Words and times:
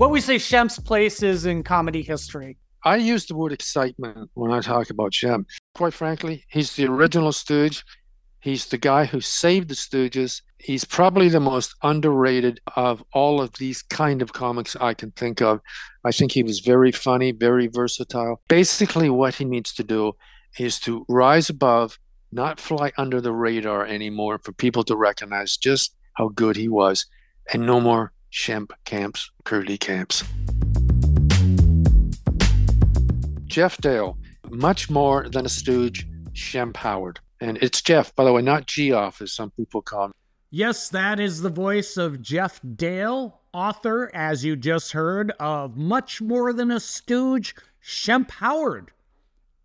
What 0.00 0.12
we 0.12 0.22
say 0.22 0.38
Shemp's 0.38 0.78
place 0.78 1.22
is 1.22 1.44
in 1.44 1.62
comedy 1.62 2.00
history? 2.00 2.56
I 2.86 2.96
use 2.96 3.26
the 3.26 3.36
word 3.36 3.52
excitement 3.52 4.30
when 4.32 4.50
I 4.50 4.62
talk 4.62 4.88
about 4.88 5.12
Shemp. 5.12 5.44
Quite 5.74 5.92
frankly, 5.92 6.46
he's 6.48 6.74
the 6.74 6.86
original 6.86 7.32
Stooge. 7.32 7.84
He's 8.40 8.64
the 8.64 8.78
guy 8.78 9.04
who 9.04 9.20
saved 9.20 9.68
the 9.68 9.74
Stooges. 9.74 10.40
He's 10.56 10.86
probably 10.86 11.28
the 11.28 11.38
most 11.38 11.74
underrated 11.82 12.60
of 12.76 13.04
all 13.12 13.42
of 13.42 13.52
these 13.58 13.82
kind 13.82 14.22
of 14.22 14.32
comics 14.32 14.74
I 14.80 14.94
can 14.94 15.10
think 15.10 15.42
of. 15.42 15.60
I 16.02 16.12
think 16.12 16.32
he 16.32 16.42
was 16.42 16.60
very 16.60 16.92
funny, 16.92 17.32
very 17.32 17.66
versatile. 17.66 18.40
Basically, 18.48 19.10
what 19.10 19.34
he 19.34 19.44
needs 19.44 19.74
to 19.74 19.84
do 19.84 20.14
is 20.58 20.80
to 20.80 21.04
rise 21.10 21.50
above, 21.50 21.98
not 22.32 22.58
fly 22.58 22.90
under 22.96 23.20
the 23.20 23.34
radar 23.34 23.84
anymore 23.84 24.40
for 24.42 24.52
people 24.52 24.82
to 24.84 24.96
recognize 24.96 25.58
just 25.58 25.94
how 26.14 26.28
good 26.28 26.56
he 26.56 26.70
was, 26.70 27.04
and 27.52 27.66
no 27.66 27.82
more 27.82 28.14
Shemp 28.30 28.70
camps, 28.84 29.30
Curly 29.44 29.78
camps. 29.78 30.24
Jeff 33.46 33.76
Dale, 33.78 34.16
much 34.48 34.88
more 34.88 35.28
than 35.28 35.44
a 35.44 35.48
stooge, 35.48 36.06
Shemp 36.32 36.76
Howard. 36.76 37.20
And 37.40 37.58
it's 37.58 37.82
Jeff, 37.82 38.14
by 38.14 38.24
the 38.24 38.32
way, 38.32 38.42
not 38.42 38.66
Geoff, 38.66 39.20
as 39.20 39.32
some 39.32 39.50
people 39.50 39.82
call 39.82 40.06
him. 40.06 40.12
Yes, 40.50 40.88
that 40.90 41.18
is 41.18 41.42
the 41.42 41.48
voice 41.48 41.96
of 41.96 42.22
Jeff 42.22 42.60
Dale, 42.76 43.40
author, 43.52 44.10
as 44.14 44.44
you 44.44 44.56
just 44.56 44.92
heard, 44.92 45.32
of 45.40 45.76
Much 45.76 46.20
More 46.20 46.52
Than 46.52 46.70
a 46.70 46.80
Stooge, 46.80 47.54
Shemp 47.84 48.30
Howard. 48.32 48.90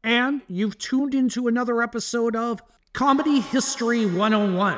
And 0.03 0.41
you've 0.47 0.77
tuned 0.77 1.16
into 1.16 1.47
another 1.47 1.81
episode 1.81 2.35
of 2.35 2.61
Comedy 2.94 3.39
History 3.39 4.05
101, 4.05 4.77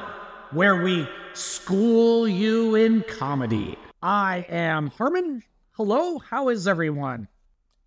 where 0.51 0.81
we 0.81 1.07
school 1.33 2.27
you 2.27 2.75
in 2.75 3.03
comedy. 3.03 3.77
I 4.01 4.45
am 4.47 4.87
Harmon. 4.91 5.43
Hello, 5.71 6.19
how 6.19 6.49
is 6.49 6.67
everyone? 6.67 7.27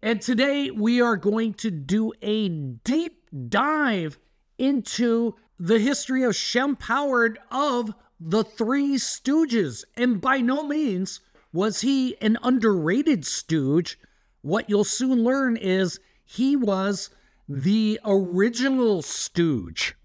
And 0.03 0.21
today 0.21 0.71
we 0.71 1.01
are 1.01 1.17
going 1.17 1.55
to 1.55 1.71
do 1.71 2.13
a 2.21 2.49
deep 2.49 3.29
dive 3.49 4.19
into 4.59 5.37
the 5.59 5.79
history 5.79 6.23
of 6.23 6.33
Shemp 6.33 6.83
Howard 6.83 7.39
of 7.51 7.95
the 8.19 8.45
Three 8.45 8.97
Stooges. 8.97 9.85
And 9.97 10.21
by 10.21 10.41
no 10.41 10.63
means 10.63 11.21
was 11.53 11.81
he 11.81 12.21
an 12.21 12.37
underrated 12.43 13.25
stooge. 13.25 13.99
What 14.43 14.69
you'll 14.69 14.85
soon 14.85 15.25
learn 15.25 15.57
is 15.57 15.99
he 16.25 16.57
was 16.57 17.11
the 17.49 17.99
original 18.05 19.03
stooge. 19.03 19.97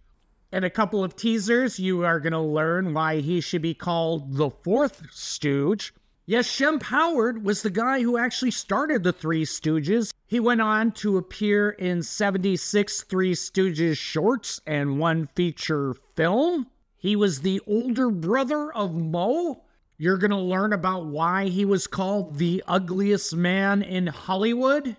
In 0.56 0.64
a 0.64 0.70
couple 0.70 1.04
of 1.04 1.18
teasers, 1.18 1.82
you 1.82 2.06
are 2.06 2.22
going 2.22 2.32
to 2.32 2.40
learn 2.40 2.94
why 2.94 3.20
he 3.20 3.42
should 3.42 3.62
be 3.62 3.74
called 3.74 4.38
the 4.38 4.50
fourth 4.50 5.06
stooge. 5.12 5.94
Yes, 6.26 6.48
Shemp 6.48 6.84
Howard 6.84 7.44
was 7.44 7.62
the 7.62 7.70
guy 7.70 8.04
who 8.04 8.18
actually 8.18 8.52
started 8.52 9.04
the 9.04 9.12
Three 9.12 9.44
Stooges. 9.44 10.14
He 10.26 10.40
went 10.40 10.62
on 10.62 10.94
to 10.94 11.18
appear 11.18 11.72
in 11.72 12.04
76 12.04 13.04
Three 13.04 13.34
Stooges 13.34 13.98
shorts 13.98 14.62
and 14.66 14.98
one 14.98 15.28
feature 15.36 15.94
film. 16.16 16.68
He 16.96 17.18
was 17.18 17.42
the 17.42 17.60
older 17.68 18.10
brother 18.10 18.72
of 18.72 18.96
Moe. 18.96 19.62
You're 19.98 20.18
going 20.18 20.32
to 20.32 20.38
learn 20.38 20.72
about 20.72 21.06
why 21.06 21.50
he 21.50 21.66
was 21.66 21.86
called 21.86 22.38
the 22.38 22.64
ugliest 22.66 23.36
man 23.36 23.82
in 23.82 24.08
Hollywood 24.08 24.96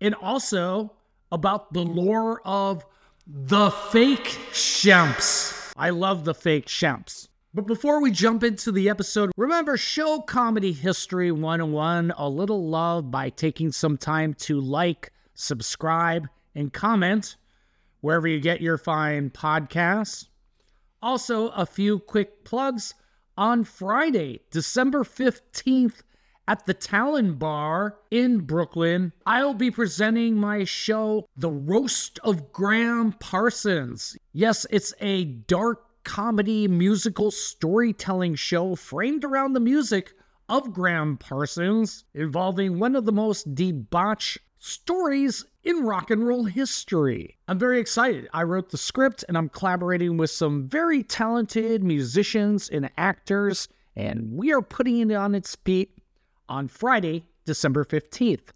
and 0.00 0.14
also 0.14 0.92
about 1.32 1.72
the 1.72 1.82
lore 1.82 2.40
of 2.44 2.84
the 3.26 3.70
fake 3.70 4.38
Shemps. 4.52 5.72
I 5.76 5.90
love 5.90 6.24
the 6.24 6.34
fake 6.34 6.66
Shemps. 6.66 7.28
But 7.54 7.66
before 7.66 8.02
we 8.02 8.10
jump 8.10 8.42
into 8.42 8.70
the 8.70 8.88
episode, 8.88 9.30
remember 9.36 9.76
show 9.76 10.20
Comedy 10.20 10.72
History 10.72 11.32
101 11.32 12.12
a 12.18 12.28
little 12.28 12.68
love 12.68 13.10
by 13.10 13.30
taking 13.30 13.72
some 13.72 13.96
time 13.96 14.34
to 14.40 14.60
like, 14.60 15.12
subscribe, 15.34 16.28
and 16.54 16.72
comment 16.72 17.36
wherever 18.00 18.28
you 18.28 18.40
get 18.40 18.60
your 18.60 18.76
fine 18.76 19.30
podcasts. 19.30 20.26
Also, 21.00 21.48
a 21.48 21.64
few 21.64 22.00
quick 22.00 22.44
plugs. 22.44 22.94
On 23.36 23.64
Friday, 23.64 24.40
December 24.50 25.02
15th, 25.02 26.02
at 26.46 26.66
the 26.66 26.74
Talon 26.74 27.34
Bar 27.34 27.96
in 28.10 28.40
Brooklyn, 28.40 29.12
I'll 29.26 29.54
be 29.54 29.70
presenting 29.70 30.36
my 30.36 30.64
show, 30.64 31.28
The 31.36 31.50
Roast 31.50 32.18
of 32.22 32.52
Gram 32.52 33.12
Parsons. 33.12 34.16
Yes, 34.32 34.66
it's 34.70 34.94
a 35.00 35.24
dark 35.24 35.84
comedy 36.04 36.68
musical 36.68 37.30
storytelling 37.30 38.34
show 38.34 38.74
framed 38.74 39.24
around 39.24 39.54
the 39.54 39.60
music 39.60 40.12
of 40.48 40.72
Gram 40.72 41.16
Parsons, 41.16 42.04
involving 42.12 42.78
one 42.78 42.94
of 42.94 43.06
the 43.06 43.12
most 43.12 43.54
debauched 43.54 44.38
stories 44.58 45.46
in 45.62 45.84
rock 45.84 46.10
and 46.10 46.26
roll 46.26 46.44
history. 46.44 47.38
I'm 47.48 47.58
very 47.58 47.80
excited. 47.80 48.28
I 48.34 48.42
wrote 48.42 48.70
the 48.70 48.78
script 48.78 49.24
and 49.28 49.38
I'm 49.38 49.48
collaborating 49.48 50.18
with 50.18 50.30
some 50.30 50.68
very 50.68 51.02
talented 51.02 51.82
musicians 51.82 52.68
and 52.68 52.90
actors, 52.98 53.68
and 53.96 54.32
we 54.32 54.52
are 54.52 54.62
putting 54.62 54.98
it 54.98 55.14
on 55.14 55.34
its 55.34 55.56
feet 55.56 55.93
on 56.48 56.68
Friday, 56.68 57.26
December 57.44 57.84
15th. 57.84 58.48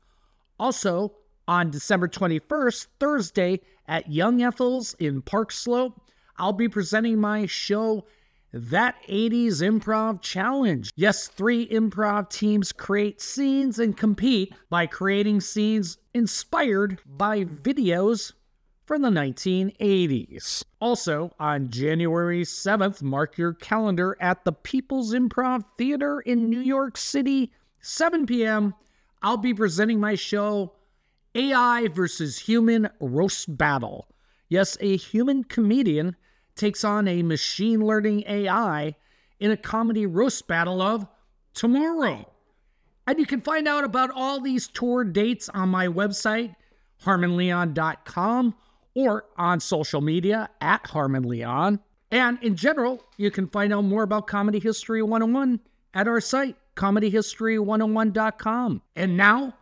Also, 0.59 1.15
on 1.47 1.71
December 1.71 2.09
21st, 2.09 2.87
Thursday, 3.01 3.61
at 3.87 4.11
Young 4.11 4.43
Ethel's 4.43 4.95
in 4.95 5.23
Park 5.23 5.51
Slope, 5.51 6.01
I'll 6.37 6.53
be 6.53 6.69
presenting 6.69 7.19
my 7.19 7.47
show, 7.47 8.07
That 8.53 8.97
80s 9.09 9.63
Improv 9.63 10.23
Challenge. 10.23 10.91
Yes, 10.95 11.27
three 11.27 11.67
improv 11.69 12.31
teams 12.31 12.73
create 12.73 13.21
scenes 13.21 13.79
and 13.79 13.97
compete 13.97 14.55
by 14.71 14.87
creating 14.87 15.41
scenes 15.41 15.99
inspired 16.15 17.01
by 17.05 17.45
videos 17.45 18.33
from 18.87 19.03
the 19.03 19.11
1980s. 19.11 20.65
Also, 20.81 21.35
on 21.39 21.69
January 21.69 22.43
7th, 22.43 23.03
mark 23.03 23.37
your 23.37 23.53
calendar 23.53 24.17
at 24.19 24.45
the 24.45 24.53
People's 24.53 25.13
Improv 25.13 25.65
Theater 25.77 26.21
in 26.21 26.49
New 26.49 26.61
York 26.61 26.97
City 26.97 27.53
7 27.81 28.27
p.m., 28.27 28.75
I'll 29.23 29.37
be 29.37 29.55
presenting 29.55 30.01
my 30.01 30.15
show, 30.15 30.75
AI 31.35 31.89
versus 31.89 32.39
Human 32.41 32.89
Roast 33.01 33.57
Battle. 33.57 34.07
Yes, 34.49 34.77
a 34.81 34.97
human 34.97 35.45
comedian 35.45 36.17
takes 36.55 36.85
on 36.85 37.07
a 37.07 37.23
machine 37.23 37.85
learning 37.85 38.25
AI 38.27 38.95
in 39.39 39.51
a 39.51 39.57
comedy 39.57 40.07
roast 40.07 40.47
battle 40.47 40.83
of 40.83 41.07
tomorrow. 41.55 42.31
And 43.07 43.19
you 43.19 43.27
can 43.27 43.41
find 43.41 43.67
out 43.67 43.85
about 43.85 44.11
all 44.15 44.41
these 44.41 44.69
tour 44.69 45.05
dates 45.05 45.49
on 45.49 45.69
my 45.71 45.87
website, 45.87 46.55
harmonleon.com, 47.05 48.55
or 48.95 49.25
on 49.37 49.61
social 49.61 50.01
media 50.01 50.51
at 50.61 50.85
harmonleon. 50.85 51.81
And 52.11 52.43
in 52.43 52.57
general, 52.57 53.05
you 53.17 53.31
can 53.31 53.49
find 53.49 53.73
out 53.73 53.85
more 53.85 54.03
about 54.03 54.27
Comedy 54.27 54.59
History 54.59 55.03
101 55.03 55.61
at 55.95 56.09
our 56.09 56.21
site, 56.21 56.57
comedyhistory101.com. 56.79 58.83
And 58.97 59.17
now, 59.17 59.55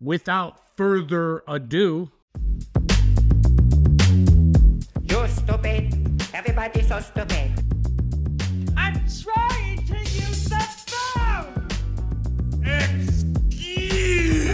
without 0.00 0.76
further 0.76 1.42
ado, 1.46 2.10
You're 5.02 5.28
stupid. 5.28 5.94
Everybody's 6.34 6.88
so 6.88 6.98
stupid. 7.00 7.50
I'm 8.76 8.94
trying 9.22 9.84
to 9.86 9.98
use 9.98 10.44
the 10.48 10.64
phone! 10.88 11.68
Excuse 12.64 14.48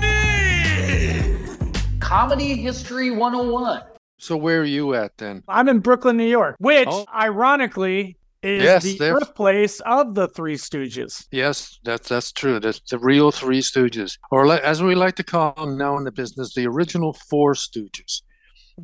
me! 0.00 1.68
Comedy 2.00 2.56
History 2.56 3.10
101. 3.10 3.82
So 4.18 4.34
where 4.36 4.62
are 4.62 4.64
you 4.64 4.94
at 4.94 5.18
then? 5.18 5.42
I'm 5.46 5.68
in 5.68 5.80
Brooklyn, 5.80 6.16
New 6.16 6.24
York, 6.24 6.56
which, 6.58 6.88
Oh. 6.90 7.04
ironically, 7.14 8.16
is 8.46 8.62
Yes, 8.62 8.82
the 8.84 8.98
they're- 8.98 9.14
birthplace 9.14 9.80
of 9.80 10.14
the 10.14 10.28
Three 10.28 10.56
Stooges. 10.56 11.26
Yes, 11.30 11.78
that's 11.84 12.08
that's 12.08 12.32
true. 12.32 12.60
That's 12.60 12.80
the 12.90 12.98
real 12.98 13.30
Three 13.32 13.60
Stooges, 13.60 14.18
or 14.30 14.46
li- 14.46 14.60
as 14.62 14.82
we 14.82 14.94
like 14.94 15.16
to 15.16 15.24
call 15.24 15.52
them 15.54 15.76
now 15.76 15.96
in 15.98 16.04
the 16.04 16.12
business, 16.12 16.54
the 16.54 16.66
original 16.66 17.12
Four 17.28 17.54
Stooges. 17.54 18.22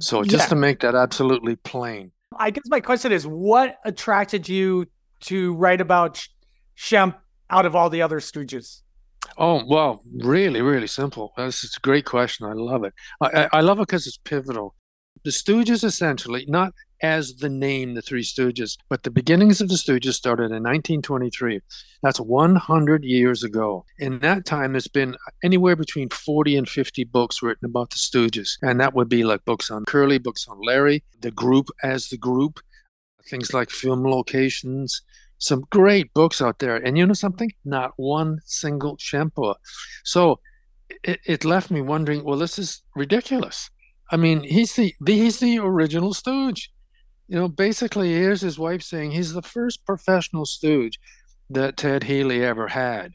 So 0.01 0.23
just 0.23 0.45
Yeah. 0.45 0.49
to 0.49 0.57
make 0.57 0.81
that 0.81 0.95
absolutely 0.95 1.57
plain, 1.57 2.13
I 2.39 2.51
guess 2.51 2.65
my 2.69 2.81
question 2.81 3.13
is 3.13 3.27
what 3.27 3.77
attracted 3.85 4.49
you 4.49 4.87
to 5.31 5.55
write 5.55 5.81
about 5.81 6.27
Shemp 6.77 7.15
out 7.51 7.67
of 7.67 7.77
all 7.77 7.91
the 7.91 8.01
other 8.03 8.19
Stooges? 8.21 8.81
Oh, 9.39 9.63
well, 9.67 10.03
really, 10.17 10.63
really 10.63 10.87
simple. 10.89 11.33
This 11.37 11.63
is 11.63 11.77
a 11.77 11.81
great 11.81 12.05
question. 12.07 12.47
I 12.47 12.55
love 12.55 12.83
it. 12.85 12.93
I, 13.21 13.49
I 13.53 13.61
love 13.61 13.79
it 13.79 13.83
because 13.87 14.07
it's 14.07 14.17
pivotal. 14.17 14.75
The 15.25 15.31
Stooges 15.31 15.85
essentially, 15.85 16.45
not 16.49 16.73
as 17.03 17.37
the 17.37 17.49
name, 17.49 17.95
the 17.95 18.03
Three 18.03 18.23
Stooges, 18.23 18.79
but 18.89 19.03
the 19.03 19.11
beginnings 19.11 19.61
of 19.61 19.69
the 19.69 19.75
Stooges 19.75 20.15
started 20.15 20.45
in 20.45 20.63
1923. 20.63 21.61
That's 22.03 22.21
100 22.21 23.05
years 23.05 23.43
ago. 23.43 23.85
In 23.99 24.21
that 24.21 24.47
time, 24.47 24.73
there's 24.73 24.89
been 24.89 25.17
anywhere 25.43 25.77
between 25.77 26.09
40 26.09 26.57
and 26.57 26.69
50 26.69 27.05
books 27.05 27.43
written 27.43 27.67
about 27.67 27.91
the 27.91 27.97
Stooges. 27.97 28.57
And 28.63 28.81
that 28.81 28.95
would 28.95 29.09
be 29.09 29.25
like 29.25 29.45
books 29.45 29.71
on 29.71 29.85
Curly, 29.85 30.19
books 30.19 30.47
on 30.49 30.61
Larry, 30.61 31.03
the 31.21 31.33
group 31.33 31.69
as 31.83 32.09
the 32.09 32.17
group, 32.17 32.61
things 33.29 33.53
like 33.53 33.71
film 33.71 34.05
locations, 34.05 35.03
some 35.39 35.65
great 35.71 36.15
books 36.15 36.41
out 36.41 36.61
there. 36.61 36.77
And 36.77 36.97
you 36.97 37.05
know 37.05 37.15
something? 37.15 37.51
Not 37.65 37.93
one 37.97 38.39
single 38.45 38.97
shampoo. 38.99 39.55
So 40.05 40.39
it, 41.03 41.21
it 41.27 41.45
left 41.45 41.71
me 41.71 41.81
wondering, 41.81 42.23
well, 42.23 42.39
this 42.39 42.59
is 42.59 42.83
ridiculous. 42.95 43.69
I 44.11 44.17
mean, 44.17 44.43
he's 44.43 44.75
the, 44.75 44.95
he's 45.05 45.41
the 45.41 45.59
original 45.59 46.15
stooge. 46.15 46.72
You 47.33 47.39
know, 47.39 47.49
basically, 47.49 48.13
here's 48.13 48.43
his 48.43 48.59
wife 48.59 48.83
saying 48.83 49.13
he's 49.13 49.33
the 49.33 49.41
first 49.41 49.87
professional 49.87 50.45
stooge 50.45 51.01
that 51.49 51.79
Ted 51.79 52.05
Healy 52.05 52.45
ever 52.45 52.69
had, 52.69 53.15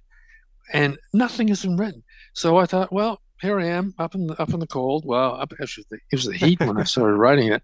and 0.73 0.97
nothing 1.13 1.49
has 1.49 1.61
been 1.61 1.77
written. 1.77 2.03
So 2.33 2.57
I 2.57 2.65
thought, 2.65 2.91
well, 2.91 3.21
here 3.41 3.59
I 3.59 3.67
am 3.67 3.93
up 3.99 4.15
in 4.15 4.25
the, 4.25 4.41
up 4.41 4.49
in 4.49 4.59
the 4.59 4.65
cold. 4.65 5.03
Well, 5.05 5.39
up, 5.39 5.51
it, 5.51 5.59
was 5.59 5.85
the, 5.91 5.97
it 6.11 6.15
was 6.15 6.25
the 6.25 6.33
heat 6.33 6.59
when 6.59 6.79
I 6.79 6.83
started 6.85 7.17
writing 7.17 7.53
it, 7.53 7.61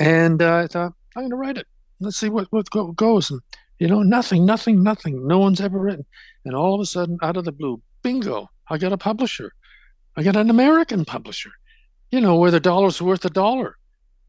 and 0.00 0.42
uh, 0.42 0.56
I 0.56 0.66
thought 0.66 0.94
I'm 1.14 1.22
going 1.22 1.30
to 1.30 1.36
write 1.36 1.58
it. 1.58 1.68
Let's 2.00 2.16
see 2.16 2.28
what 2.28 2.48
what 2.50 2.68
goes. 2.96 3.30
And 3.30 3.40
you 3.78 3.86
know, 3.86 4.02
nothing, 4.02 4.44
nothing, 4.44 4.82
nothing. 4.82 5.24
No 5.28 5.38
one's 5.38 5.60
ever 5.60 5.78
written. 5.78 6.06
And 6.44 6.56
all 6.56 6.74
of 6.74 6.80
a 6.80 6.86
sudden, 6.86 7.18
out 7.22 7.36
of 7.36 7.44
the 7.44 7.52
blue, 7.52 7.80
bingo! 8.02 8.50
I 8.68 8.78
got 8.78 8.92
a 8.92 8.98
publisher. 8.98 9.52
I 10.16 10.24
got 10.24 10.34
an 10.34 10.50
American 10.50 11.04
publisher. 11.04 11.52
You 12.10 12.20
know, 12.20 12.34
where 12.34 12.50
the 12.50 12.58
dollar's 12.58 13.00
worth 13.00 13.24
a 13.24 13.30
dollar 13.30 13.76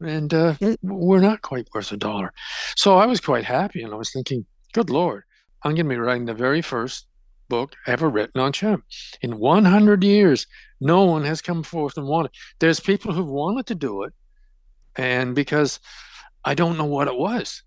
and 0.00 0.32
uh, 0.32 0.54
we're 0.82 1.20
not 1.20 1.42
quite 1.42 1.68
worth 1.74 1.92
a 1.92 1.96
dollar. 1.96 2.32
So 2.76 2.98
I 2.98 3.06
was 3.06 3.20
quite 3.20 3.44
happy, 3.44 3.82
and 3.82 3.92
I 3.92 3.96
was 3.96 4.12
thinking, 4.12 4.46
good 4.72 4.90
lord, 4.90 5.24
I'm 5.62 5.74
going 5.74 5.86
to 5.86 5.94
be 5.94 5.96
writing 5.96 6.26
the 6.26 6.34
very 6.34 6.62
first 6.62 7.06
book 7.48 7.74
ever 7.86 8.08
written 8.08 8.40
on 8.40 8.52
Shemp. 8.52 8.82
In 9.22 9.38
100 9.38 10.04
years, 10.04 10.46
no 10.80 11.04
one 11.04 11.24
has 11.24 11.40
come 11.40 11.62
forth 11.62 11.96
and 11.96 12.06
wanted. 12.06 12.32
There's 12.58 12.80
people 12.80 13.12
who've 13.12 13.26
wanted 13.26 13.66
to 13.66 13.74
do 13.74 14.02
it, 14.02 14.12
and 14.96 15.34
because 15.34 15.80
I 16.44 16.54
don't 16.54 16.78
know 16.78 16.84
what 16.84 17.08
it 17.08 17.16
was. 17.16 17.62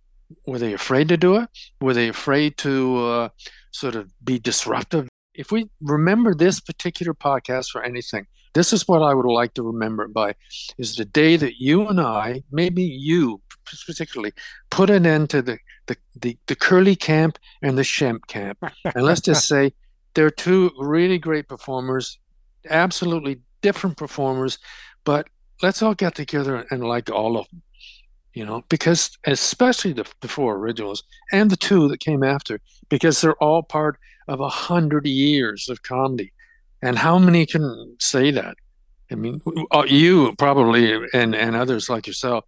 Were 0.45 0.59
they 0.59 0.73
afraid 0.73 1.09
to 1.09 1.17
do 1.17 1.37
it? 1.37 1.49
Were 1.81 1.93
they 1.93 2.07
afraid 2.07 2.57
to 2.59 3.05
uh, 3.05 3.29
sort 3.71 3.95
of 3.95 4.11
be 4.23 4.37
disruptive? 4.39 5.09
If 5.33 5.51
we 5.51 5.69
remember 5.81 6.35
this 6.35 6.59
particular 6.59 7.13
podcast 7.13 7.69
for 7.71 7.83
anything, 7.83 8.27
this 8.53 8.73
is 8.73 8.87
what 8.87 9.01
I 9.01 9.13
would 9.13 9.25
like 9.25 9.53
to 9.55 9.63
remember 9.63 10.07
by 10.07 10.35
is 10.77 10.95
the 10.95 11.05
day 11.05 11.35
that 11.37 11.59
you 11.59 11.87
and 11.87 11.99
I, 11.99 12.43
maybe 12.51 12.83
you 12.83 13.41
particularly, 13.85 14.33
put 14.71 14.89
an 14.89 15.05
end 15.05 15.29
to 15.29 15.41
the, 15.41 15.59
the, 15.85 15.95
the, 16.19 16.37
the 16.47 16.55
Curly 16.55 16.95
camp 16.95 17.37
and 17.61 17.77
the 17.77 17.83
Shemp 17.83 18.25
camp. 18.27 18.57
And 18.83 19.03
let's 19.03 19.21
just 19.21 19.47
say 19.47 19.73
they're 20.15 20.31
two 20.31 20.71
really 20.79 21.19
great 21.19 21.47
performers, 21.47 22.17
absolutely 22.69 23.41
different 23.61 23.97
performers, 23.97 24.57
but 25.03 25.27
let's 25.61 25.83
all 25.83 25.93
get 25.93 26.15
together 26.15 26.65
and 26.71 26.83
like 26.83 27.11
all 27.11 27.37
of 27.37 27.47
them 27.49 27.61
you 28.33 28.45
know, 28.45 28.63
because 28.69 29.17
especially 29.25 29.93
the, 29.93 30.05
the 30.21 30.27
four 30.27 30.55
originals 30.55 31.03
and 31.31 31.49
the 31.49 31.57
two 31.57 31.87
that 31.89 31.99
came 31.99 32.23
after, 32.23 32.61
because 32.87 33.19
they're 33.19 33.43
all 33.43 33.63
part 33.63 33.97
of 34.27 34.39
a 34.39 34.49
hundred 34.49 35.05
years 35.05 35.67
of 35.67 35.83
comedy. 35.83 36.31
And 36.81 36.97
how 36.97 37.17
many 37.17 37.45
can 37.45 37.95
say 37.99 38.31
that? 38.31 38.55
I 39.11 39.15
mean, 39.15 39.41
uh, 39.71 39.85
you 39.87 40.35
probably 40.37 40.93
and, 41.13 41.35
and 41.35 41.55
others 41.55 41.89
like 41.89 42.07
yourself 42.07 42.45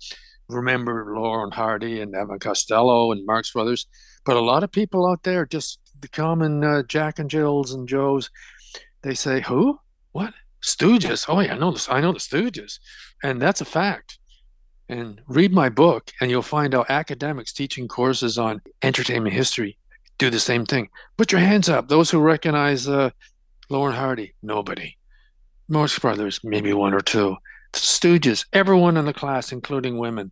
remember 0.48 1.14
Laurel 1.16 1.46
and 1.46 1.54
Hardy 1.54 2.02
and 2.02 2.16
Evan 2.16 2.40
Costello 2.40 3.12
and 3.12 3.26
Marx 3.26 3.52
Brothers, 3.52 3.88
but 4.26 4.38
a 4.38 4.42
lot 4.42 4.64
of 4.64 4.72
people 4.72 5.08
out 5.08 5.24
there, 5.24 5.46
just 5.46 5.80
the 6.00 6.08
common 6.08 6.64
uh, 6.64 6.84
Jack 6.84 7.20
and 7.20 7.30
Jills 7.30 7.74
and 7.74 7.88
Joes, 7.88 8.30
they 9.02 9.14
say, 9.14 9.42
"Who? 9.42 9.80
What? 10.12 10.34
Stooges? 10.62 11.26
Oh 11.28 11.40
yeah, 11.40 11.56
I 11.56 11.58
know 11.58 11.72
this. 11.72 11.90
I 11.90 12.02
know 12.02 12.12
the 12.12 12.20
Stooges," 12.20 12.80
and 13.24 13.42
that's 13.42 13.62
a 13.62 13.66
fact. 13.66 14.20
And 14.90 15.22
read 15.28 15.54
my 15.54 15.70
book, 15.70 16.12
and 16.20 16.30
you'll 16.30 16.42
find 16.42 16.76
out 16.76 16.90
academics 16.90 17.54
teaching 17.54 17.88
courses 17.88 18.38
on 18.38 18.62
entertainment 18.84 19.34
history 19.34 19.78
do 20.22 20.30
the 20.30 20.40
same 20.40 20.66
thing. 20.68 20.88
Put 21.18 21.32
your 21.32 21.42
hands 21.42 21.68
up. 21.68 21.88
Those 21.88 22.12
who 22.12 22.20
recognize 22.20 22.88
uh, 22.88 23.10
Lauren 23.72 23.96
Hardy, 23.96 24.34
nobody. 24.44 24.98
Marx 25.70 25.98
Brothers, 25.98 26.42
maybe 26.44 26.74
one 26.74 26.94
or 26.94 27.00
two. 27.00 27.38
The 27.72 27.80
Stooges, 27.80 28.46
everyone 28.52 28.98
in 28.98 29.06
the 29.06 29.14
class, 29.14 29.54
including 29.54 29.98
women. 29.98 30.30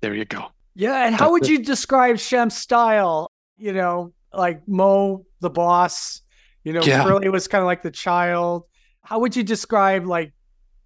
There 0.00 0.14
you 0.14 0.24
go. 0.24 0.46
Yeah, 0.74 1.06
and 1.06 1.14
how 1.14 1.30
would 1.32 1.46
you 1.46 1.62
describe 1.62 2.18
Shemp's 2.18 2.56
style? 2.56 3.30
You 3.58 3.74
know, 3.74 4.14
like 4.32 4.66
Moe, 4.66 5.26
the 5.40 5.50
boss. 5.50 6.22
You 6.64 6.72
know, 6.72 6.82
yeah. 6.82 7.04
Curly 7.04 7.28
was 7.28 7.46
kind 7.46 7.60
of 7.60 7.66
like 7.66 7.82
the 7.82 7.90
child. 7.90 8.64
How 9.02 9.18
would 9.18 9.36
you 9.36 9.42
describe 9.42 10.06
like 10.06 10.32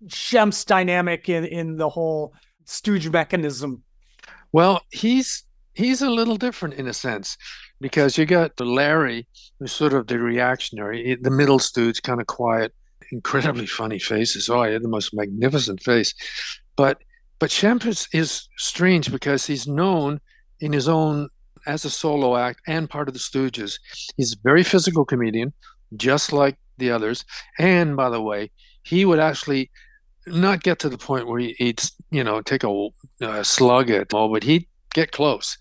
Shemp's 0.09 0.65
dynamic 0.65 1.29
in 1.29 1.45
in 1.45 1.77
the 1.77 1.89
whole 1.89 2.35
Stooge 2.65 3.09
mechanism? 3.09 3.85
Well, 4.51 4.81
he's 4.91 5.45
he's 5.75 6.03
a 6.03 6.11
little 6.11 6.37
different 6.37 6.75
in 6.75 6.89
a 6.89 6.93
sense 6.93 7.37
because 7.81 8.19
you 8.19 8.27
got 8.27 8.59
Larry, 8.61 9.27
who's 9.59 9.73
sort 9.73 9.93
of 9.93 10.07
the 10.07 10.19
reactionary, 10.19 11.17
the 11.21 11.31
middle 11.31 11.59
stooge, 11.59 12.03
kind 12.03 12.21
of 12.21 12.27
quiet, 12.27 12.75
incredibly 13.13 13.67
funny 13.67 13.99
faces. 13.99 14.49
Oh, 14.49 14.63
he 14.65 14.73
had 14.73 14.83
the 14.83 14.89
most 14.89 15.15
magnificent 15.15 15.83
face. 15.83 16.15
But 16.77 16.99
but 17.39 17.51
Shemp 17.51 17.87
is, 17.87 18.09
is 18.13 18.49
strange 18.57 19.13
because 19.13 19.47
he's 19.47 19.67
known 19.67 20.21
in 20.61 20.73
his 20.73 20.89
own 20.89 21.29
as 21.67 21.85
a 21.85 21.91
solo 21.91 22.37
act 22.37 22.61
and 22.67 22.91
part 22.91 23.07
of 23.07 23.15
the 23.15 23.21
Stooges. 23.21 23.79
He's 24.17 24.33
a 24.33 24.43
very 24.43 24.65
physical 24.65 25.05
comedian, 25.05 25.53
just 25.97 26.33
like 26.33 26.57
the 26.79 26.91
others. 26.91 27.25
And 27.59 27.97
by 27.97 28.11
the 28.11 28.23
way, 28.23 28.51
he 28.83 29.05
would 29.05 29.21
actually 29.21 29.71
not 30.27 30.63
get 30.63 30.79
to 30.81 30.89
the 30.89 30.99
point 30.99 31.27
where 31.27 31.41
he'd 31.41 31.83
you 32.11 32.25
know 32.25 32.43
take 32.43 32.65
a, 32.65 32.89
a 33.21 33.45
slug 33.45 33.91
at 33.91 34.13
all, 34.13 34.33
but 34.33 34.43
he'd 34.43 34.67
get 34.95 35.13
close. 35.13 35.57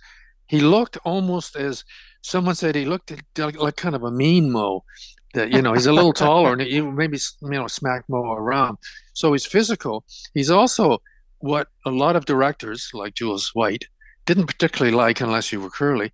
He 0.47 0.61
looked 0.61 0.97
almost 1.03 1.55
as 1.55 1.83
someone 2.21 2.55
said 2.55 2.75
he 2.75 2.85
looked 2.85 3.11
like 3.37 3.75
kind 3.75 3.95
of 3.95 4.03
a 4.03 4.11
mean 4.11 4.51
Moe. 4.51 4.83
That 5.33 5.51
you 5.51 5.61
know 5.61 5.73
he's 5.73 5.85
a 5.85 5.93
little 5.93 6.13
taller 6.25 6.53
and 6.53 6.61
he 6.61 6.81
maybe 6.81 7.19
you 7.41 7.49
know 7.49 7.67
smack 7.67 8.03
Moe 8.07 8.33
around. 8.33 8.77
So 9.13 9.33
he's 9.33 9.45
physical. 9.45 10.05
He's 10.33 10.49
also 10.49 10.99
what 11.39 11.67
a 11.85 11.91
lot 11.91 12.15
of 12.15 12.25
directors 12.25 12.89
like 12.93 13.13
Jules 13.13 13.51
White 13.53 13.85
didn't 14.25 14.47
particularly 14.47 14.95
like 14.95 15.21
unless 15.21 15.51
you 15.51 15.59
were 15.59 15.69
curly. 15.69 16.11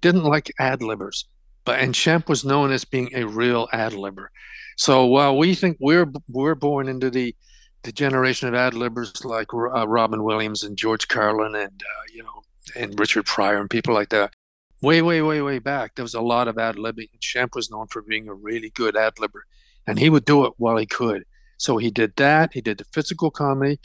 Didn't 0.00 0.24
like 0.24 0.52
ad 0.58 0.80
libbers, 0.80 1.24
but 1.64 1.80
and 1.80 1.94
Shemp 1.94 2.28
was 2.28 2.44
known 2.44 2.70
as 2.70 2.84
being 2.84 3.10
a 3.14 3.24
real 3.24 3.68
ad 3.72 3.92
libber. 3.92 4.28
So 4.76 5.06
while 5.06 5.36
we 5.36 5.54
think 5.54 5.78
we're 5.80 6.06
we're 6.28 6.54
born 6.54 6.88
into 6.88 7.10
the 7.10 7.34
the 7.82 7.92
generation 7.92 8.48
of 8.48 8.54
ad 8.54 8.74
libbers 8.74 9.24
like 9.24 9.52
uh, 9.54 9.88
Robin 9.88 10.22
Williams 10.22 10.62
and 10.62 10.76
George 10.76 11.08
Carlin 11.08 11.54
and 11.54 11.82
uh, 11.82 12.04
you 12.12 12.22
know 12.22 12.42
and 12.76 12.98
Richard 12.98 13.26
Pryor 13.26 13.60
and 13.60 13.70
people 13.70 13.94
like 13.94 14.10
that, 14.10 14.34
way, 14.82 15.02
way, 15.02 15.22
way, 15.22 15.40
way 15.42 15.58
back, 15.58 15.94
there 15.94 16.04
was 16.04 16.14
a 16.14 16.20
lot 16.20 16.48
of 16.48 16.58
ad 16.58 16.76
libbing. 16.76 17.08
Shemp 17.20 17.54
was 17.54 17.70
known 17.70 17.86
for 17.88 18.02
being 18.02 18.28
a 18.28 18.34
really 18.34 18.70
good 18.70 18.96
ad 18.96 19.16
libber, 19.16 19.42
and 19.86 19.98
he 19.98 20.10
would 20.10 20.24
do 20.24 20.44
it 20.46 20.52
while 20.56 20.76
he 20.76 20.86
could. 20.86 21.24
So 21.58 21.78
he 21.78 21.90
did 21.90 22.16
that. 22.16 22.52
He 22.52 22.60
did 22.60 22.78
the 22.78 22.84
physical 22.84 23.30
comedy. 23.30 23.80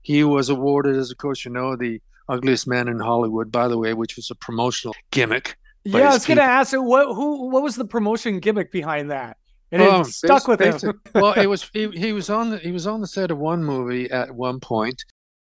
He 0.00 0.24
was 0.24 0.48
awarded, 0.48 0.96
as 0.96 1.10
of 1.10 1.18
course 1.18 1.44
you 1.44 1.50
know, 1.50 1.76
the 1.76 2.00
ugliest 2.28 2.66
man 2.66 2.88
in 2.88 2.98
Hollywood, 2.98 3.52
by 3.52 3.68
the 3.68 3.78
way, 3.78 3.94
which 3.94 4.16
was 4.16 4.30
a 4.30 4.34
promotional 4.34 4.94
gimmick. 5.10 5.56
Yeah, 5.84 6.10
I 6.10 6.12
was 6.14 6.26
going 6.26 6.38
to 6.38 6.42
ask 6.42 6.72
what 6.72 7.14
who 7.14 7.48
what 7.48 7.62
was 7.62 7.76
the 7.76 7.84
promotion 7.84 8.40
gimmick 8.40 8.70
behind 8.70 9.10
that? 9.10 9.36
And 9.70 9.82
it 9.82 9.88
um, 9.88 10.04
stuck 10.04 10.46
with 10.48 10.60
him. 10.60 11.00
well, 11.14 11.32
it 11.32 11.46
was 11.46 11.68
he, 11.72 11.88
he 11.90 12.12
was 12.12 12.28
on 12.28 12.50
the 12.50 12.58
he 12.58 12.72
was 12.72 12.86
on 12.86 13.00
the 13.00 13.06
set 13.06 13.30
of 13.30 13.38
one 13.38 13.64
movie 13.64 14.10
at 14.10 14.34
one 14.34 14.60
point, 14.60 15.04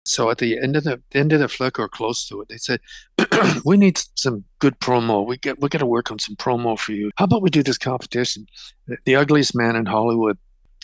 so 0.05 0.31
at 0.31 0.39
the 0.39 0.59
end 0.59 0.77
of 0.77 0.85
the 0.85 1.03
end 1.13 1.33
of 1.33 1.41
the 1.41 1.49
flick 1.49 1.79
or 1.79 1.89
close 1.89 2.27
to 2.29 2.41
it, 2.41 2.49
they 2.49 2.57
said, 2.57 2.81
"We 3.65 3.77
need 3.77 4.01
some 4.15 4.45
good 4.63 4.79
promo. 4.79 5.27
We 5.27 5.39
get 5.39 5.61
we 5.61 5.69
got 5.69 5.81
to 5.81 5.87
work 5.87 6.13
on 6.13 6.21
some 6.21 6.37
promo 6.37 6.79
for 6.79 6.93
you. 6.93 7.11
How 7.17 7.25
about 7.25 7.43
we 7.43 7.51
do 7.51 7.65
this 7.65 7.79
competition, 7.79 8.47
the, 8.87 8.97
the 9.05 9.17
ugliest 9.17 9.57
man 9.57 9.75
in 9.75 9.87
Hollywood?" 9.87 10.39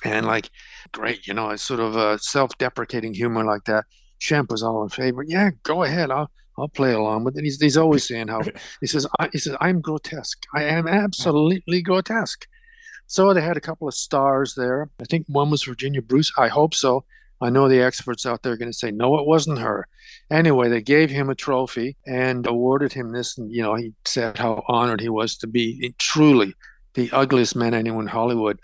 And 0.04 0.26
like, 0.26 0.50
great, 0.92 1.28
you 1.28 1.34
know, 1.34 1.50
it's 1.50 1.62
sort 1.62 1.78
of 1.78 1.94
a 1.94 2.18
self-deprecating 2.18 3.14
humor 3.14 3.44
like 3.44 3.64
that. 3.64 3.84
Shemp 4.20 4.50
was 4.50 4.64
all 4.64 4.82
in 4.82 4.88
favor. 4.88 5.24
Yeah, 5.26 5.50
go 5.62 5.84
ahead. 5.84 6.10
I'll 6.10 6.28
I'll 6.58 6.68
play 6.68 6.92
along 6.92 7.22
with 7.22 7.38
it. 7.38 7.44
He's 7.44 7.60
he's 7.60 7.76
always 7.76 8.04
saying 8.04 8.26
how 8.26 8.40
he 8.80 8.88
says 8.88 9.06
I, 9.20 9.28
he 9.32 9.38
says 9.38 9.56
I'm 9.60 9.80
grotesque. 9.80 10.44
I 10.52 10.64
am 10.64 10.88
absolutely 10.88 11.80
grotesque. 11.80 12.48
So 13.06 13.32
they 13.32 13.40
had 13.40 13.56
a 13.56 13.66
couple 13.68 13.86
of 13.86 13.94
stars 13.94 14.54
there. 14.56 14.90
I 15.00 15.04
think 15.04 15.24
one 15.28 15.50
was 15.50 15.62
Virginia 15.62 16.02
Bruce. 16.02 16.32
I 16.36 16.48
hope 16.48 16.74
so 16.74 17.04
I 17.40 17.50
know 17.50 17.68
the 17.68 17.80
experts 17.80 18.26
out 18.26 18.42
there 18.42 18.52
are 18.52 18.56
going 18.56 18.70
to 18.70 18.76
say, 18.76 18.90
no, 18.90 19.18
it 19.18 19.26
wasn't 19.26 19.60
her. 19.60 19.86
Anyway, 20.30 20.68
they 20.68 20.82
gave 20.82 21.10
him 21.10 21.30
a 21.30 21.34
trophy 21.34 21.96
and 22.06 22.46
awarded 22.46 22.92
him 22.92 23.12
this. 23.12 23.38
And, 23.38 23.50
you 23.52 23.62
know, 23.62 23.74
he 23.74 23.92
said 24.04 24.38
how 24.38 24.64
honored 24.66 25.00
he 25.00 25.08
was 25.08 25.36
to 25.38 25.46
be 25.46 25.80
eh, 25.84 25.90
truly 25.98 26.54
the 26.94 27.10
ugliest 27.12 27.54
man 27.54 27.74
anyone 27.74 28.04
in 28.04 28.08
Hollywood. 28.08 28.58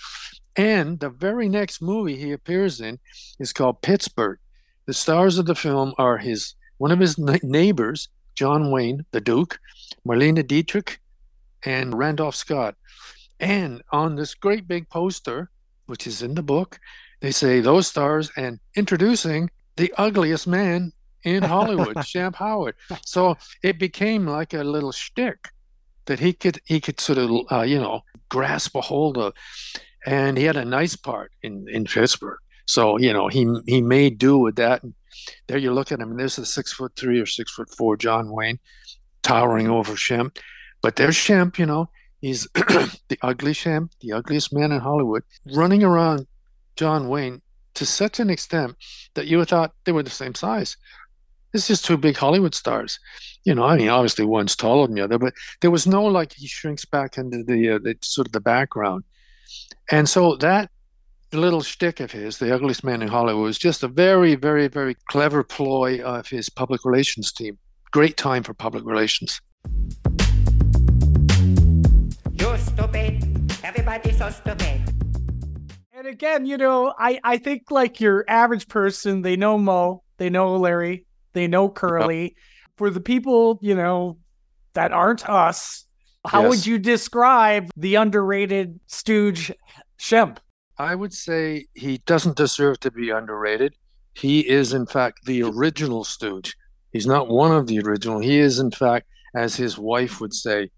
And 0.56 0.98
the 1.00 1.10
very 1.10 1.48
next 1.48 1.80
movie 1.80 2.16
he 2.16 2.32
appears 2.32 2.80
in 2.80 2.98
is 3.38 3.52
called 3.52 3.82
Pittsburgh. 3.82 4.38
The 4.86 4.94
stars 4.94 5.38
of 5.38 5.46
the 5.46 5.54
film 5.54 5.94
are 5.98 6.18
his 6.18 6.54
one 6.78 6.90
of 6.90 6.98
his 6.98 7.16
neighbors, 7.18 8.08
John 8.34 8.70
Wayne, 8.70 9.04
the 9.12 9.20
Duke, 9.20 9.58
Marlene 10.06 10.46
Dietrich, 10.46 11.00
and 11.64 11.96
Randolph 11.96 12.34
Scott. 12.34 12.74
And 13.40 13.82
on 13.92 14.16
this 14.16 14.34
great 14.34 14.66
big 14.66 14.88
poster, 14.88 15.50
which 15.86 16.06
is 16.06 16.22
in 16.22 16.34
the 16.34 16.42
book, 16.42 16.78
they 17.24 17.32
say 17.32 17.60
those 17.60 17.86
stars 17.86 18.30
and 18.36 18.60
introducing 18.76 19.48
the 19.76 19.90
ugliest 19.96 20.46
man 20.46 20.92
in 21.22 21.42
Hollywood, 21.42 21.96
Shemp 22.10 22.34
Howard. 22.34 22.74
So 23.02 23.38
it 23.62 23.78
became 23.78 24.26
like 24.26 24.52
a 24.52 24.62
little 24.62 24.92
shtick 24.92 25.48
that 26.04 26.20
he 26.20 26.34
could 26.34 26.60
he 26.66 26.82
could 26.82 27.00
sort 27.00 27.16
of 27.16 27.30
uh, 27.50 27.62
you 27.62 27.80
know 27.80 28.02
grasp 28.28 28.76
a 28.76 28.82
hold 28.82 29.16
of, 29.16 29.32
and 30.04 30.36
he 30.36 30.44
had 30.44 30.58
a 30.58 30.66
nice 30.66 30.96
part 30.96 31.32
in 31.42 31.66
in 31.66 31.86
Pittsburgh. 31.86 32.40
So 32.66 32.98
you 32.98 33.14
know 33.14 33.28
he 33.28 33.50
he 33.66 33.80
made 33.80 34.18
do 34.18 34.36
with 34.36 34.56
that. 34.56 34.82
And 34.82 34.92
there 35.46 35.56
you 35.56 35.72
look 35.72 35.92
at 35.92 36.00
him, 36.00 36.10
and 36.10 36.20
there's 36.20 36.36
a 36.36 36.44
six 36.44 36.74
foot 36.74 36.92
three 36.94 37.20
or 37.20 37.26
six 37.26 37.52
foot 37.52 37.70
four 37.74 37.96
John 37.96 38.32
Wayne, 38.32 38.58
towering 39.22 39.70
over 39.70 39.94
Shemp. 39.94 40.36
But 40.82 40.96
there's 40.96 41.16
Shemp, 41.16 41.58
you 41.58 41.64
know, 41.64 41.88
he's 42.20 42.46
the 42.54 43.18
ugly 43.22 43.54
Shemp, 43.54 43.92
the 44.02 44.12
ugliest 44.12 44.52
man 44.52 44.72
in 44.72 44.80
Hollywood, 44.80 45.22
running 45.46 45.82
around 45.82 46.26
John 46.76 47.08
Wayne 47.08 47.42
to 47.74 47.86
such 47.86 48.20
an 48.20 48.30
extent 48.30 48.76
that 49.14 49.26
you 49.26 49.38
would 49.38 49.48
thought 49.48 49.72
they 49.84 49.92
were 49.92 50.02
the 50.02 50.10
same 50.10 50.34
size. 50.34 50.76
It's 51.52 51.68
just 51.68 51.84
two 51.84 51.96
big 51.96 52.16
Hollywood 52.16 52.54
stars. 52.54 52.98
You 53.44 53.54
know, 53.54 53.64
I 53.64 53.76
mean, 53.76 53.88
obviously 53.88 54.24
one's 54.24 54.56
taller 54.56 54.86
than 54.86 54.96
the 54.96 55.04
other, 55.04 55.18
but 55.18 55.34
there 55.60 55.70
was 55.70 55.86
no 55.86 56.04
like 56.04 56.32
he 56.32 56.46
shrinks 56.46 56.84
back 56.84 57.16
into 57.16 57.44
the, 57.44 57.70
uh, 57.70 57.78
the 57.78 57.96
sort 58.02 58.26
of 58.26 58.32
the 58.32 58.40
background. 58.40 59.04
And 59.90 60.08
so 60.08 60.36
that 60.36 60.70
little 61.32 61.62
shtick 61.62 62.00
of 62.00 62.12
his, 62.12 62.38
the 62.38 62.54
ugliest 62.54 62.84
man 62.84 63.02
in 63.02 63.08
Hollywood, 63.08 63.42
was 63.42 63.58
just 63.58 63.82
a 63.82 63.88
very, 63.88 64.34
very, 64.34 64.68
very 64.68 64.96
clever 65.08 65.42
ploy 65.42 66.00
of 66.02 66.28
his 66.28 66.48
public 66.48 66.84
relations 66.84 67.32
team. 67.32 67.58
Great 67.92 68.16
time 68.16 68.42
for 68.42 68.54
public 68.54 68.84
relations. 68.84 69.40
You're 72.32 72.58
stupid. 72.58 73.52
Everybody's 73.62 74.18
so 74.18 74.30
stupid. 74.30 74.93
And 75.96 76.08
again, 76.08 76.44
you 76.44 76.56
know, 76.56 76.92
I, 76.98 77.20
I 77.22 77.38
think 77.38 77.70
like 77.70 78.00
your 78.00 78.24
average 78.26 78.66
person, 78.66 79.22
they 79.22 79.36
know 79.36 79.56
Moe, 79.56 80.02
they 80.16 80.28
know 80.28 80.56
Larry, 80.56 81.06
they 81.34 81.46
know 81.46 81.68
Curly. 81.68 82.22
Yep. 82.22 82.32
For 82.76 82.90
the 82.90 83.00
people, 83.00 83.60
you 83.62 83.76
know, 83.76 84.18
that 84.72 84.90
aren't 84.90 85.28
us, 85.28 85.86
how 86.26 86.42
yes. 86.42 86.50
would 86.50 86.66
you 86.66 86.78
describe 86.80 87.70
the 87.76 87.94
underrated 87.94 88.80
stooge 88.88 89.52
Shemp? 89.96 90.38
I 90.78 90.96
would 90.96 91.12
say 91.12 91.66
he 91.74 91.98
doesn't 91.98 92.36
deserve 92.36 92.80
to 92.80 92.90
be 92.90 93.10
underrated. 93.10 93.76
He 94.14 94.40
is, 94.40 94.72
in 94.72 94.86
fact, 94.86 95.24
the 95.26 95.44
original 95.44 96.02
stooge. 96.02 96.56
He's 96.92 97.06
not 97.06 97.28
one 97.28 97.52
of 97.52 97.68
the 97.68 97.78
original. 97.78 98.18
He 98.18 98.40
is, 98.40 98.58
in 98.58 98.72
fact, 98.72 99.06
as 99.36 99.54
his 99.54 99.78
wife 99.78 100.20
would 100.20 100.34
say, 100.34 100.70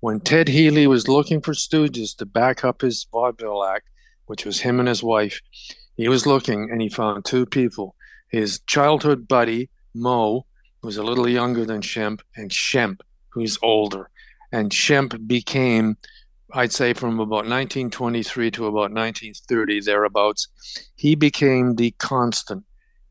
when 0.00 0.20
Ted 0.20 0.48
Healy 0.48 0.86
was 0.86 1.08
looking 1.08 1.40
for 1.40 1.52
stooges 1.52 2.14
to 2.18 2.26
back 2.26 2.64
up 2.64 2.82
his 2.82 3.06
vaudeville 3.10 3.64
act, 3.64 3.88
which 4.28 4.44
was 4.44 4.60
him 4.60 4.78
and 4.78 4.88
his 4.88 5.02
wife, 5.02 5.40
he 5.96 6.08
was 6.08 6.26
looking 6.26 6.70
and 6.70 6.80
he 6.80 6.88
found 6.88 7.24
two 7.24 7.44
people 7.44 7.94
his 8.28 8.60
childhood 8.66 9.26
buddy, 9.26 9.70
Moe, 9.94 10.44
who's 10.82 10.98
a 10.98 11.02
little 11.02 11.28
younger 11.28 11.64
than 11.64 11.80
Shemp, 11.80 12.20
and 12.36 12.50
Shemp, 12.50 13.00
who's 13.30 13.58
older. 13.62 14.10
And 14.52 14.70
Shemp 14.70 15.26
became, 15.26 15.96
I'd 16.52 16.72
say, 16.72 16.92
from 16.92 17.18
about 17.18 17.46
1923 17.46 18.50
to 18.52 18.66
about 18.66 18.92
1930, 18.92 19.80
thereabouts, 19.80 20.48
he 20.94 21.14
became 21.14 21.76
the 21.76 21.92
constant. 21.92 22.64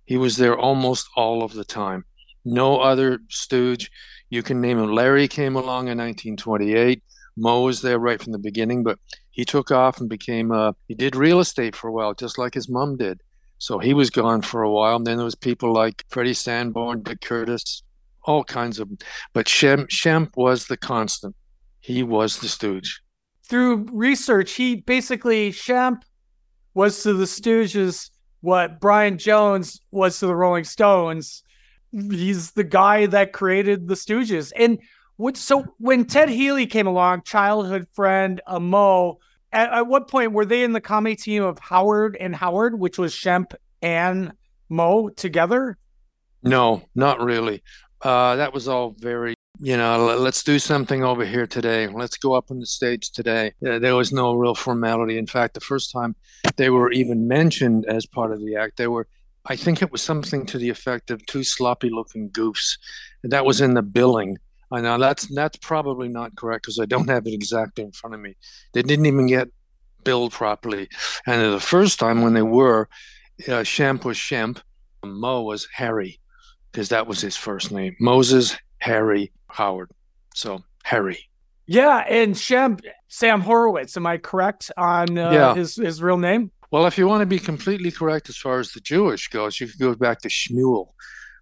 He 0.05 0.17
was 0.17 0.37
there 0.37 0.57
almost 0.57 1.09
all 1.15 1.43
of 1.43 1.53
the 1.53 1.65
time. 1.65 2.05
No 2.45 2.79
other 2.79 3.19
stooge. 3.29 3.91
You 4.29 4.43
can 4.43 4.61
name 4.61 4.79
him. 4.79 4.91
Larry 4.93 5.27
came 5.27 5.55
along 5.55 5.87
in 5.87 5.97
1928. 5.97 7.01
Moe 7.37 7.61
was 7.61 7.81
there 7.81 7.99
right 7.99 8.21
from 8.21 8.33
the 8.33 8.39
beginning, 8.39 8.83
but 8.83 8.99
he 9.31 9.45
took 9.45 9.71
off 9.71 9.99
and 9.99 10.09
became, 10.09 10.51
uh, 10.51 10.73
he 10.87 10.95
did 10.95 11.15
real 11.15 11.39
estate 11.39 11.75
for 11.75 11.87
a 11.87 11.93
while, 11.93 12.13
just 12.13 12.37
like 12.37 12.53
his 12.53 12.67
mom 12.67 12.97
did. 12.97 13.21
So 13.59 13.79
he 13.79 13.93
was 13.93 14.09
gone 14.09 14.41
for 14.41 14.63
a 14.63 14.71
while. 14.71 14.97
And 14.97 15.05
then 15.05 15.17
there 15.17 15.25
was 15.25 15.35
people 15.35 15.71
like 15.71 16.03
Freddie 16.09 16.33
Sanborn, 16.33 17.03
Dick 17.03 17.21
Curtis, 17.21 17.83
all 18.23 18.43
kinds 18.43 18.79
of. 18.79 18.89
But 19.33 19.45
Shemp, 19.45 19.87
Shemp 19.87 20.35
was 20.35 20.67
the 20.67 20.77
constant. 20.77 21.35
He 21.79 22.03
was 22.03 22.39
the 22.39 22.47
Stooge. 22.47 23.01
Through 23.43 23.87
research, 23.91 24.53
he 24.53 24.75
basically 24.75 25.51
Shemp 25.51 26.01
was 26.73 27.01
to 27.03 27.13
the 27.13 27.25
Stooges 27.25 28.09
what 28.41 28.79
Brian 28.79 29.17
Jones 29.17 29.79
was 29.91 30.19
to 30.19 30.27
the 30.27 30.35
Rolling 30.35 30.63
Stones. 30.63 31.43
He's 31.91 32.51
the 32.51 32.63
guy 32.63 33.05
that 33.07 33.33
created 33.33 33.87
the 33.87 33.95
Stooges. 33.95 34.51
And 34.55 34.79
so 35.33 35.63
when 35.77 36.05
Ted 36.05 36.29
Healy 36.29 36.67
came 36.67 36.87
along, 36.87 37.23
childhood 37.23 37.87
friend, 37.93 38.41
a 38.45 38.59
Moe, 38.59 39.19
at, 39.51 39.71
at, 39.71 39.87
what 39.87 40.07
point 40.07 40.33
were 40.33 40.45
they 40.45 40.63
in 40.63 40.73
the 40.73 40.81
comedy 40.81 41.15
team 41.15 41.43
of 41.43 41.57
Howard 41.59 42.17
and 42.19 42.35
Howard, 42.35 42.79
which 42.79 42.97
was 42.97 43.13
Shemp 43.13 43.55
and 43.81 44.33
Moe 44.69 45.09
together? 45.09 45.77
No, 46.43 46.83
not 46.93 47.19
really. 47.21 47.63
Uh, 48.01 48.35
that 48.35 48.53
was 48.53 48.67
all 48.67 48.95
very, 48.99 49.33
you 49.59 49.75
know, 49.75 50.17
let's 50.17 50.43
do 50.43 50.59
something 50.59 51.03
over 51.03 51.25
here 51.25 51.47
today. 51.47 51.87
Let's 51.87 52.17
go 52.17 52.33
up 52.33 52.51
on 52.51 52.59
the 52.59 52.65
stage 52.65 53.11
today. 53.11 53.53
there 53.59 53.95
was 53.95 54.11
no 54.11 54.33
real 54.33 54.53
formality. 54.53 55.17
In 55.17 55.27
fact, 55.27 55.55
the 55.55 55.61
first 55.61 55.91
time 55.91 56.15
they 56.57 56.69
were 56.69 56.91
even 56.91 57.27
mentioned 57.27 57.85
as 57.87 58.05
part 58.05 58.31
of 58.31 58.39
the 58.39 58.55
act, 58.55 58.77
they 58.77 58.87
were, 58.87 59.07
I 59.45 59.55
think 59.55 59.81
it 59.81 59.91
was 59.91 60.03
something 60.03 60.45
to 60.47 60.59
the 60.59 60.69
effect 60.69 61.09
of 61.09 61.25
two 61.25 61.43
sloppy 61.43 61.89
looking 61.89 62.29
goofs. 62.29 62.77
That 63.23 63.45
was 63.45 63.61
in 63.61 63.73
the 63.73 63.81
billing 63.81 64.37
I 64.71 64.81
know 64.81 64.97
that's 64.97 65.27
that's 65.33 65.57
probably 65.57 66.09
not 66.09 66.35
correct 66.35 66.63
because 66.63 66.79
I 66.79 66.85
don't 66.85 67.09
have 67.09 67.25
it 67.25 67.33
exactly 67.33 67.83
in 67.83 67.91
front 67.91 68.15
of 68.15 68.19
me. 68.19 68.35
They 68.73 68.81
didn't 68.81 69.05
even 69.05 69.27
get 69.27 69.47
billed 70.03 70.33
properly, 70.33 70.89
and 71.25 71.53
the 71.53 71.59
first 71.59 71.99
time 71.99 72.21
when 72.21 72.33
they 72.33 72.41
were, 72.41 72.89
uh, 73.47 73.63
Shemp 73.63 74.03
was 74.03 74.17
Shemp, 74.17 74.61
Moe 75.05 75.43
was 75.43 75.67
Harry, 75.73 76.19
because 76.71 76.89
that 76.89 77.07
was 77.07 77.21
his 77.21 77.37
first 77.37 77.71
name. 77.71 77.95
Moses 77.99 78.57
Harry 78.79 79.31
Howard, 79.49 79.91
so 80.35 80.63
Harry. 80.83 81.19
Yeah, 81.65 82.03
and 82.07 82.35
Shemp 82.35 82.81
Sam 83.07 83.41
Horowitz. 83.41 83.95
Am 83.97 84.05
I 84.05 84.17
correct 84.17 84.71
on 84.77 85.17
uh, 85.17 85.31
yeah. 85.31 85.55
his 85.55 85.75
his 85.75 86.01
real 86.01 86.17
name? 86.17 86.51
Well, 86.71 86.85
if 86.85 86.97
you 86.97 87.07
want 87.07 87.21
to 87.21 87.25
be 87.25 87.39
completely 87.39 87.91
correct 87.91 88.27
as 88.27 88.35
far 88.35 88.59
as 88.59 88.71
the 88.73 88.81
Jewish 88.81 89.29
goes, 89.29 89.59
you 89.61 89.67
could 89.67 89.79
go 89.79 89.95
back 89.95 90.19
to 90.21 90.27
Shmuel, 90.27 90.89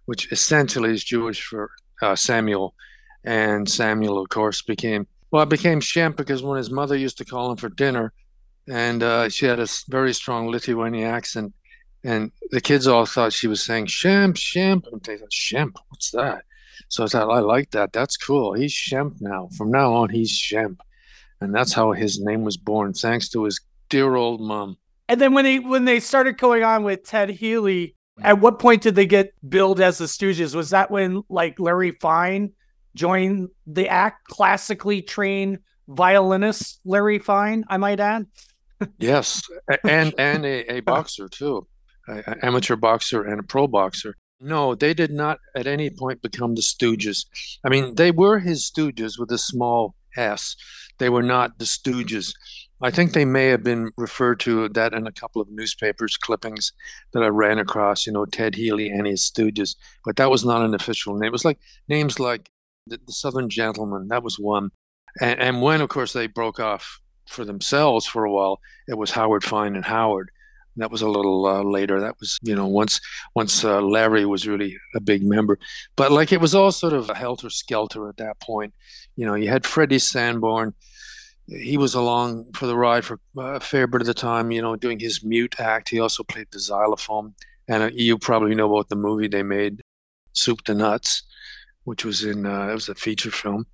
which 0.04 0.30
essentially 0.30 0.92
is 0.92 1.02
Jewish 1.02 1.42
for 1.42 1.70
uh, 2.00 2.14
Samuel 2.14 2.74
and 3.26 3.68
Samuel, 3.68 4.22
of 4.22 4.28
course, 4.28 4.62
became 4.62 5.06
well, 5.32 5.42
it 5.42 5.48
became 5.48 5.80
Shemp 5.80 6.16
because 6.16 6.42
when 6.42 6.56
his 6.56 6.70
mother 6.70 6.96
used 6.96 7.18
to 7.18 7.24
call 7.24 7.50
him 7.50 7.56
for 7.56 7.68
dinner, 7.68 8.12
and 8.68 9.02
uh, 9.02 9.28
she 9.28 9.44
had 9.44 9.58
a 9.58 9.66
very 9.88 10.14
strong 10.14 10.48
Lithuanian 10.48 11.10
accent, 11.10 11.52
and 12.04 12.30
the 12.52 12.60
kids 12.60 12.86
all 12.86 13.04
thought 13.04 13.32
she 13.32 13.48
was 13.48 13.64
saying 13.64 13.86
Shemp, 13.86 14.34
Shemp, 14.34 14.90
and 14.90 15.02
they 15.02 15.18
thought 15.18 15.30
Shemp, 15.32 15.72
what's 15.88 16.12
that? 16.12 16.44
So 16.88 17.04
I 17.04 17.08
thought 17.08 17.30
I 17.30 17.40
like 17.40 17.72
that. 17.72 17.92
That's 17.92 18.16
cool. 18.16 18.54
He's 18.54 18.72
Shemp 18.72 19.16
now. 19.20 19.48
From 19.58 19.70
now 19.72 19.92
on, 19.94 20.10
he's 20.10 20.30
Shemp, 20.30 20.78
and 21.40 21.52
that's 21.52 21.72
how 21.72 21.90
his 21.92 22.20
name 22.20 22.44
was 22.44 22.56
born, 22.56 22.92
thanks 22.92 23.28
to 23.30 23.42
his 23.44 23.60
dear 23.88 24.14
old 24.14 24.40
mom. 24.40 24.78
And 25.08 25.20
then 25.20 25.34
when 25.34 25.44
they 25.44 25.58
when 25.58 25.84
they 25.84 25.98
started 25.98 26.38
going 26.38 26.62
on 26.62 26.84
with 26.84 27.04
Ted 27.04 27.30
Healy, 27.30 27.96
at 28.22 28.40
what 28.40 28.60
point 28.60 28.82
did 28.82 28.94
they 28.94 29.06
get 29.06 29.32
billed 29.48 29.80
as 29.80 29.98
the 29.98 30.04
Stooges? 30.04 30.54
Was 30.54 30.70
that 30.70 30.90
when 30.90 31.22
like 31.28 31.58
Larry 31.58 31.90
Fine 31.90 32.52
join 32.96 33.48
the 33.66 33.88
act, 33.88 34.26
classically 34.28 35.02
trained 35.02 35.58
violinist 35.88 36.80
Larry 36.84 37.18
Fine, 37.18 37.64
I 37.68 37.76
might 37.76 38.00
add. 38.00 38.26
yes, 38.98 39.42
and 39.84 40.14
and 40.18 40.44
a, 40.44 40.76
a 40.76 40.80
boxer 40.80 41.28
too, 41.28 41.66
an 42.08 42.40
amateur 42.42 42.76
boxer 42.76 43.22
and 43.22 43.40
a 43.40 43.42
pro 43.42 43.66
boxer. 43.66 44.16
No, 44.40 44.74
they 44.74 44.92
did 44.92 45.12
not 45.12 45.38
at 45.54 45.66
any 45.66 45.88
point 45.88 46.20
become 46.20 46.54
the 46.54 46.60
Stooges. 46.60 47.24
I 47.64 47.70
mean, 47.70 47.94
they 47.94 48.10
were 48.10 48.38
his 48.38 48.70
Stooges 48.70 49.18
with 49.18 49.30
a 49.30 49.38
small 49.38 49.94
s. 50.16 50.56
They 50.98 51.08
were 51.08 51.22
not 51.22 51.58
the 51.58 51.64
Stooges. 51.64 52.34
I 52.82 52.90
think 52.90 53.12
they 53.12 53.24
may 53.24 53.46
have 53.46 53.62
been 53.62 53.90
referred 53.96 54.40
to 54.40 54.68
that 54.70 54.92
in 54.92 55.06
a 55.06 55.12
couple 55.12 55.40
of 55.40 55.48
newspapers 55.50 56.18
clippings 56.18 56.72
that 57.14 57.22
I 57.22 57.28
ran 57.28 57.58
across, 57.58 58.06
you 58.06 58.12
know, 58.12 58.26
Ted 58.26 58.54
Healy 58.54 58.90
and 58.90 59.06
his 59.06 59.30
Stooges, 59.30 59.76
but 60.04 60.16
that 60.16 60.30
was 60.30 60.44
not 60.44 60.62
an 60.62 60.74
official 60.74 61.14
name. 61.14 61.28
It 61.28 61.32
was 61.32 61.46
like 61.46 61.58
names 61.88 62.20
like 62.20 62.50
the, 62.86 62.98
the 63.06 63.12
Southern 63.12 63.48
Gentleman. 63.48 64.08
That 64.08 64.22
was 64.22 64.38
one. 64.38 64.70
And, 65.20 65.40
and 65.40 65.62
when, 65.62 65.80
of 65.80 65.88
course, 65.88 66.12
they 66.12 66.26
broke 66.26 66.60
off 66.60 67.00
for 67.28 67.44
themselves 67.44 68.06
for 68.06 68.24
a 68.24 68.32
while, 68.32 68.60
it 68.88 68.96
was 68.96 69.10
Howard 69.10 69.44
Fine 69.44 69.74
and 69.74 69.84
Howard. 69.84 70.30
That 70.78 70.90
was 70.90 71.00
a 71.00 71.08
little 71.08 71.46
uh, 71.46 71.62
later. 71.62 72.00
That 72.00 72.16
was, 72.20 72.38
you 72.42 72.54
know, 72.54 72.66
once 72.66 73.00
once 73.34 73.64
uh, 73.64 73.80
Larry 73.80 74.26
was 74.26 74.46
really 74.46 74.76
a 74.94 75.00
big 75.00 75.22
member. 75.22 75.58
But 75.96 76.12
like 76.12 76.32
it 76.32 76.40
was 76.40 76.54
all 76.54 76.70
sort 76.70 76.92
of 76.92 77.08
a 77.08 77.14
helter 77.14 77.48
skelter 77.48 78.10
at 78.10 78.18
that 78.18 78.40
point. 78.40 78.74
You 79.16 79.24
know, 79.24 79.34
you 79.34 79.48
had 79.48 79.64
Freddie 79.64 79.98
Sanborn. 79.98 80.74
He 81.46 81.78
was 81.78 81.94
along 81.94 82.52
for 82.54 82.66
the 82.66 82.76
ride 82.76 83.06
for 83.06 83.18
a 83.38 83.58
fair 83.58 83.86
bit 83.86 84.02
of 84.02 84.06
the 84.06 84.12
time, 84.12 84.50
you 84.50 84.60
know, 84.60 84.76
doing 84.76 84.98
his 84.98 85.24
mute 85.24 85.58
act. 85.58 85.88
He 85.88 85.98
also 85.98 86.22
played 86.22 86.48
the 86.50 86.58
xylophone. 86.58 87.34
And 87.68 87.82
uh, 87.82 87.90
you 87.94 88.18
probably 88.18 88.54
know 88.54 88.70
about 88.70 88.90
the 88.90 88.96
movie 88.96 89.28
they 89.28 89.42
made, 89.42 89.80
Soup 90.34 90.60
to 90.64 90.74
Nuts, 90.74 91.22
which 91.86 92.04
was 92.04 92.22
in, 92.22 92.44
uh, 92.44 92.68
it 92.68 92.74
was 92.74 92.88
a 92.88 92.94
feature 92.94 93.30
film 93.30 93.66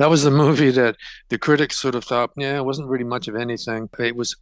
that 0.00 0.08
was 0.08 0.22
the 0.22 0.30
movie 0.30 0.70
that 0.70 0.96
the 1.28 1.36
critics 1.36 1.78
sort 1.78 1.94
of 1.94 2.04
thought, 2.04 2.30
yeah, 2.34 2.56
it 2.56 2.64
wasn't 2.64 2.88
really 2.88 3.04
much 3.04 3.28
of 3.28 3.36
anything. 3.36 3.86
It 3.98 4.16
was 4.16 4.34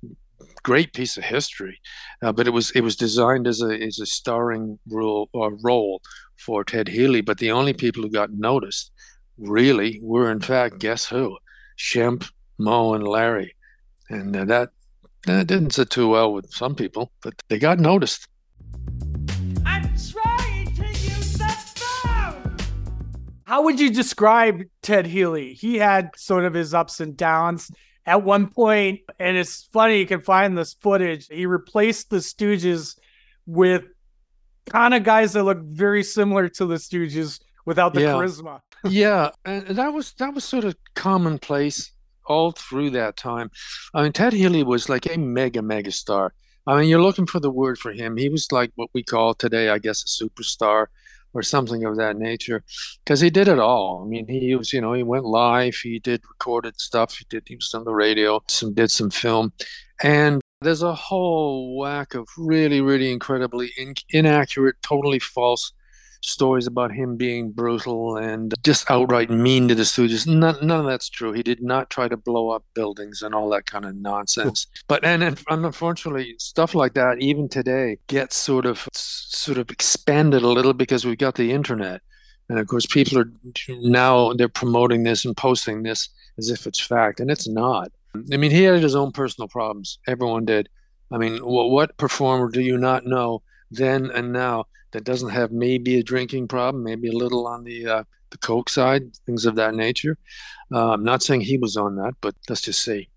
great 0.62 0.92
piece 0.92 1.16
of 1.16 1.24
history, 1.24 1.80
uh, 2.22 2.30
but 2.30 2.46
it 2.46 2.50
was 2.50 2.70
it 2.76 2.82
was 2.82 2.94
designed 2.94 3.48
as 3.48 3.60
a 3.60 3.70
as 3.82 3.98
a 3.98 4.06
starring 4.06 4.78
role 4.88 5.28
or 5.32 5.58
role 5.64 6.00
for 6.36 6.62
Ted 6.62 6.86
Healy. 6.86 7.22
But 7.22 7.38
the 7.38 7.50
only 7.50 7.72
people 7.72 8.04
who 8.04 8.08
got 8.08 8.30
noticed 8.30 8.92
really 9.36 9.98
were 10.00 10.30
in 10.30 10.38
fact 10.38 10.78
guess 10.78 11.06
who, 11.06 11.36
Shemp, 11.76 12.30
Moe, 12.56 12.94
and 12.94 13.02
Larry, 13.02 13.56
and 14.08 14.36
uh, 14.36 14.44
that 14.44 14.70
that 15.26 15.48
didn't 15.48 15.72
sit 15.72 15.90
too 15.90 16.08
well 16.08 16.32
with 16.32 16.52
some 16.52 16.76
people, 16.76 17.10
but 17.20 17.34
they 17.48 17.58
got 17.58 17.80
noticed. 17.80 18.28
I'm 19.66 19.98
How 23.48 23.62
would 23.62 23.80
you 23.80 23.88
describe 23.88 24.62
Ted 24.82 25.06
Healy? 25.06 25.54
He 25.54 25.76
had 25.76 26.10
sort 26.16 26.44
of 26.44 26.52
his 26.52 26.74
ups 26.74 27.00
and 27.00 27.16
downs 27.16 27.70
at 28.04 28.22
one 28.22 28.48
point, 28.48 29.00
and 29.18 29.38
it's 29.38 29.70
funny, 29.72 30.00
you 30.00 30.06
can 30.06 30.20
find 30.20 30.56
this 30.56 30.74
footage. 30.74 31.28
He 31.30 31.46
replaced 31.46 32.10
the 32.10 32.18
Stooges 32.18 32.98
with 33.46 33.84
kind 34.68 34.92
of 34.92 35.02
guys 35.02 35.32
that 35.32 35.44
look 35.44 35.62
very 35.62 36.02
similar 36.02 36.50
to 36.50 36.66
the 36.66 36.74
Stooges 36.74 37.40
without 37.64 37.94
the 37.94 38.02
Yeah. 38.02 38.12
charisma. 38.12 38.60
yeah, 38.84 39.30
and 39.46 39.66
that 39.68 39.94
was 39.94 40.12
that 40.18 40.34
was 40.34 40.44
sort 40.44 40.64
of 40.64 40.76
commonplace 40.94 41.92
all 42.26 42.52
through 42.52 42.90
that 42.90 43.16
time. 43.16 43.50
I 43.94 44.02
mean, 44.02 44.12
Ted 44.12 44.34
Healy 44.34 44.62
was 44.62 44.90
like 44.90 45.06
a 45.06 45.16
mega 45.16 45.62
mega 45.62 45.90
star. 45.90 46.34
I 46.66 46.78
mean, 46.78 46.90
you're 46.90 47.00
looking 47.00 47.24
for 47.24 47.40
the 47.40 47.50
word 47.50 47.78
for 47.78 47.92
him. 47.92 48.18
He 48.18 48.28
was 48.28 48.52
like 48.52 48.72
what 48.74 48.90
we 48.92 49.02
call 49.02 49.32
today, 49.32 49.70
I 49.70 49.78
guess, 49.78 50.02
a 50.02 50.22
superstar 50.24 50.88
or 51.34 51.42
something 51.42 51.84
of 51.84 51.96
that 51.96 52.16
nature, 52.16 52.64
because 53.04 53.20
he 53.20 53.30
did 53.30 53.48
it 53.48 53.58
all. 53.58 54.02
I 54.04 54.08
mean, 54.08 54.26
he 54.28 54.54
was, 54.54 54.72
you 54.72 54.80
know, 54.80 54.92
he 54.92 55.02
went 55.02 55.24
live, 55.24 55.74
he 55.76 55.98
did 55.98 56.22
recorded 56.28 56.80
stuff, 56.80 57.16
he 57.18 57.26
did, 57.28 57.44
he 57.46 57.56
was 57.56 57.72
on 57.74 57.84
the 57.84 57.94
radio, 57.94 58.42
some 58.48 58.74
did 58.74 58.90
some 58.90 59.10
film, 59.10 59.52
and 60.02 60.40
there's 60.60 60.82
a 60.82 60.94
whole 60.94 61.78
whack 61.78 62.14
of 62.14 62.26
really, 62.36 62.80
really 62.80 63.12
incredibly 63.12 63.70
in, 63.76 63.94
inaccurate, 64.10 64.76
totally 64.82 65.18
false 65.20 65.72
stories 66.22 66.66
about 66.66 66.92
him 66.92 67.16
being 67.16 67.52
brutal 67.52 68.16
and 68.16 68.54
just 68.64 68.90
outright 68.90 69.30
mean 69.30 69.68
to 69.68 69.74
the 69.74 69.82
Stooges. 69.82 70.26
None, 70.26 70.66
none 70.66 70.80
of 70.80 70.86
that's 70.86 71.08
true. 71.08 71.32
He 71.32 71.42
did 71.42 71.62
not 71.62 71.90
try 71.90 72.08
to 72.08 72.16
blow 72.16 72.50
up 72.50 72.64
buildings 72.74 73.22
and 73.22 73.34
all 73.34 73.48
that 73.50 73.66
kind 73.66 73.84
of 73.84 73.94
nonsense. 73.96 74.66
But 74.88 75.04
and, 75.04 75.22
and 75.22 75.38
unfortunately, 75.48 76.34
stuff 76.38 76.74
like 76.74 76.94
that 76.94 77.20
even 77.20 77.48
today 77.48 77.98
gets 78.06 78.36
sort 78.36 78.64
of 78.64 78.88
sort 79.28 79.58
of 79.58 79.70
expanded 79.70 80.42
a 80.42 80.48
little 80.48 80.72
because 80.72 81.04
we've 81.04 81.18
got 81.18 81.34
the 81.34 81.52
internet, 81.52 82.00
and 82.48 82.58
of 82.58 82.66
course 82.66 82.86
people 82.86 83.18
are 83.18 83.30
now 83.68 84.32
they're 84.32 84.48
promoting 84.48 85.02
this 85.02 85.24
and 85.24 85.36
posting 85.36 85.82
this 85.82 86.08
as 86.38 86.50
if 86.50 86.66
it's 86.66 86.80
fact, 86.80 87.20
and 87.20 87.30
it's 87.30 87.48
not. 87.48 87.90
I 88.32 88.36
mean, 88.36 88.50
he 88.50 88.62
had 88.62 88.82
his 88.82 88.96
own 88.96 89.12
personal 89.12 89.48
problems. 89.48 89.98
Everyone 90.06 90.44
did. 90.44 90.68
I 91.10 91.18
mean, 91.18 91.38
what, 91.38 91.70
what 91.70 91.96
performer 91.96 92.50
do 92.50 92.60
you 92.60 92.76
not 92.78 93.06
know 93.06 93.42
then 93.70 94.10
and 94.10 94.32
now 94.32 94.64
that 94.92 95.04
doesn't 95.04 95.30
have 95.30 95.52
maybe 95.52 95.98
a 95.98 96.02
drinking 96.02 96.48
problem, 96.48 96.82
maybe 96.82 97.08
a 97.08 97.16
little 97.16 97.46
on 97.46 97.64
the 97.64 97.86
uh, 97.86 98.04
the 98.30 98.38
coke 98.38 98.68
side, 98.68 99.16
things 99.26 99.46
of 99.46 99.54
that 99.56 99.74
nature. 99.74 100.18
Uh, 100.72 100.92
I'm 100.92 101.04
not 101.04 101.22
saying 101.22 101.42
he 101.42 101.58
was 101.58 101.76
on 101.76 101.96
that, 101.96 102.14
but 102.20 102.34
let's 102.48 102.60
just 102.60 102.82
say 102.82 103.08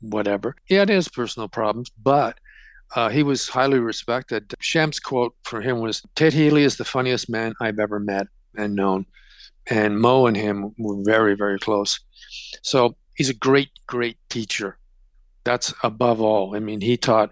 whatever. 0.00 0.54
He 0.64 0.76
had 0.76 0.88
his 0.88 1.08
personal 1.08 1.48
problems, 1.48 1.90
but 1.90 2.38
uh, 2.96 3.08
he 3.08 3.22
was 3.22 3.48
highly 3.48 3.78
respected. 3.78 4.54
Shemp's 4.60 5.00
quote 5.00 5.34
for 5.44 5.60
him 5.60 5.80
was, 5.80 6.02
"Ted 6.14 6.32
Healy 6.32 6.64
is 6.64 6.76
the 6.76 6.84
funniest 6.84 7.28
man 7.28 7.54
I've 7.60 7.78
ever 7.78 8.00
met 8.00 8.26
and 8.56 8.74
known," 8.74 9.06
and 9.66 10.00
Moe 10.00 10.26
and 10.26 10.36
him 10.36 10.74
were 10.78 11.02
very, 11.04 11.34
very 11.34 11.58
close. 11.58 12.00
So 12.62 12.96
he's 13.14 13.30
a 13.30 13.34
great, 13.34 13.70
great 13.86 14.18
teacher. 14.28 14.78
That's 15.44 15.72
above 15.82 16.20
all. 16.20 16.56
I 16.56 16.58
mean, 16.58 16.80
he 16.80 16.96
taught. 16.96 17.30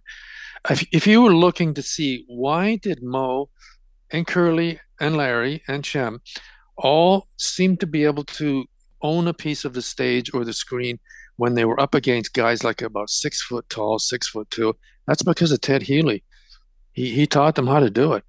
If, 0.69 0.87
if 0.93 1.07
you 1.07 1.23
were 1.23 1.35
looking 1.35 1.75
to 1.75 1.83
see 1.83 2.25
why 2.29 2.77
did 2.77 3.03
Moe 3.03 3.51
and 4.11 4.27
Curly 4.27 4.81
and 5.01 5.17
Larry 5.17 5.63
and 5.69 5.85
Shemp 5.85 6.21
all 6.77 7.29
seem 7.37 7.77
to 7.79 7.87
be 7.87 8.05
able 8.05 8.25
to 8.25 8.65
own 9.03 9.29
a 9.29 9.35
piece 9.35 9.65
of 9.65 9.75
the 9.75 9.83
stage 9.83 10.33
or 10.35 10.45
the 10.45 10.53
screen 10.53 10.99
when 11.39 11.55
they 11.55 11.65
were 11.65 11.81
up 11.81 11.95
against 11.95 12.35
guys 12.35 12.65
like 12.65 12.83
about 12.83 13.09
six 13.09 13.41
foot 13.41 13.67
tall, 13.71 13.99
six 13.99 14.29
foot 14.29 14.51
two. 14.51 14.77
That's 15.07 15.23
because 15.23 15.53
of 15.53 15.61
Ted 15.61 15.83
Healy. 15.83 16.25
He 16.93 17.11
he 17.11 17.27
taught 17.27 17.55
them 17.55 17.69
how 17.69 17.81
to 17.81 17.89
do 17.89 18.13
it, 18.13 18.25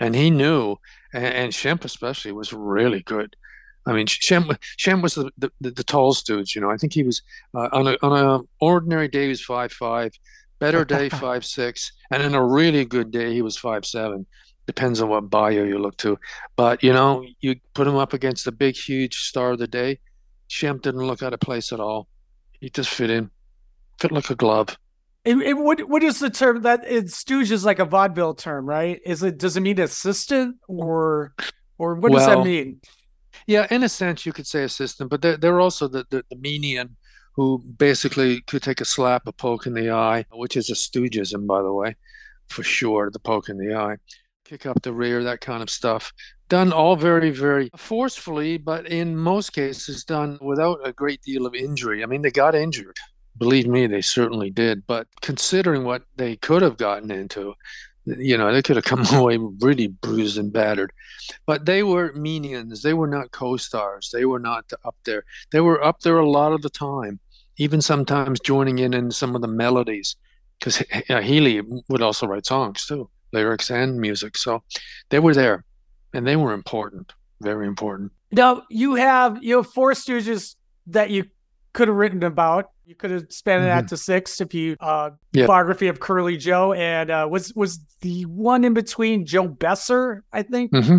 and 0.00 0.16
he 0.16 0.30
knew. 0.30 0.76
And, 1.12 1.26
and 1.26 1.52
Shemp 1.52 1.84
especially 1.84 2.32
was 2.32 2.52
really 2.52 3.02
good. 3.02 3.36
I 3.86 3.92
mean, 3.92 4.06
Shemp 4.06 4.58
Shemp 4.78 5.02
was 5.02 5.14
the, 5.14 5.30
the, 5.38 5.50
the 5.60 5.84
tall 5.84 6.14
stooge. 6.14 6.54
You 6.54 6.62
know, 6.62 6.70
I 6.70 6.76
think 6.78 6.94
he 6.94 7.02
was 7.04 7.22
uh, 7.54 7.68
on 7.70 7.86
a 7.86 7.96
on 8.02 8.18
a 8.18 8.40
ordinary 8.60 9.08
day 9.08 9.24
he 9.24 9.28
was 9.28 9.42
five 9.42 9.70
five, 9.70 10.12
better 10.58 10.84
day 10.96 11.10
five 11.10 11.44
six, 11.44 11.92
and 12.10 12.22
in 12.22 12.34
a 12.34 12.44
really 12.44 12.86
good 12.86 13.10
day 13.10 13.32
he 13.34 13.42
was 13.42 13.58
five 13.58 13.84
seven. 13.84 14.26
Depends 14.66 15.02
on 15.02 15.10
what 15.10 15.28
bio 15.28 15.64
you 15.64 15.78
look 15.78 15.98
to, 15.98 16.18
but 16.56 16.82
you 16.82 16.94
know, 16.94 17.26
you 17.40 17.56
put 17.74 17.86
him 17.86 17.96
up 17.96 18.14
against 18.14 18.46
the 18.46 18.52
big, 18.52 18.74
huge 18.74 19.16
star 19.16 19.50
of 19.52 19.58
the 19.58 19.68
day. 19.68 19.98
Shemp 20.48 20.80
didn't 20.80 21.06
look 21.06 21.22
out 21.22 21.34
of 21.34 21.40
place 21.40 21.70
at 21.70 21.80
all. 21.80 22.08
He 22.64 22.70
just 22.70 22.88
fit 22.88 23.10
in, 23.10 23.30
fit 24.00 24.10
like 24.10 24.30
a 24.30 24.34
glove. 24.34 24.78
It, 25.22 25.36
it, 25.36 25.52
what 25.52 25.86
what 25.86 26.02
is 26.02 26.18
the 26.18 26.30
term 26.30 26.62
that 26.62 26.82
it 26.90 27.10
stooge 27.10 27.52
is 27.52 27.62
like 27.62 27.78
a 27.78 27.84
vaudeville 27.84 28.32
term, 28.32 28.64
right? 28.64 29.02
Is 29.04 29.22
it 29.22 29.36
does 29.36 29.58
it 29.58 29.60
mean 29.60 29.78
assistant 29.78 30.56
or 30.66 31.34
or 31.76 31.96
what 31.96 32.12
does 32.12 32.24
that 32.24 32.42
mean? 32.42 32.80
Yeah, 33.46 33.66
in 33.70 33.82
a 33.82 33.88
sense, 33.90 34.24
you 34.24 34.32
could 34.32 34.46
say 34.46 34.62
assistant, 34.64 35.10
but 35.10 35.20
they're, 35.20 35.36
they're 35.36 35.60
also 35.60 35.88
the, 35.88 36.06
the, 36.08 36.24
the 36.30 36.36
menian 36.36 36.96
who 37.34 37.58
basically 37.58 38.40
could 38.40 38.62
take 38.62 38.80
a 38.80 38.86
slap, 38.86 39.26
a 39.26 39.32
poke 39.32 39.66
in 39.66 39.74
the 39.74 39.90
eye, 39.90 40.24
which 40.32 40.56
is 40.56 40.70
a 40.70 40.72
stoogism, 40.72 41.46
by 41.46 41.60
the 41.60 41.70
way, 41.70 41.96
for 42.48 42.62
sure, 42.62 43.10
the 43.10 43.18
poke 43.18 43.50
in 43.50 43.58
the 43.58 43.74
eye, 43.74 43.96
kick 44.46 44.64
up 44.64 44.80
the 44.80 44.92
rear, 44.94 45.22
that 45.24 45.42
kind 45.42 45.62
of 45.62 45.68
stuff. 45.68 46.14
Done 46.48 46.72
all 46.72 46.96
very, 46.96 47.30
very 47.30 47.70
forcefully, 47.76 48.58
but 48.58 48.86
in 48.86 49.16
most 49.16 49.52
cases 49.52 50.04
done 50.04 50.38
without 50.40 50.86
a 50.86 50.92
great 50.92 51.22
deal 51.22 51.46
of 51.46 51.54
injury. 51.54 52.02
I 52.02 52.06
mean, 52.06 52.22
they 52.22 52.30
got 52.30 52.54
injured. 52.54 52.96
Believe 53.38 53.66
me, 53.66 53.86
they 53.86 54.02
certainly 54.02 54.50
did. 54.50 54.86
But 54.86 55.08
considering 55.22 55.84
what 55.84 56.02
they 56.16 56.36
could 56.36 56.62
have 56.62 56.76
gotten 56.76 57.10
into, 57.10 57.54
you 58.04 58.36
know, 58.36 58.52
they 58.52 58.62
could 58.62 58.76
have 58.76 58.84
come 58.84 59.04
away 59.12 59.38
really 59.60 59.88
bruised 59.88 60.38
and 60.38 60.52
battered. 60.52 60.92
But 61.46 61.64
they 61.64 61.82
were 61.82 62.12
menians. 62.12 62.82
They 62.82 62.94
were 62.94 63.06
not 63.06 63.32
co-stars. 63.32 64.10
They 64.12 64.24
were 64.24 64.38
not 64.38 64.70
up 64.84 64.96
there. 65.04 65.24
They 65.50 65.60
were 65.60 65.82
up 65.82 66.00
there 66.00 66.18
a 66.18 66.28
lot 66.28 66.52
of 66.52 66.62
the 66.62 66.70
time, 66.70 67.20
even 67.56 67.80
sometimes 67.80 68.40
joining 68.40 68.78
in 68.78 68.94
in 68.94 69.10
some 69.10 69.34
of 69.34 69.40
the 69.40 69.48
melodies, 69.48 70.16
because 70.58 70.82
Healy 71.08 71.62
would 71.88 72.02
also 72.02 72.26
write 72.26 72.46
songs 72.46 72.86
too, 72.86 73.08
lyrics 73.32 73.70
and 73.70 73.98
music. 73.98 74.36
So 74.36 74.62
they 75.08 75.18
were 75.18 75.34
there, 75.34 75.64
and 76.14 76.26
they 76.26 76.36
were 76.36 76.52
important, 76.52 77.12
very 77.42 77.66
important. 77.66 78.12
Now 78.32 78.62
you 78.70 78.94
have 78.94 79.38
you 79.42 79.56
have 79.56 79.66
four 79.66 79.92
stooges 79.92 80.54
that 80.88 81.10
you 81.10 81.24
could 81.72 81.88
have 81.88 81.96
written 81.96 82.22
about. 82.22 82.70
You 82.86 82.94
could 82.94 83.10
have 83.10 83.22
expanded 83.22 83.68
that 83.70 83.88
to 83.88 83.96
six 83.96 84.40
if 84.40 84.54
you 84.54 84.76
uh 84.80 85.10
Yeah. 85.32 85.46
biography 85.46 85.88
of 85.88 86.00
Curly 86.00 86.36
Joe 86.36 86.72
and 86.72 87.10
uh 87.10 87.28
was 87.30 87.52
was 87.54 87.80
the 88.00 88.22
one 88.26 88.64
in 88.64 88.74
between 88.74 89.26
Joe 89.26 89.48
Besser, 89.48 90.24
I 90.32 90.42
think. 90.42 90.70
hmm 90.74 90.98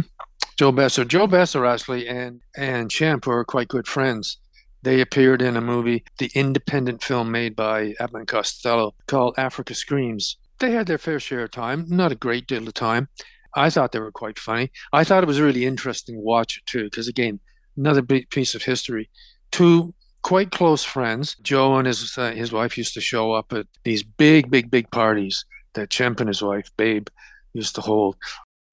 Joe 0.58 0.72
Besser, 0.72 1.04
Joe 1.04 1.28
Besser 1.28 1.66
actually, 1.66 2.08
and 2.08 2.42
and 2.56 2.90
Shemp 2.90 3.26
were 3.26 3.44
quite 3.44 3.68
good 3.68 3.88
friends. 3.88 4.38
They 4.84 5.02
appeared 5.02 5.42
in 5.42 5.58
a 5.58 5.62
movie, 5.62 6.04
the 6.20 6.30
independent 6.36 7.04
film 7.04 7.32
made 7.32 7.56
by 7.56 7.96
Abbott 8.00 8.28
Costello 8.28 8.94
called 9.08 9.34
Africa 9.38 9.74
Screams. 9.74 10.38
They 10.60 10.72
had 10.72 10.88
their 10.88 11.00
fair 11.00 11.20
share 11.20 11.44
of 11.44 11.52
time, 11.52 11.86
not 11.90 12.12
a 12.12 12.16
great 12.16 12.48
deal 12.48 12.68
of 12.68 12.74
time. 12.76 13.10
I 13.56 13.70
thought 13.70 13.92
they 13.92 14.00
were 14.00 14.12
quite 14.12 14.40
funny. 14.40 14.72
I 14.92 15.04
thought 15.04 15.24
it 15.24 15.28
was 15.28 15.40
a 15.40 15.44
really 15.44 15.66
interesting 15.66 16.22
watch 16.22 16.62
too, 16.66 16.86
because 16.86 17.08
again, 17.08 17.40
another 17.78 18.02
big 18.02 18.30
piece 18.30 18.56
of 18.56 18.64
history. 18.64 19.10
Two 19.52 19.94
quite 20.22 20.52
close 20.52 20.84
friends, 20.84 21.36
Joe 21.42 21.78
and 21.78 21.88
his 21.88 22.18
uh, 22.18 22.32
his 22.32 22.52
wife 22.52 22.78
used 22.78 22.94
to 22.96 23.02
show 23.02 23.34
up 23.34 23.54
at 23.54 23.68
these 23.84 24.04
big, 24.04 24.50
big, 24.50 24.70
big 24.72 24.90
parties 24.92 25.46
that 25.74 25.90
Shemp 25.90 26.20
and 26.20 26.28
his 26.28 26.42
wife, 26.42 26.70
Babe, 26.78 27.08
used 27.54 27.76
to 27.76 27.82
hold 27.82 28.16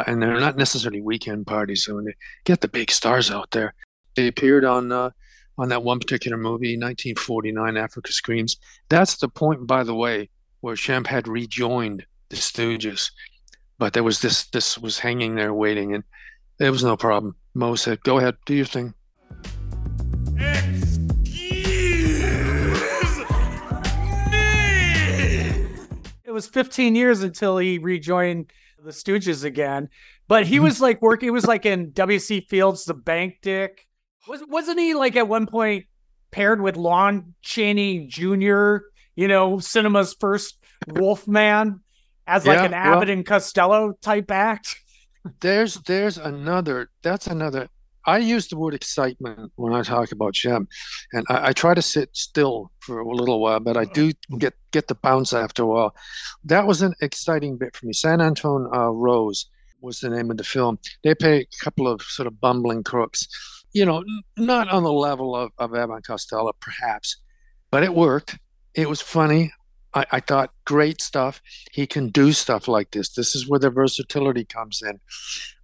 and 0.06 0.22
they're 0.22 0.40
not 0.40 0.56
necessarily 0.56 1.00
weekend 1.00 1.46
parties. 1.46 1.84
So 1.84 1.96
when 1.96 2.04
they 2.04 2.14
get 2.44 2.60
the 2.60 2.68
big 2.68 2.90
stars 2.90 3.30
out 3.30 3.50
there, 3.50 3.74
they 4.16 4.26
appeared 4.26 4.64
on 4.64 4.92
uh, 4.92 5.10
on 5.58 5.68
that 5.68 5.82
one 5.82 5.98
particular 5.98 6.36
movie, 6.36 6.76
1949, 6.76 7.76
Africa 7.76 8.12
Screams. 8.12 8.56
That's 8.88 9.16
the 9.16 9.28
point, 9.28 9.66
by 9.66 9.84
the 9.84 9.94
way, 9.94 10.30
where 10.60 10.74
Shemp 10.74 11.06
had 11.06 11.28
rejoined 11.28 12.06
the 12.30 12.36
Stooges. 12.36 13.10
But 13.82 13.94
there 13.94 14.04
was 14.04 14.20
this 14.20 14.44
this 14.44 14.78
was 14.78 15.00
hanging 15.00 15.34
there 15.34 15.52
waiting, 15.52 15.92
and 15.92 16.04
it 16.60 16.70
was 16.70 16.84
no 16.84 16.96
problem. 16.96 17.34
Moe 17.52 17.74
said, 17.74 18.00
"Go 18.04 18.18
ahead, 18.18 18.36
do 18.46 18.54
your 18.54 18.64
thing." 18.64 18.94
It 26.24 26.30
was 26.30 26.46
15 26.46 26.94
years 26.94 27.24
until 27.24 27.58
he 27.58 27.78
rejoined 27.78 28.52
the 28.80 28.92
Stooges 28.92 29.42
again. 29.42 29.88
But 30.28 30.46
he 30.46 30.60
was 30.60 30.80
like 30.80 31.02
working. 31.02 31.26
He 31.26 31.30
was 31.32 31.48
like 31.48 31.66
in 31.66 31.90
W.C. 31.90 32.46
Fields, 32.48 32.84
The 32.84 32.94
Bank 32.94 33.38
Dick. 33.42 33.88
Was 34.28 34.44
wasn't 34.46 34.78
he 34.78 34.94
like 34.94 35.16
at 35.16 35.26
one 35.26 35.48
point 35.48 35.86
paired 36.30 36.60
with 36.60 36.76
Lon 36.76 37.34
Chaney 37.42 38.06
Jr. 38.06 38.76
You 39.16 39.26
know, 39.26 39.58
cinema's 39.58 40.14
first 40.20 40.56
Wolfman 40.86 41.80
as 42.26 42.46
like 42.46 42.58
Yeah, 42.58 42.64
an 42.66 42.74
Abbott 42.74 43.08
well- 43.08 43.10
and 43.10 43.26
Costello 43.26 43.92
type 44.02 44.30
act. 44.30 44.76
There's 45.40 45.74
there's 45.82 46.18
another. 46.18 46.90
That's 47.02 47.28
another. 47.28 47.68
I 48.04 48.18
use 48.18 48.48
the 48.48 48.56
word 48.58 48.74
excitement 48.74 49.52
when 49.54 49.72
I 49.72 49.82
talk 49.82 50.10
about 50.10 50.34
Shemp, 50.34 50.66
and 51.12 51.24
I, 51.30 51.50
I 51.50 51.52
try 51.52 51.74
to 51.74 51.82
sit 51.82 52.08
still 52.16 52.72
for 52.80 52.98
a 52.98 53.08
little 53.14 53.40
while, 53.40 53.60
but 53.60 53.76
I 53.76 53.84
do 53.84 54.10
get 54.38 54.54
get 54.72 54.88
the 54.88 54.96
bounce 54.96 55.32
after 55.32 55.62
a 55.62 55.66
while. 55.66 55.94
That 56.42 56.66
was 56.66 56.82
an 56.82 56.94
exciting 57.00 57.56
bit 57.56 57.76
for 57.76 57.86
me. 57.86 57.92
San 57.92 58.20
Antone 58.20 58.68
uh, 58.74 58.88
Rose 58.90 59.46
was 59.80 60.00
the 60.00 60.10
name 60.10 60.28
of 60.32 60.38
the 60.38 60.44
film. 60.44 60.80
They 61.04 61.14
play 61.14 61.42
a 61.42 61.64
couple 61.64 61.86
of 61.86 62.02
sort 62.02 62.26
of 62.26 62.40
bumbling 62.40 62.82
crooks, 62.82 63.28
you 63.72 63.84
know, 63.84 63.98
n- 63.98 64.22
not 64.36 64.68
on 64.70 64.82
the 64.82 64.92
level 64.92 65.36
of 65.36 65.52
of 65.58 65.72
Abbott 65.72 65.94
and 65.96 66.04
Costello, 66.04 66.50
perhaps, 66.58 67.16
but 67.70 67.84
it 67.84 67.94
worked. 67.94 68.40
It 68.74 68.88
was 68.88 69.00
funny. 69.00 69.52
I, 69.94 70.06
I 70.12 70.20
thought 70.20 70.52
great 70.64 71.00
stuff. 71.00 71.40
He 71.72 71.86
can 71.86 72.08
do 72.08 72.32
stuff 72.32 72.68
like 72.68 72.90
this. 72.90 73.10
This 73.10 73.34
is 73.34 73.48
where 73.48 73.60
the 73.60 73.70
versatility 73.70 74.44
comes 74.44 74.82
in. 74.82 75.00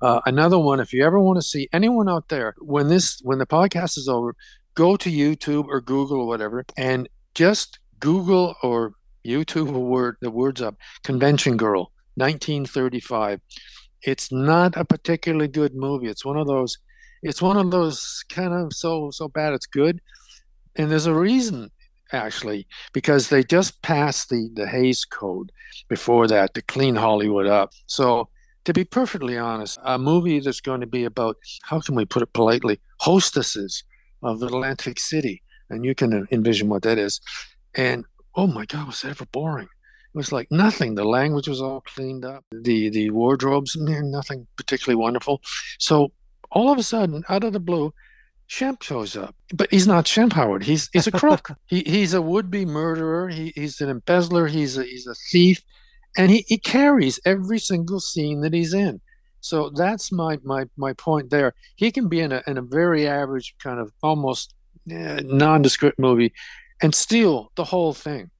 Uh, 0.01 0.21
another 0.27 0.59
one, 0.59 0.81
if 0.81 0.93
you 0.93 1.05
ever 1.05 1.19
want 1.19 1.39
to 1.39 1.47
see 1.47 1.69
anyone 1.73 2.09
out 2.09 2.29
there, 2.29 2.55
when 2.59 2.89
this 2.89 3.21
when 3.23 3.39
the 3.39 3.47
podcast 3.47 3.97
is 3.97 4.09
over, 4.09 4.35
go 4.75 4.97
to 4.97 5.11
YouTube 5.11 5.67
or 5.67 5.81
Google 5.81 6.21
or 6.21 6.27
whatever, 6.27 6.65
and 6.77 7.09
just 7.35 7.79
Google 8.01 8.55
or 8.63 8.93
YouTube 9.27 9.75
a 9.75 9.79
word 9.79 10.17
the 10.21 10.31
words 10.31 10.63
up. 10.63 10.77
Convention 11.03 11.57
Girl, 11.57 11.93
1935. 12.17 13.41
It's 14.03 14.31
not 14.31 14.77
a 14.77 14.85
particularly 14.85 15.49
good 15.49 15.75
movie. 15.75 16.09
It's 16.09 16.25
one 16.25 16.37
of 16.37 16.47
those. 16.47 16.79
It's 17.23 17.43
one 17.43 17.57
of 17.57 17.71
those 17.71 18.25
kind 18.29 18.53
of 18.55 18.73
so 18.73 19.11
so 19.11 19.29
bad 19.29 19.53
it's 19.53 19.67
good, 19.67 20.01
and 20.77 20.91
there's 20.91 21.07
a 21.07 21.15
reason 21.15 21.71
actually 22.13 22.67
because 22.93 23.29
they 23.29 23.43
just 23.43 23.83
passed 23.83 24.29
the 24.29 24.51
the 24.55 24.67
Hays 24.67 25.05
Code 25.05 25.53
before 25.89 26.27
that 26.29 26.55
to 26.55 26.63
clean 26.63 26.97
Hollywood 26.97 27.47
up. 27.47 27.73
So 27.87 28.29
to 28.65 28.73
be 28.73 28.85
perfectly 28.85 29.39
honest, 29.39 29.79
a 29.83 29.99
movie 29.99 30.41
that's 30.41 30.61
going 30.61 30.81
to 30.81 30.87
be 30.87 31.05
about 31.05 31.37
how 31.63 31.81
can 31.81 31.95
we 31.95 32.05
put 32.05 32.23
it 32.23 32.33
politely, 32.33 32.79
hostesses 33.01 33.83
of 34.23 34.43
Atlantic 34.43 35.01
City, 35.01 35.43
and 35.71 35.85
you 35.85 35.95
can 35.95 36.29
envision 36.31 36.69
what 36.69 36.83
that 36.83 36.99
is. 36.99 37.21
And 37.75 38.05
oh 38.35 38.47
my 38.47 38.67
God, 38.67 38.87
was 38.87 39.03
that 39.03 39.11
ever 39.11 39.27
boring? 39.27 39.69
It 40.15 40.17
was 40.17 40.33
like 40.33 40.49
nothing. 40.51 40.95
The 40.95 41.05
language 41.05 41.49
was 41.49 41.61
all 41.61 41.81
cleaned 41.83 42.25
up. 42.25 42.45
The 42.51 42.89
the 42.91 43.11
wardrobes, 43.11 43.77
nothing 43.77 44.47
particularly 44.57 44.97
wonderful. 44.97 45.41
So 45.79 46.13
all 46.51 46.71
of 46.71 46.79
a 46.79 46.83
sudden, 46.83 47.25
out 47.29 47.45
of 47.45 47.53
the 47.53 47.61
blue, 47.61 47.93
Shemp 48.49 48.83
shows 48.83 49.17
up. 49.17 49.35
But 49.55 49.71
he's 49.71 49.87
not 49.87 50.07
Shemp 50.07 50.33
Howard. 50.33 50.65
He's 50.65 50.89
he's 50.93 51.07
a 51.07 51.13
crook. 51.13 51.51
he 51.67 51.83
he's 51.85 52.15
a 52.15 52.23
would-be 52.23 52.65
murderer. 52.65 53.29
He, 53.29 53.53
he's 53.55 53.81
an 53.81 53.91
embezzler. 53.91 54.47
He's 54.47 54.79
a 54.79 54.85
he's 54.85 55.07
a 55.07 55.15
thief, 55.31 55.63
and 56.17 56.31
he, 56.31 56.45
he 56.49 56.59
carries 56.59 57.21
every 57.25 57.59
single 57.59 58.01
scene 58.01 58.41
that 58.41 58.55
he's 58.55 58.73
in. 58.73 59.01
So 59.41 59.71
that's 59.71 60.11
my 60.11 60.39
my 60.43 60.65
my 60.77 60.95
point 60.95 61.31
there. 61.31 61.55
He 61.77 61.91
can 61.91 62.09
be 62.09 62.21
in 62.21 62.33
a 62.33 62.43
in 62.47 62.57
a 62.57 62.63
very 62.63 63.07
average 63.07 63.55
kind 63.63 63.81
of 63.81 63.93
almost 64.03 64.55
eh, 64.91 65.21
nondescript 65.25 65.99
movie, 65.99 66.33
and 66.83 66.95
steal 66.95 67.53
the 67.55 67.65
whole 67.65 67.93
thing. 67.93 68.31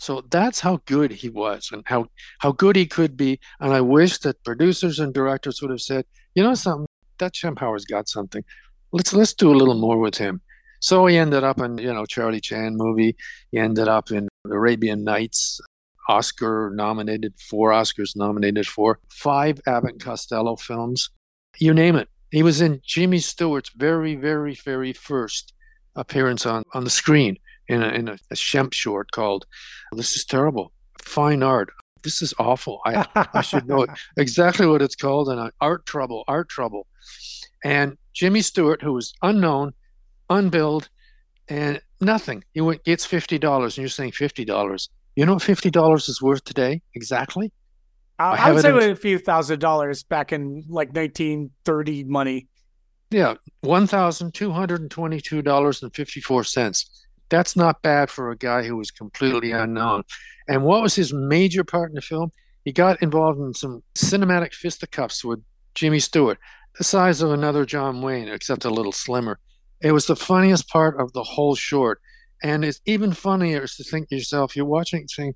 So 0.00 0.20
that's 0.30 0.60
how 0.60 0.80
good 0.86 1.10
he 1.10 1.28
was, 1.28 1.70
and 1.72 1.82
how 1.86 2.06
how 2.38 2.52
good 2.52 2.76
he 2.76 2.86
could 2.86 3.16
be. 3.16 3.40
And 3.58 3.72
I 3.72 3.80
wish 3.80 4.18
that 4.18 4.44
producers 4.44 5.00
and 5.00 5.12
directors 5.12 5.60
would 5.60 5.72
have 5.72 5.80
said, 5.80 6.04
you 6.36 6.44
know 6.44 6.54
something, 6.54 6.86
that 7.18 7.34
Shemp 7.34 7.58
Howard's 7.58 7.84
got 7.84 8.08
something 8.08 8.44
let's 8.92 9.12
let's 9.12 9.34
do 9.34 9.50
a 9.50 9.56
little 9.56 9.78
more 9.78 9.98
with 9.98 10.16
him. 10.16 10.40
So 10.80 11.06
he 11.06 11.16
ended 11.16 11.44
up 11.44 11.60
in 11.60 11.78
you 11.78 11.92
know 11.92 12.06
Charlie 12.06 12.40
Chan 12.40 12.76
movie. 12.76 13.16
He 13.50 13.58
ended 13.58 13.88
up 13.88 14.10
in 14.10 14.28
Arabian 14.46 15.04
Nights, 15.04 15.60
Oscar 16.08 16.72
nominated, 16.74 17.34
four 17.38 17.70
Oscars 17.70 18.16
nominated 18.16 18.66
for, 18.66 18.98
five 19.10 19.60
Abbott 19.66 19.92
and 19.92 20.00
Costello 20.02 20.56
films, 20.56 21.10
you 21.58 21.74
name 21.74 21.96
it. 21.96 22.08
He 22.30 22.42
was 22.42 22.60
in 22.60 22.80
Jimmy 22.84 23.18
Stewart's 23.18 23.70
very 23.76 24.14
very 24.14 24.54
very 24.54 24.92
first 24.92 25.52
appearance 25.96 26.46
on 26.46 26.62
on 26.74 26.84
the 26.84 26.90
screen 26.90 27.38
in 27.68 27.82
a, 27.82 27.88
in 27.88 28.08
a, 28.08 28.18
a 28.30 28.34
Shemp 28.34 28.72
short 28.72 29.10
called 29.10 29.46
"This 29.92 30.16
is 30.16 30.24
Terrible." 30.24 30.72
Fine 31.02 31.42
art. 31.42 31.70
This 32.02 32.22
is 32.22 32.32
awful. 32.38 32.80
I 32.86 33.04
I 33.34 33.40
should 33.40 33.66
know 33.66 33.86
exactly 34.16 34.66
what 34.66 34.82
it's 34.82 34.94
called. 34.94 35.28
And 35.28 35.50
art 35.60 35.86
trouble, 35.86 36.24
art 36.28 36.48
trouble. 36.48 36.86
And 37.64 37.96
Jimmy 38.14 38.40
Stewart, 38.40 38.82
who 38.82 38.92
was 38.92 39.12
unknown, 39.22 39.72
unbilled, 40.30 40.88
and 41.48 41.80
nothing. 42.00 42.44
He 42.52 42.60
went 42.60 42.84
gets 42.84 43.04
fifty 43.04 43.38
dollars, 43.38 43.76
and 43.76 43.82
you're 43.82 43.88
saying 43.88 44.12
fifty 44.12 44.44
dollars. 44.44 44.88
You 45.16 45.26
know 45.26 45.34
what 45.34 45.42
fifty 45.42 45.70
dollars 45.70 46.08
is 46.08 46.22
worth 46.22 46.44
today? 46.44 46.82
Exactly. 46.94 47.52
Uh, 48.20 48.22
I, 48.22 48.36
I 48.36 48.48
I 48.48 48.52
would 48.52 48.62
say 48.62 48.68
in- 48.70 48.74
with 48.74 48.90
a 48.90 48.96
few 48.96 49.18
thousand 49.18 49.60
dollars 49.60 50.02
back 50.02 50.32
in 50.32 50.64
like 50.68 50.88
1930 50.94 52.04
money. 52.04 52.48
Yeah, 53.10 53.34
one 53.62 53.86
thousand 53.86 54.34
two 54.34 54.50
hundred 54.52 54.80
and 54.82 54.90
twenty-two 54.90 55.42
dollars 55.42 55.82
and 55.82 55.94
fifty-four 55.94 56.44
cents. 56.44 57.06
That's 57.30 57.56
not 57.56 57.82
bad 57.82 58.10
for 58.10 58.30
a 58.30 58.36
guy 58.36 58.64
who 58.64 58.76
was 58.76 58.90
completely 58.90 59.52
unknown. 59.52 60.02
And 60.46 60.62
what 60.64 60.82
was 60.82 60.94
his 60.94 61.12
major 61.12 61.62
part 61.64 61.90
in 61.90 61.94
the 61.94 62.00
film? 62.02 62.30
He 62.64 62.72
got 62.72 63.02
involved 63.02 63.38
in 63.40 63.54
some 63.54 63.82
cinematic 63.94 64.52
fisticuffs 64.54 65.24
with 65.24 65.40
Jimmy 65.74 66.00
Stewart, 66.00 66.38
the 66.78 66.84
size 66.84 67.20
of 67.20 67.32
another 67.32 67.64
John 67.66 68.00
Wayne, 68.00 68.28
except 68.28 68.64
a 68.64 68.70
little 68.70 68.92
slimmer. 68.92 69.38
It 69.80 69.92
was 69.92 70.06
the 70.06 70.16
funniest 70.16 70.68
part 70.68 70.98
of 71.00 71.12
the 71.12 71.22
whole 71.22 71.54
short. 71.54 72.00
And 72.42 72.64
it's 72.64 72.80
even 72.86 73.12
funnier 73.12 73.64
is 73.64 73.74
to 73.76 73.84
think 73.84 74.08
to 74.08 74.16
yourself, 74.16 74.54
you're 74.56 74.64
watching 74.64 75.02
it 75.02 75.10
saying, 75.10 75.34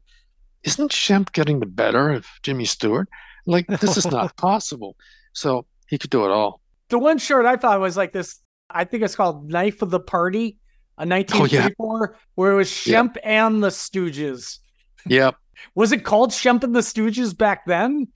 isn't 0.62 0.92
Shemp 0.92 1.32
getting 1.32 1.58
the 1.60 1.66
better 1.66 2.10
of 2.10 2.26
Jimmy 2.42 2.64
Stewart? 2.64 3.08
Like, 3.46 3.66
this 3.66 3.96
is 3.96 4.06
not 4.06 4.36
possible. 4.36 4.96
So 5.32 5.66
he 5.88 5.98
could 5.98 6.10
do 6.10 6.24
it 6.24 6.30
all. 6.30 6.60
The 6.90 6.98
one 6.98 7.18
short 7.18 7.44
I 7.46 7.56
thought 7.56 7.80
was 7.80 7.96
like 7.96 8.12
this. 8.12 8.38
I 8.70 8.84
think 8.84 9.02
it's 9.02 9.16
called 9.16 9.50
Knife 9.50 9.82
of 9.82 9.90
the 9.90 10.00
Party, 10.00 10.56
a 10.96 11.04
1934, 11.06 12.16
where 12.36 12.52
it 12.52 12.56
was 12.56 12.86
Yeah. 12.86 13.02
Shemp 13.02 13.16
and 13.24 13.62
the 13.62 13.68
Stooges. 13.68 14.58
Yep. 15.06 15.34
Was 15.74 15.90
it 15.92 16.04
called 16.04 16.30
Shemp 16.30 16.62
and 16.64 16.74
the 16.74 16.80
Stooges 16.80 17.36
back 17.36 17.66
then? 17.66 18.08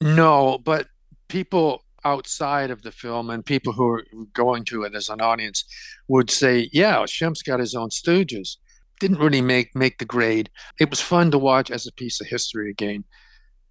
No, 0.00 0.58
but 0.58 0.88
people 1.28 1.84
outside 2.04 2.70
of 2.70 2.82
the 2.82 2.92
film 2.92 3.30
and 3.30 3.44
people 3.44 3.72
who 3.72 3.88
are 3.88 4.04
going 4.32 4.64
to 4.66 4.82
it 4.84 4.94
as 4.94 5.08
an 5.08 5.20
audience 5.20 5.64
would 6.08 6.30
say, 6.30 6.68
"Yeah, 6.72 7.04
Shemp's 7.06 7.42
got 7.42 7.60
his 7.60 7.74
own 7.74 7.90
Stooges." 7.90 8.56
Didn't 9.00 9.18
really 9.18 9.42
make 9.42 9.74
make 9.74 9.98
the 9.98 10.04
grade. 10.04 10.50
It 10.78 10.90
was 10.90 11.00
fun 11.00 11.30
to 11.32 11.38
watch 11.38 11.70
as 11.70 11.86
a 11.86 11.92
piece 11.92 12.20
of 12.20 12.28
history 12.28 12.70
again, 12.70 13.04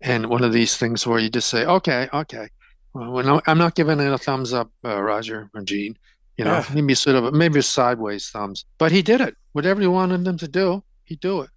and 0.01 0.27
one 0.27 0.43
of 0.43 0.53
these 0.53 0.77
things 0.77 1.05
where 1.07 1.19
you 1.19 1.29
just 1.29 1.49
say, 1.49 1.65
"Okay, 1.65 2.09
okay." 2.13 2.49
Well, 2.93 3.41
I'm 3.47 3.57
not 3.57 3.75
giving 3.75 3.99
it 4.01 4.11
a 4.11 4.17
thumbs 4.17 4.51
up, 4.51 4.69
uh, 4.83 5.01
Roger 5.01 5.49
or 5.53 5.61
Gene. 5.61 5.97
You 6.37 6.45
know, 6.45 6.55
Yeah. 6.57 6.65
maybe 6.73 6.93
sort 6.95 7.15
of 7.15 7.33
maybe 7.33 7.59
a 7.59 7.63
sideways 7.63 8.29
thumbs, 8.29 8.65
but 8.77 8.91
he 8.91 9.01
did 9.01 9.21
it. 9.21 9.35
Whatever 9.53 9.79
he 9.81 9.87
wanted 9.87 10.25
them 10.25 10.37
to 10.39 10.47
do, 10.47 10.83
he 11.05 11.15
do 11.15 11.41
it. 11.41 11.49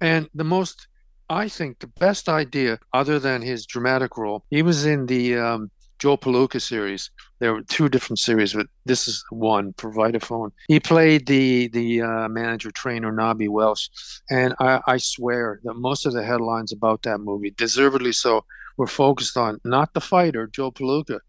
And 0.00 0.28
the 0.34 0.44
most 0.44 0.86
I 1.30 1.48
think 1.48 1.78
the 1.78 1.86
best 1.86 2.28
idea, 2.28 2.78
other 2.92 3.18
than 3.18 3.40
his 3.40 3.64
dramatic 3.64 4.18
role, 4.18 4.44
he 4.50 4.60
was 4.60 4.84
in 4.84 5.06
the 5.06 5.36
um, 5.36 5.70
Joe 5.98 6.16
Palooka 6.16 6.60
series. 6.60 7.10
There 7.38 7.54
were 7.54 7.62
two 7.62 7.88
different 7.88 8.18
series, 8.18 8.52
but 8.52 8.66
this 8.84 9.08
is 9.08 9.24
one 9.30 9.74
for 9.78 9.92
Vitaphone. 9.92 10.50
He 10.68 10.80
played 10.80 11.26
the 11.26 11.68
the 11.68 12.02
uh, 12.02 12.28
manager 12.28 12.70
trainer 12.70 13.12
Knobby 13.12 13.48
Walsh, 13.48 13.88
and 14.30 14.54
I, 14.60 14.80
I 14.86 14.96
swear 14.98 15.60
that 15.64 15.74
most 15.74 16.06
of 16.06 16.12
the 16.12 16.24
headlines 16.24 16.72
about 16.72 17.02
that 17.02 17.18
movie, 17.18 17.50
deservedly 17.50 18.12
so, 18.12 18.44
were 18.76 18.86
focused 18.86 19.36
on 19.36 19.60
not 19.64 19.94
the 19.94 20.00
fighter 20.00 20.46
Joe 20.46 20.70
Palooka, 20.70 21.20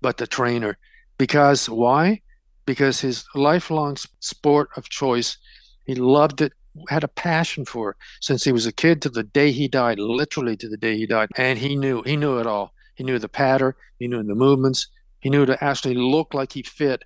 but 0.00 0.16
the 0.16 0.26
trainer. 0.26 0.76
Because 1.18 1.68
why? 1.68 2.22
Because 2.66 3.00
his 3.00 3.24
lifelong 3.34 3.96
sport 4.20 4.70
of 4.76 4.88
choice, 4.88 5.38
he 5.86 5.94
loved 5.94 6.40
it 6.40 6.52
had 6.88 7.04
a 7.04 7.08
passion 7.08 7.64
for 7.64 7.96
since 8.20 8.44
he 8.44 8.52
was 8.52 8.66
a 8.66 8.72
kid 8.72 9.02
to 9.02 9.08
the 9.08 9.22
day 9.22 9.50
he 9.50 9.68
died, 9.68 9.98
literally 9.98 10.56
to 10.56 10.68
the 10.68 10.76
day 10.76 10.96
he 10.96 11.06
died. 11.06 11.28
And 11.36 11.58
he 11.58 11.76
knew 11.76 12.02
he 12.02 12.16
knew 12.16 12.38
it 12.38 12.46
all. 12.46 12.72
He 13.00 13.04
knew 13.04 13.18
the 13.18 13.30
pattern. 13.30 13.72
He 13.98 14.08
knew 14.08 14.22
the 14.22 14.34
movements. 14.34 14.88
He 15.20 15.30
knew 15.30 15.46
to 15.46 15.64
actually 15.64 15.94
look 15.94 16.34
like 16.34 16.52
he 16.52 16.62
fit 16.62 17.02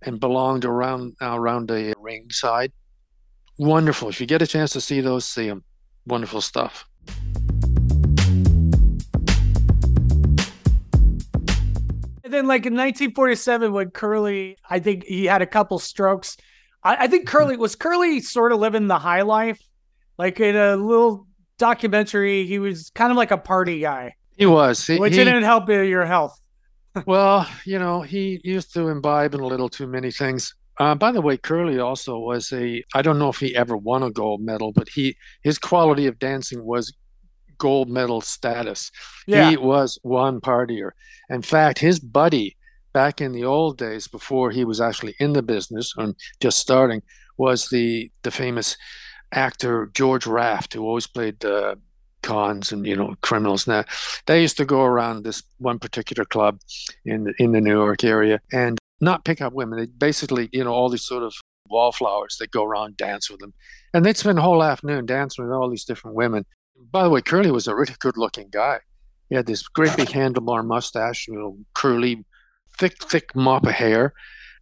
and 0.00 0.18
belonged 0.18 0.64
around 0.64 1.16
uh, 1.20 1.38
around 1.38 1.68
the 1.68 1.92
ringside. 1.98 2.72
Wonderful. 3.58 4.08
If 4.08 4.22
you 4.22 4.26
get 4.26 4.40
a 4.40 4.46
chance 4.46 4.72
to 4.72 4.80
see 4.80 5.02
those, 5.02 5.26
see 5.26 5.46
them. 5.46 5.62
Wonderful 6.06 6.40
stuff. 6.40 6.86
And 12.24 12.32
then, 12.32 12.46
like 12.46 12.64
in 12.64 12.72
1947, 12.72 13.70
when 13.70 13.90
Curly, 13.90 14.56
I 14.70 14.78
think 14.78 15.04
he 15.04 15.26
had 15.26 15.42
a 15.42 15.46
couple 15.46 15.78
strokes. 15.78 16.38
I, 16.82 17.04
I 17.04 17.06
think 17.06 17.28
Curly 17.28 17.56
mm-hmm. 17.56 17.60
was 17.60 17.76
Curly 17.76 18.20
sort 18.20 18.52
of 18.52 18.60
living 18.60 18.86
the 18.86 18.98
high 18.98 19.20
life. 19.20 19.60
Like 20.16 20.40
in 20.40 20.56
a 20.56 20.74
little 20.74 21.26
documentary, 21.58 22.46
he 22.46 22.58
was 22.58 22.88
kind 22.94 23.10
of 23.10 23.18
like 23.18 23.30
a 23.30 23.36
party 23.36 23.80
guy 23.80 24.14
he 24.36 24.46
was. 24.46 24.86
He, 24.86 24.98
which 24.98 25.16
he- 25.16 25.24
didn't 25.24 25.44
help 25.44 25.68
your 25.68 26.04
health. 26.04 26.40
well, 27.06 27.48
you 27.64 27.78
know, 27.78 28.02
he 28.02 28.40
used 28.44 28.72
to 28.74 28.88
imbibe 28.88 29.34
in 29.34 29.40
a 29.40 29.46
little 29.46 29.68
too 29.68 29.86
many 29.86 30.10
things. 30.10 30.54
Uh, 30.78 30.94
by 30.94 31.12
the 31.12 31.20
way, 31.20 31.36
Curly 31.36 31.78
also 31.78 32.18
was 32.18 32.52
a, 32.52 32.82
I 32.94 33.02
don't 33.02 33.18
know 33.18 33.28
if 33.28 33.38
he 33.38 33.54
ever 33.54 33.76
won 33.76 34.02
a 34.02 34.10
gold 34.10 34.40
medal, 34.40 34.72
but 34.72 34.88
he 34.88 35.16
his 35.42 35.58
quality 35.58 36.06
of 36.06 36.18
dancing 36.18 36.64
was 36.64 36.92
gold 37.58 37.88
medal 37.88 38.20
status. 38.20 38.90
Yeah. 39.26 39.50
He 39.50 39.56
was 39.56 39.98
one 40.02 40.40
partier. 40.40 40.90
In 41.30 41.42
fact, 41.42 41.78
his 41.78 42.00
buddy 42.00 42.56
back 42.92 43.20
in 43.20 43.32
the 43.32 43.44
old 43.44 43.78
days 43.78 44.08
before 44.08 44.50
he 44.50 44.64
was 44.64 44.80
actually 44.80 45.14
in 45.18 45.32
the 45.32 45.42
business 45.42 45.92
and 45.96 46.14
just 46.40 46.58
starting 46.58 47.02
was 47.36 47.68
the 47.68 48.10
the 48.22 48.30
famous 48.30 48.76
actor 49.32 49.90
George 49.94 50.26
Raft, 50.26 50.74
who 50.74 50.82
always 50.82 51.06
played 51.06 51.44
uh, 51.44 51.74
cons 52.24 52.72
and 52.72 52.86
you 52.86 52.96
know 52.96 53.14
criminals. 53.20 53.66
Now 53.66 53.84
they 54.26 54.40
used 54.40 54.56
to 54.56 54.64
go 54.64 54.82
around 54.82 55.22
this 55.22 55.42
one 55.58 55.78
particular 55.78 56.24
club 56.24 56.58
in 57.04 57.24
the, 57.24 57.34
in 57.38 57.52
the 57.52 57.60
New 57.60 57.78
York 57.84 58.02
area 58.02 58.40
and 58.52 58.78
not 59.00 59.24
pick 59.24 59.40
up 59.40 59.52
women. 59.52 59.78
They 59.78 59.86
basically 59.86 60.48
you 60.52 60.64
know 60.64 60.72
all 60.72 60.88
these 60.88 61.04
sort 61.04 61.22
of 61.22 61.34
wallflowers 61.68 62.36
that 62.38 62.50
go 62.50 62.64
around 62.64 62.96
dance 62.96 63.30
with 63.30 63.40
them, 63.40 63.54
and 63.92 64.04
they'd 64.04 64.16
spend 64.16 64.38
the 64.38 64.42
whole 64.42 64.62
afternoon 64.62 65.06
dancing 65.06 65.44
with 65.44 65.54
all 65.54 65.70
these 65.70 65.84
different 65.84 66.16
women. 66.16 66.44
By 66.90 67.04
the 67.04 67.10
way, 67.10 67.22
Curly 67.22 67.50
was 67.50 67.68
a 67.68 67.74
really 67.74 67.94
good 68.00 68.16
looking 68.16 68.48
guy. 68.50 68.80
He 69.28 69.36
had 69.36 69.46
this 69.46 69.66
great 69.66 69.96
big 69.96 70.08
handlebar 70.08 70.64
mustache, 70.64 71.28
you 71.28 71.34
know, 71.34 71.58
curly, 71.74 72.24
thick, 72.78 73.02
thick 73.04 73.34
mop 73.34 73.66
of 73.66 73.72
hair. 73.72 74.12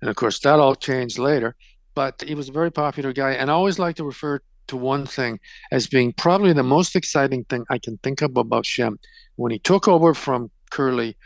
And 0.01 0.09
of 0.11 0.17
course, 0.17 0.39
that 0.41 0.61
all 0.61 0.75
changed 0.75 1.19
later. 1.19 1.57
But 1.95 2.23
he 2.23 2.35
was 2.35 2.49
a 2.49 2.53
very 2.53 2.71
popular 2.71 3.13
guy. 3.13 3.33
And 3.33 3.51
I 3.51 3.55
always 3.55 3.79
like 3.79 3.97
to 3.97 4.05
refer 4.05 4.41
to 4.69 4.77
one 4.77 5.07
thing 5.07 5.41
as 5.71 5.87
being 5.87 6.13
probably 6.13 6.53
the 6.53 6.63
most 6.63 6.97
exciting 6.97 7.45
thing 7.45 7.65
I 7.71 7.79
can 7.79 7.99
think 7.99 8.23
of 8.23 8.37
about 8.37 8.65
Shemp. 8.65 8.99
When 9.37 9.53
he 9.53 9.59
took 9.59 9.89
over 9.89 10.15
from 10.15 10.51
Curly 10.71 11.17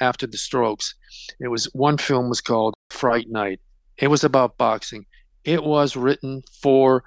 after 0.00 0.26
the 0.26 0.38
strokes, 0.38 0.94
it 1.40 1.48
was 1.48 1.64
one 1.72 1.98
film 1.98 2.28
was 2.28 2.40
called 2.40 2.74
Fright 2.90 3.28
Night. 3.28 3.60
It 3.98 4.08
was 4.08 4.24
about 4.24 4.58
boxing. 4.58 5.06
It 5.44 5.64
was 5.64 5.96
written 5.96 6.42
for 6.60 7.04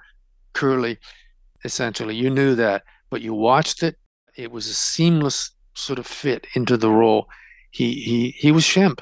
Curly, 0.52 0.98
essentially. 1.64 2.16
You 2.16 2.30
knew 2.30 2.54
that, 2.54 2.82
but 3.10 3.22
you 3.22 3.34
watched 3.34 3.82
it. 3.82 3.96
It 4.36 4.50
was 4.50 4.66
a 4.66 4.74
seamless 4.74 5.50
sort 5.74 5.98
of 5.98 6.06
fit 6.06 6.46
into 6.54 6.76
the 6.76 6.90
role. 6.90 7.28
He 7.70 7.94
he 7.94 8.30
he 8.30 8.52
was 8.52 8.64
Shemp, 8.64 9.00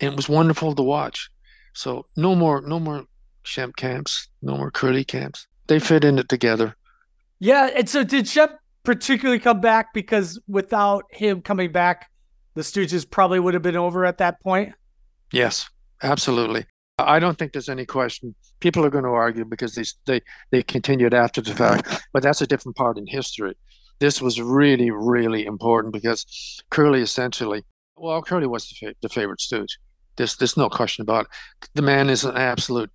and 0.00 0.12
it 0.12 0.16
was 0.16 0.28
wonderful 0.28 0.74
to 0.74 0.82
watch. 0.82 1.30
So 1.74 2.06
no 2.16 2.34
more 2.34 2.60
no 2.60 2.80
more 2.80 3.04
Shemp 3.44 3.76
camps, 3.76 4.28
no 4.40 4.56
more 4.56 4.70
Curly 4.70 5.04
camps. 5.04 5.46
They 5.66 5.78
fit 5.78 6.04
in 6.04 6.18
it 6.18 6.28
together. 6.28 6.76
Yeah. 7.38 7.70
And 7.74 7.88
so 7.88 8.04
did 8.04 8.26
Shemp 8.26 8.56
particularly 8.84 9.38
come 9.38 9.60
back 9.60 9.92
because 9.94 10.40
without 10.48 11.04
him 11.10 11.42
coming 11.42 11.72
back, 11.72 12.10
the 12.54 12.62
Stooges 12.62 13.08
probably 13.08 13.40
would 13.40 13.54
have 13.54 13.62
been 13.62 13.76
over 13.76 14.04
at 14.04 14.18
that 14.18 14.40
point? 14.40 14.74
Yes, 15.32 15.68
absolutely. 16.02 16.66
I 16.98 17.18
don't 17.18 17.38
think 17.38 17.52
there's 17.52 17.68
any 17.68 17.86
question. 17.86 18.34
People 18.60 18.84
are 18.84 18.90
going 18.90 19.04
to 19.04 19.10
argue 19.10 19.44
because 19.44 19.74
they 19.74 19.84
they 20.04 20.20
they 20.50 20.62
continued 20.62 21.14
after 21.14 21.40
the 21.40 21.54
fact, 21.54 22.06
but 22.12 22.22
that's 22.22 22.42
a 22.42 22.46
different 22.46 22.76
part 22.76 22.98
in 22.98 23.06
history. 23.06 23.54
This 23.98 24.20
was 24.20 24.40
really 24.40 24.90
really 24.90 25.46
important 25.46 25.92
because 25.92 26.26
Curly 26.70 27.00
essentially, 27.00 27.64
well, 27.96 28.22
Curly 28.22 28.46
was 28.46 28.68
the, 28.68 28.74
fa- 28.74 28.94
the 29.00 29.08
favorite 29.08 29.40
stooge. 29.40 29.78
There's 30.16 30.36
there's 30.36 30.56
no 30.56 30.68
question 30.68 31.02
about 31.02 31.24
it. 31.24 31.68
The 31.74 31.82
man 31.82 32.10
is 32.10 32.24
an 32.24 32.36
absolute. 32.36 32.90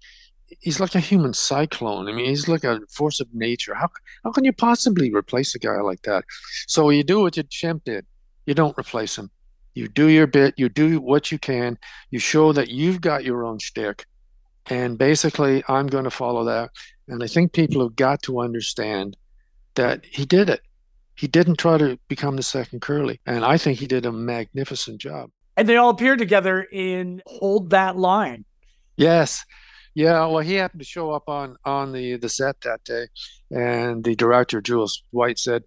He's 0.62 0.80
like 0.80 0.96
a 0.96 1.00
human 1.00 1.34
cyclone. 1.34 2.08
I 2.08 2.14
mean, 2.14 2.26
he's 2.26 2.48
like 2.48 2.64
a 2.64 2.80
force 2.90 3.20
of 3.20 3.28
nature. 3.34 3.76
How 3.76 3.90
how 4.24 4.32
can 4.32 4.46
you 4.46 4.54
possibly 4.54 5.14
replace 5.14 5.54
a 5.56 5.60
guy 5.60 5.82
like 5.82 6.02
that? 6.04 6.24
So 6.68 6.90
you 6.90 7.04
do 7.04 7.22
what 7.22 7.36
your 7.36 7.46
champ 7.50 7.84
did. 7.84 8.06
You 8.46 8.54
don't 8.54 8.78
replace 8.78 9.18
him. 9.18 9.30
You 9.74 9.88
do 9.88 10.08
your 10.08 10.26
bit. 10.26 10.54
You 10.58 10.70
do 10.70 11.00
what 11.00 11.32
you 11.32 11.38
can 11.38 11.78
you 12.10 12.20
show 12.20 12.54
that 12.54 12.70
you've 12.70 13.02
got 13.02 13.24
your 13.24 13.44
own 13.46 13.60
shtick. 13.60 14.06
And 14.70 14.98
basically, 14.98 15.64
I'm 15.68 15.88
going 15.88 16.04
to 16.04 16.12
follow 16.12 16.44
that. 16.46 16.72
And 17.08 17.24
I 17.24 17.28
think 17.28 17.54
people 17.54 17.82
have 17.82 17.96
got 17.96 18.22
to 18.24 18.42
understand 18.42 19.16
that 19.76 20.06
he 20.06 20.26
did 20.26 20.50
it. 20.50 20.62
He 21.16 21.28
didn't 21.28 21.58
try 21.58 21.78
to 21.78 21.98
become 22.08 22.36
the 22.36 22.44
second 22.44 22.82
Curly. 22.82 23.20
And 23.26 23.46
I 23.46 23.58
think 23.58 23.80
he 23.80 23.88
did 23.88 24.06
a 24.06 24.12
magnificent 24.12 25.00
job. 25.00 25.30
And 25.56 25.68
they 25.68 25.78
all 25.78 25.90
appeared 25.90 26.20
together 26.20 26.68
in 26.72 27.22
Hold 27.26 27.72
That 27.72 27.98
Lion. 27.98 28.46
Yes. 28.98 29.44
Yeah, 29.98 30.28
well, 30.28 30.44
he 30.44 30.54
happened 30.54 30.82
to 30.82 30.86
show 30.86 31.10
up 31.12 31.28
on 31.28 31.58
on 31.66 31.92
the 31.92 32.18
the 32.18 32.30
set 32.30 32.62
that 32.62 32.84
day, 32.84 33.08
and 33.50 34.04
the 34.04 34.16
director 34.16 34.62
Jules 34.62 35.02
White 35.10 35.40
said, 35.40 35.64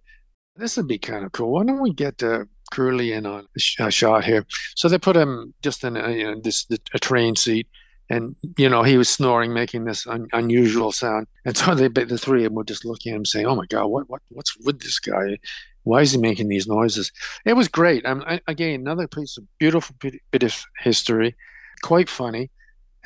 "This 0.55 0.77
would 0.77 0.87
be 0.87 0.97
kind 0.99 1.25
of 1.25 1.33
cool. 1.33 1.51
Why 1.51 1.65
don't 1.65 1.81
we 1.81 1.93
get 1.93 2.23
uh, 2.23 2.45
Curly 2.71 3.11
in 3.11 3.25
on 3.25 3.47
a, 3.57 3.59
sh- 3.59 3.81
a 3.81 3.91
shot 3.91 4.23
here?" 4.23 4.45
So 4.77 4.87
they 4.87 4.97
put 4.99 5.17
him 5.17 5.53
just 5.61 5.83
in 5.83 5.97
a, 5.97 6.11
you 6.11 6.23
know, 6.23 6.39
this 6.41 6.65
a 6.93 6.99
train 6.99 7.35
seat, 7.35 7.67
and 8.09 8.37
you 8.57 8.69
know 8.69 8.83
he 8.83 8.95
was 8.97 9.09
snoring, 9.09 9.53
making 9.53 9.83
this 9.83 10.07
un, 10.07 10.27
unusual 10.31 10.93
sound, 10.93 11.27
and 11.43 11.57
so 11.57 11.75
they 11.75 11.89
the 11.89 12.17
three 12.17 12.45
of 12.45 12.51
them 12.51 12.55
were 12.55 12.63
just 12.63 12.85
looking 12.85 13.11
at 13.11 13.17
him, 13.17 13.25
saying, 13.25 13.47
"Oh 13.47 13.55
my 13.57 13.65
God, 13.65 13.87
what 13.87 14.09
what 14.09 14.21
what's 14.29 14.55
with 14.65 14.79
this 14.79 14.99
guy? 14.99 15.39
Why 15.83 16.03
is 16.03 16.13
he 16.13 16.17
making 16.17 16.47
these 16.47 16.67
noises?" 16.67 17.11
It 17.43 17.57
was 17.57 17.67
great. 17.67 18.05
Mean, 18.05 18.23
I, 18.25 18.39
again, 18.47 18.79
another 18.79 19.09
piece 19.09 19.37
of 19.37 19.43
beautiful 19.59 19.93
bit 19.99 20.43
of 20.43 20.63
history, 20.79 21.35
quite 21.81 22.07
funny 22.07 22.49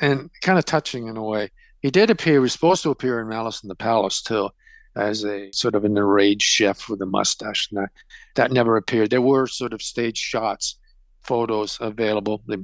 and 0.00 0.30
kind 0.42 0.58
of 0.58 0.64
touching 0.64 1.08
in 1.08 1.16
a 1.16 1.22
way. 1.22 1.50
He 1.80 1.90
did 1.90 2.10
appear, 2.10 2.34
he 2.34 2.38
was 2.38 2.52
supposed 2.52 2.82
to 2.82 2.90
appear 2.90 3.20
in 3.20 3.28
Malice 3.28 3.62
in 3.62 3.68
the 3.68 3.74
Palace 3.74 4.22
too, 4.22 4.50
as 4.96 5.24
a 5.24 5.52
sort 5.52 5.74
of 5.74 5.84
an 5.84 5.96
enraged 5.96 6.42
chef 6.42 6.88
with 6.88 7.00
a 7.02 7.06
mustache. 7.06 7.68
And 7.70 7.82
that, 7.82 7.90
that 8.34 8.52
never 8.52 8.76
appeared. 8.76 9.10
There 9.10 9.20
were 9.20 9.46
sort 9.46 9.72
of 9.72 9.82
stage 9.82 10.18
shots, 10.18 10.78
photos 11.22 11.78
available. 11.80 12.42
They 12.48 12.56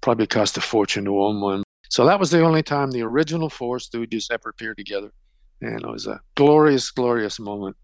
probably 0.00 0.26
cost 0.26 0.56
a 0.56 0.60
fortune 0.60 1.04
to 1.06 1.20
own 1.20 1.40
one. 1.40 1.62
So 1.88 2.06
that 2.06 2.20
was 2.20 2.30
the 2.30 2.42
only 2.42 2.62
time 2.62 2.90
the 2.90 3.02
original 3.02 3.50
four 3.50 3.78
Stooges 3.78 4.30
ever 4.30 4.50
appeared 4.50 4.76
together. 4.76 5.10
And 5.60 5.80
it 5.82 5.86
was 5.86 6.06
a 6.06 6.20
glorious, 6.36 6.90
glorious 6.90 7.38
moment. 7.40 7.76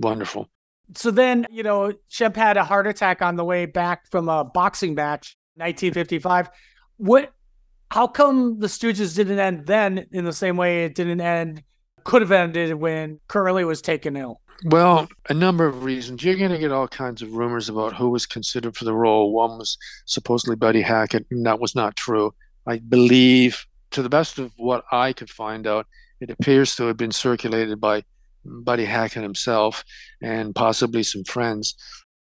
Wonderful. 0.00 0.48
So 0.96 1.10
then, 1.10 1.46
you 1.50 1.62
know, 1.62 1.92
Shemp 2.10 2.36
had 2.36 2.56
a 2.56 2.64
heart 2.64 2.86
attack 2.86 3.22
on 3.22 3.36
the 3.36 3.44
way 3.44 3.66
back 3.66 4.10
from 4.10 4.28
a 4.28 4.44
boxing 4.44 4.94
match, 4.94 5.36
1955. 5.54 6.50
What? 6.96 7.32
How 7.92 8.06
come 8.06 8.58
the 8.58 8.68
Stooges 8.68 9.14
didn't 9.14 9.38
end 9.38 9.66
then 9.66 10.06
in 10.12 10.24
the 10.24 10.32
same 10.32 10.56
way 10.56 10.86
it 10.86 10.94
didn't 10.94 11.20
end? 11.20 11.62
Could 12.04 12.22
have 12.22 12.32
ended 12.32 12.72
when 12.72 13.20
Curly 13.28 13.66
was 13.66 13.82
taken 13.82 14.16
ill. 14.16 14.40
Well, 14.64 15.08
a 15.28 15.34
number 15.34 15.66
of 15.66 15.84
reasons. 15.84 16.24
You're 16.24 16.38
going 16.38 16.52
to 16.52 16.58
get 16.58 16.72
all 16.72 16.88
kinds 16.88 17.20
of 17.20 17.34
rumors 17.34 17.68
about 17.68 17.94
who 17.94 18.08
was 18.08 18.24
considered 18.24 18.78
for 18.78 18.86
the 18.86 18.94
role. 18.94 19.34
One 19.34 19.58
was 19.58 19.76
supposedly 20.06 20.56
Buddy 20.56 20.80
Hackett, 20.80 21.26
and 21.30 21.44
that 21.44 21.60
was 21.60 21.74
not 21.74 21.94
true. 21.94 22.32
I 22.66 22.78
believe, 22.78 23.66
to 23.90 24.00
the 24.00 24.08
best 24.08 24.38
of 24.38 24.52
what 24.56 24.84
I 24.90 25.12
could 25.12 25.28
find 25.28 25.66
out, 25.66 25.86
it 26.18 26.30
appears 26.30 26.74
to 26.76 26.84
have 26.84 26.96
been 26.96 27.12
circulated 27.12 27.78
by 27.78 28.04
Buddy 28.42 28.86
Hackett 28.86 29.22
himself 29.22 29.84
and 30.22 30.54
possibly 30.54 31.02
some 31.02 31.24
friends. 31.24 31.74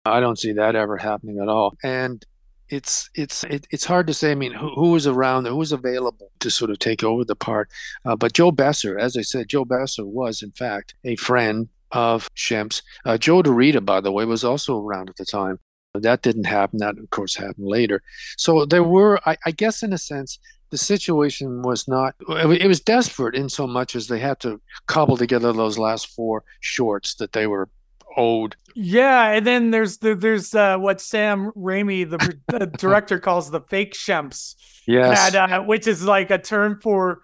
I 0.04 0.20
don't 0.20 0.38
see 0.38 0.52
that 0.52 0.76
ever 0.76 0.98
happening 0.98 1.40
at 1.40 1.48
all. 1.48 1.78
And 1.82 2.22
it's 2.68 3.10
it's 3.14 3.44
it, 3.44 3.66
it's 3.70 3.84
hard 3.84 4.06
to 4.06 4.14
say. 4.14 4.32
I 4.32 4.34
mean, 4.34 4.52
who, 4.52 4.70
who 4.74 4.90
was 4.90 5.06
around, 5.06 5.46
who 5.46 5.56
was 5.56 5.72
available 5.72 6.30
to 6.40 6.50
sort 6.50 6.70
of 6.70 6.78
take 6.78 7.04
over 7.04 7.24
the 7.24 7.36
part? 7.36 7.68
Uh, 8.04 8.16
but 8.16 8.32
Joe 8.32 8.50
Besser, 8.50 8.98
as 8.98 9.16
I 9.16 9.22
said, 9.22 9.48
Joe 9.48 9.64
Besser 9.64 10.04
was 10.04 10.42
in 10.42 10.50
fact 10.52 10.94
a 11.04 11.16
friend 11.16 11.68
of 11.92 12.28
Shemp's. 12.34 12.82
Uh, 13.04 13.18
Joe 13.18 13.42
DeRita, 13.42 13.84
by 13.84 14.00
the 14.00 14.12
way, 14.12 14.24
was 14.24 14.44
also 14.44 14.80
around 14.80 15.08
at 15.08 15.16
the 15.16 15.24
time. 15.24 15.58
That 15.94 16.22
didn't 16.22 16.44
happen. 16.44 16.78
That, 16.78 16.98
of 16.98 17.08
course, 17.10 17.36
happened 17.36 17.68
later. 17.68 18.02
So 18.36 18.66
there 18.66 18.82
were, 18.82 19.20
I, 19.24 19.36
I 19.46 19.50
guess, 19.50 19.82
in 19.82 19.92
a 19.92 19.98
sense, 19.98 20.38
the 20.70 20.76
situation 20.76 21.62
was 21.62 21.86
not, 21.86 22.14
it 22.28 22.66
was 22.66 22.80
desperate 22.80 23.34
in 23.34 23.48
so 23.48 23.66
much 23.66 23.94
as 23.94 24.08
they 24.08 24.18
had 24.18 24.40
to 24.40 24.60
cobble 24.86 25.16
together 25.16 25.52
those 25.52 25.78
last 25.78 26.08
four 26.08 26.42
shorts 26.60 27.14
that 27.14 27.32
they 27.32 27.46
were 27.46 27.68
owed. 28.16 28.56
Yeah, 28.74 29.32
and 29.32 29.46
then 29.46 29.70
there's 29.70 29.98
the, 29.98 30.14
there's 30.14 30.54
uh, 30.54 30.76
what 30.76 31.00
Sam 31.00 31.50
Raimi, 31.56 32.08
the, 32.08 32.38
the 32.58 32.66
director, 32.78 33.18
calls 33.18 33.50
the 33.50 33.60
fake 33.62 33.94
shemps, 33.94 34.54
Yes. 34.86 35.34
and, 35.34 35.52
uh, 35.52 35.62
which 35.62 35.86
is 35.86 36.04
like 36.04 36.30
a 36.30 36.38
term 36.38 36.80
for 36.82 37.20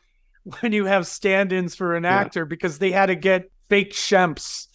when 0.60 0.72
you 0.72 0.86
have 0.86 1.06
stand-ins 1.06 1.74
for 1.74 1.94
an 1.94 2.04
Yeah. 2.04 2.20
actor 2.20 2.44
because 2.44 2.78
they 2.78 2.90
had 2.90 3.06
to 3.06 3.14
get 3.14 3.50
fake 3.68 3.92
shemps 3.92 4.66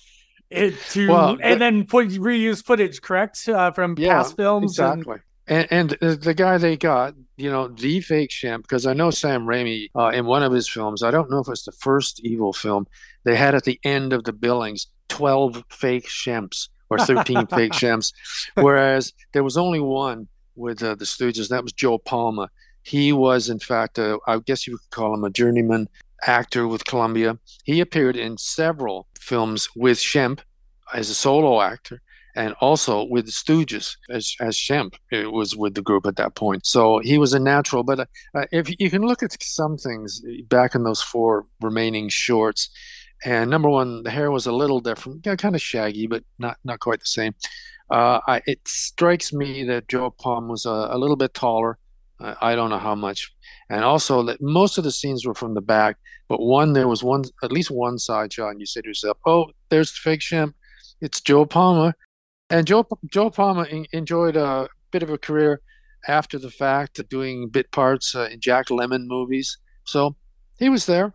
it, 0.50 0.74
to 0.90 1.10
Well, 1.12 1.38
and 1.42 1.60
then 1.60 1.86
put 1.86 2.08
reuse 2.10 2.64
footage, 2.64 3.02
correct, 3.02 3.48
uh, 3.50 3.72
from 3.72 3.96
Yeah, 3.96 4.20
past 4.20 4.36
films. 4.38 4.80
Exactly. 4.80 5.18
And, 5.48 5.68
and 5.72 5.98
uh, 6.02 6.16
the 6.16 6.34
guy 6.34 6.58
they 6.58 6.78
got, 6.78 7.16
you 7.38 7.50
know, 7.50 7.68
the 7.70 8.02
fake 8.02 8.30
Shemp, 8.32 8.64
because 8.64 8.86
I 8.86 8.94
know 8.94 9.12
Sam 9.12 9.46
Raimi 9.46 9.88
uh, 9.96 10.10
in 10.14 10.26
one 10.26 10.44
of 10.44 10.52
his 10.52 10.68
films, 10.70 11.04
I 11.04 11.12
don't 11.12 11.30
know 11.32 11.40
if 11.40 11.48
it's 11.48 11.64
the 11.64 11.72
first 11.72 12.20
evil 12.24 12.52
film, 12.54 12.86
they 13.24 13.36
had 13.36 13.56
at 13.56 13.64
the 13.64 13.80
end 13.84 14.14
of 14.14 14.24
the 14.26 14.34
billings 14.34 14.88
12 15.10 15.64
fake 15.70 16.08
Shemps 16.08 16.70
or 16.90 16.98
13 16.98 17.48
fake 17.54 17.74
Shemps, 17.74 18.14
whereas 18.56 19.14
there 19.34 19.44
was 19.44 19.58
only 19.58 19.80
one 19.80 20.28
with 20.56 20.82
uh, 20.82 20.96
the 20.96 21.06
Stooges. 21.06 21.50
That 21.50 21.64
was 21.64 21.74
Joe 21.74 21.98
Palma. 21.98 22.50
He 22.84 23.12
was, 23.12 23.50
in 23.50 23.60
fact, 23.60 23.98
a, 23.98 24.18
I 24.28 24.40
guess 24.40 24.66
you 24.66 24.78
could 24.78 24.90
call 24.92 25.14
him 25.14 25.24
a 25.24 25.30
journeyman 25.30 25.90
actor 26.26 26.68
with 26.68 26.86
Columbia. 26.86 27.38
He 27.64 27.80
appeared 27.80 28.16
in 28.16 28.38
several 28.38 29.08
films 29.20 29.70
with 29.76 29.98
Shemp 29.98 30.40
as 30.94 31.10
a 31.10 31.14
solo 31.14 31.62
actor 31.62 32.02
and 32.38 32.54
also 32.62 33.04
with 33.04 33.26
the 33.26 33.32
Stooges 33.32 33.98
as, 34.12 34.36
as 34.40 34.56
Shemp 34.56 34.94
it 35.12 35.32
was 35.32 35.56
with 35.56 35.74
the 35.74 35.82
group 35.82 36.06
at 36.06 36.18
that 36.18 36.36
point. 36.36 36.66
So 36.66 37.00
he 37.00 37.18
was 37.18 37.34
a 37.34 37.40
natural. 37.40 37.84
But 37.84 38.02
uh, 38.02 38.46
if 38.52 38.80
you 38.80 38.90
can 38.90 39.02
look 39.02 39.24
at 39.24 39.42
some 39.42 39.76
things 39.76 40.22
back 40.48 40.76
in 40.76 40.84
those 40.84 41.02
four 41.02 41.46
remaining 41.62 42.10
shorts, 42.10 42.70
and 43.26 43.50
number 43.50 43.70
one, 43.70 44.04
the 44.04 44.12
hair 44.12 44.32
was 44.32 44.46
a 44.46 44.52
little 44.52 44.80
different, 44.80 45.26
yeah, 45.26 45.36
kind 45.36 45.56
of 45.56 45.62
shaggy, 45.62 46.08
but 46.08 46.24
not 46.40 46.58
not 46.64 46.80
quite 46.80 47.00
the 47.00 47.06
same. 47.06 47.34
Uh, 47.90 48.20
I, 48.28 48.42
it 48.46 48.60
strikes 48.68 49.32
me 49.32 49.64
that 49.66 49.88
Joe 49.88 50.10
Palma 50.10 50.48
was 50.48 50.66
a, 50.66 50.90
a 50.92 50.98
little 50.98 51.16
bit 51.16 51.34
taller. 51.34 51.78
Uh, 52.20 52.36
I 52.42 52.56
don't 52.56 52.70
know 52.70 52.80
how 52.80 52.96
much, 52.96 53.32
and 53.70 53.84
also 53.84 54.24
that 54.24 54.42
most 54.42 54.78
of 54.78 54.84
the 54.84 54.92
scenes 54.92 55.26
were 55.26 55.36
from 55.36 55.54
the 55.54 55.62
back, 55.62 55.98
but 56.28 56.42
one 56.42 56.74
there 56.74 56.88
was 56.88 57.04
one 57.04 57.24
at 57.44 57.52
least 57.52 57.72
one 57.72 57.98
side 57.98 58.34
shot, 58.34 58.50
and 58.50 58.60
you 58.60 58.66
said 58.66 58.84
to 58.84 58.90
yourself, 58.90 59.18
"Oh, 59.26 59.48
there's 59.70 59.92
the 59.92 60.00
fake 60.04 60.22
Shemp. 60.22 60.54
It's 61.02 61.22
Joe 61.22 61.46
Palma." 61.46 61.94
And 62.50 62.66
Joe 62.66 62.88
Joe 63.12 63.30
Palma 63.30 63.64
in, 63.64 63.86
enjoyed 63.92 64.36
a 64.36 64.68
bit 64.92 65.04
of 65.04 65.10
a 65.10 65.18
career 65.18 65.62
after 66.08 66.40
the 66.40 66.50
fact, 66.50 67.02
doing 67.10 67.50
bit 67.50 67.72
parts 67.72 68.16
uh, 68.16 68.30
in 68.32 68.40
Jack 68.40 68.68
Lemmon 68.68 69.08
movies. 69.08 69.58
So 69.84 70.16
he 70.58 70.70
was 70.70 70.86
there. 70.86 71.14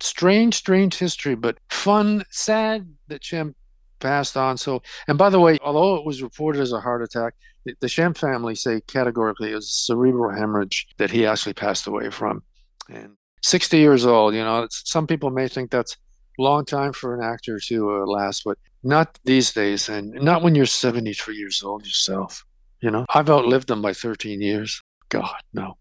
Strange, 0.00 0.54
strange 0.54 0.96
history, 0.96 1.34
but 1.34 1.58
fun. 1.70 2.24
Sad 2.30 2.94
that 3.08 3.22
Shemp 3.22 3.54
passed 4.00 4.36
on. 4.36 4.56
So, 4.56 4.82
and 5.06 5.18
by 5.18 5.30
the 5.30 5.40
way, 5.40 5.58
although 5.62 5.96
it 5.96 6.04
was 6.04 6.22
reported 6.22 6.60
as 6.60 6.72
a 6.72 6.80
heart 6.80 7.02
attack, 7.02 7.34
the, 7.80 7.86
Shemp 7.86 8.16
family 8.16 8.54
say 8.54 8.80
categorically 8.86 9.52
it 9.52 9.56
was 9.56 9.66
a 9.66 9.84
cerebral 9.86 10.34
hemorrhage 10.34 10.86
that 10.96 11.10
he 11.10 11.26
actually 11.26 11.54
passed 11.54 11.86
away 11.86 12.10
from. 12.10 12.42
And 12.88 13.16
60 13.42 13.76
years 13.76 14.06
old, 14.06 14.34
you 14.34 14.42
know, 14.42 14.66
some 14.70 15.06
people 15.06 15.30
may 15.30 15.48
think 15.48 15.70
that's 15.70 15.96
a 16.38 16.42
long 16.42 16.64
time 16.64 16.92
for 16.92 17.14
an 17.14 17.22
actor 17.22 17.58
to 17.66 17.90
uh, 17.90 18.06
last, 18.06 18.42
but 18.44 18.58
not 18.82 19.18
these 19.24 19.52
days, 19.52 19.88
and 19.88 20.12
not 20.14 20.42
when 20.42 20.54
you're 20.54 20.66
73 20.66 21.36
years 21.36 21.62
old 21.62 21.84
yourself. 21.84 22.44
You 22.80 22.90
know, 22.90 23.06
I've 23.12 23.28
outlived 23.28 23.68
them 23.68 23.82
by 23.82 23.92
13 23.92 24.40
years. 24.40 24.82
God, 25.08 25.34
no. 25.52 25.76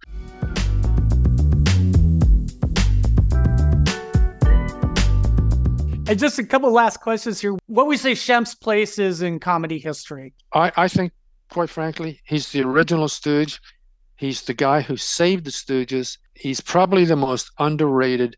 And 6.10 6.18
just 6.18 6.40
a 6.40 6.44
couple 6.46 6.72
last 6.72 7.02
questions 7.02 7.42
here. 7.42 7.58
What 7.66 7.88
we 7.88 7.98
say 7.98 8.16
Shemp's 8.16 8.56
place 8.56 8.98
is 8.98 9.22
in 9.22 9.42
comedy 9.42 9.78
history? 9.78 10.34
I, 10.54 10.72
I 10.78 10.88
think, 10.88 11.12
quite 11.50 11.70
frankly, 11.70 12.22
he's 12.24 12.50
the 12.54 12.62
original 12.62 13.10
Stooge. 13.10 13.60
He's 14.16 14.42
the 14.44 14.54
guy 14.54 14.80
who 14.80 14.96
saved 14.96 15.44
the 15.44 15.52
Stooges. 15.52 16.18
He's 16.34 16.62
probably 16.62 17.04
the 17.04 17.18
most 17.18 17.52
underrated 17.60 18.38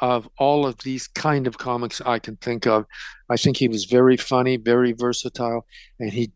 of 0.00 0.28
all 0.36 0.66
of 0.66 0.78
these 0.78 1.06
kind 1.06 1.46
of 1.46 1.58
comics 1.58 2.00
I 2.04 2.18
can 2.18 2.38
think 2.38 2.66
of. 2.66 2.86
I 3.30 3.36
think 3.36 3.56
he 3.56 3.68
was 3.68 3.84
very 3.84 4.16
funny, 4.16 4.56
very 4.56 4.92
versatile, 4.92 5.64
and 6.00 6.10
he 6.10 6.32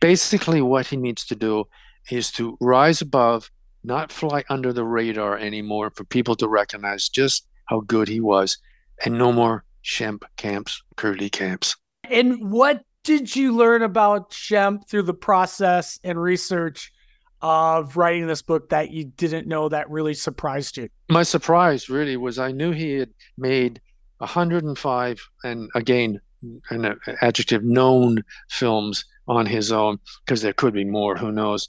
basically 0.00 0.62
what 0.62 0.86
he 0.86 0.96
needs 0.96 1.26
to 1.26 1.36
do 1.36 1.64
is 2.10 2.32
to 2.32 2.56
rise 2.58 3.02
above, 3.02 3.50
not 3.84 4.10
fly 4.10 4.44
under 4.48 4.72
the 4.72 4.84
radar 4.84 5.36
anymore, 5.36 5.90
for 5.94 6.04
people 6.04 6.36
to 6.36 6.48
recognize 6.48 7.10
just 7.10 7.46
how 7.66 7.80
good 7.80 8.08
he 8.08 8.20
was, 8.20 8.56
and 9.04 9.18
no 9.18 9.30
more 9.30 9.64
Shemp 9.86 10.22
camps, 10.36 10.82
curly 10.96 11.30
camps. 11.30 11.76
And 12.10 12.50
what 12.50 12.82
did 13.04 13.34
you 13.34 13.56
learn 13.56 13.82
about 13.82 14.32
Shemp 14.32 14.88
through 14.88 15.04
the 15.04 15.14
process 15.14 16.00
and 16.02 16.20
research 16.20 16.92
of 17.40 17.96
writing 17.96 18.26
this 18.26 18.42
book 18.42 18.70
that 18.70 18.90
you 18.90 19.04
didn't 19.04 19.46
know 19.46 19.68
that 19.68 19.88
really 19.88 20.14
surprised 20.14 20.76
you? 20.76 20.88
My 21.08 21.22
surprise 21.22 21.88
really 21.88 22.16
was 22.16 22.38
I 22.38 22.50
knew 22.50 22.72
he 22.72 22.94
had 22.94 23.10
made 23.38 23.80
105 24.18 25.20
and 25.44 25.70
again 25.74 26.20
an 26.70 26.98
adjective 27.22 27.64
known 27.64 28.22
films 28.50 29.04
on 29.28 29.46
his 29.46 29.72
own 29.72 29.98
because 30.24 30.42
there 30.42 30.52
could 30.52 30.72
be 30.72 30.84
more 30.84 31.16
who 31.16 31.32
knows 31.32 31.68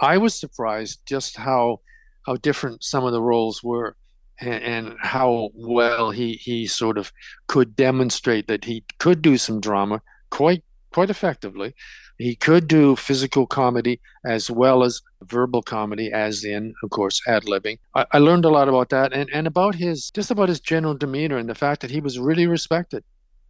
i 0.00 0.16
was 0.16 0.38
surprised 0.38 1.00
just 1.06 1.36
how 1.36 1.80
how 2.26 2.36
different 2.36 2.84
some 2.84 3.04
of 3.04 3.12
the 3.12 3.20
roles 3.20 3.62
were 3.62 3.96
and, 4.42 4.62
and 4.62 4.96
how 5.00 5.50
well 5.54 6.10
he 6.10 6.34
he 6.34 6.66
sort 6.66 6.98
of 6.98 7.12
could 7.46 7.74
demonstrate 7.76 8.48
that 8.48 8.64
he 8.64 8.84
could 8.98 9.22
do 9.22 9.38
some 9.38 9.60
drama 9.60 10.02
quite 10.30 10.64
quite 10.90 11.10
effectively 11.10 11.74
he 12.22 12.36
could 12.36 12.68
do 12.68 12.94
physical 12.94 13.46
comedy 13.46 14.00
as 14.24 14.50
well 14.50 14.84
as 14.84 15.02
verbal 15.22 15.62
comedy, 15.62 16.12
as 16.12 16.44
in, 16.44 16.74
of 16.82 16.90
course, 16.90 17.20
ad 17.26 17.44
libbing. 17.44 17.78
I, 17.94 18.06
I, 18.12 18.18
learned 18.18 18.44
a 18.44 18.50
lot 18.50 18.68
about 18.68 18.90
that 18.90 19.12
and, 19.12 19.28
and 19.32 19.46
about 19.46 19.74
his 19.74 20.10
just 20.10 20.30
about 20.30 20.48
his 20.48 20.60
general 20.60 20.94
demeanor 20.94 21.36
and 21.36 21.48
the 21.48 21.54
fact 21.54 21.80
that 21.80 21.90
he 21.90 22.00
was 22.00 22.18
really 22.18 22.46
respected. 22.46 23.02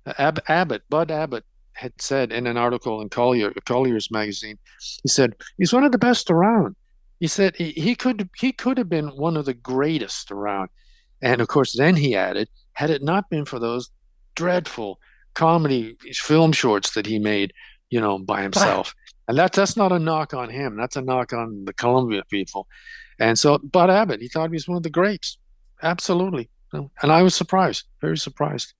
Uh, 0.06 0.14
Ab- 0.18 0.42
Abbott, 0.48 0.82
Bud 0.88 1.10
Abbott, 1.10 1.44
had 1.74 1.92
said 2.00 2.32
in 2.32 2.46
an 2.46 2.56
article 2.56 3.00
in 3.00 3.08
Collier, 3.08 3.52
Collier's 3.64 4.10
magazine, 4.10 4.58
he 5.02 5.08
said 5.08 5.34
he's 5.58 5.72
one 5.72 5.84
of 5.84 5.92
the 5.92 5.98
best 5.98 6.30
around. 6.30 6.76
He 7.20 7.26
said 7.26 7.56
he, 7.56 7.70
he 7.72 7.94
could 7.94 8.28
he 8.38 8.52
could 8.52 8.78
have 8.78 8.88
been 8.88 9.08
one 9.08 9.36
of 9.36 9.44
the 9.44 9.54
greatest 9.54 10.30
around. 10.30 10.70
And 11.22 11.40
of 11.40 11.48
course, 11.48 11.76
then 11.76 11.96
he 11.96 12.16
added, 12.16 12.48
had 12.72 12.90
it 12.90 13.02
not 13.02 13.30
been 13.30 13.44
for 13.44 13.58
those 13.58 13.90
dreadful 14.34 14.98
comedy 15.34 15.96
film 16.12 16.52
shorts 16.52 16.92
that 16.92 17.06
he 17.06 17.18
made 17.18 17.52
you 17.92 18.00
know, 18.00 18.18
by 18.18 18.42
himself. 18.42 18.94
and 19.28 19.38
that's 19.38 19.54
that's 19.54 19.76
not 19.76 19.92
a 19.92 19.98
knock 19.98 20.32
on 20.34 20.48
him. 20.48 20.76
That's 20.76 20.96
a 20.96 21.02
knock 21.02 21.32
on 21.34 21.66
the 21.66 21.74
Columbia 21.74 22.22
people. 22.28 22.66
And 23.20 23.38
so 23.38 23.58
Bud 23.58 23.90
Abbott, 23.90 24.22
he 24.22 24.28
thought 24.28 24.48
he 24.48 24.54
was 24.54 24.66
one 24.66 24.78
of 24.78 24.82
the 24.82 24.90
greats. 24.90 25.38
Absolutely. 25.82 26.48
And 26.72 27.12
I 27.12 27.22
was 27.22 27.34
surprised, 27.34 27.84
very 28.00 28.16
surprised. 28.16 28.72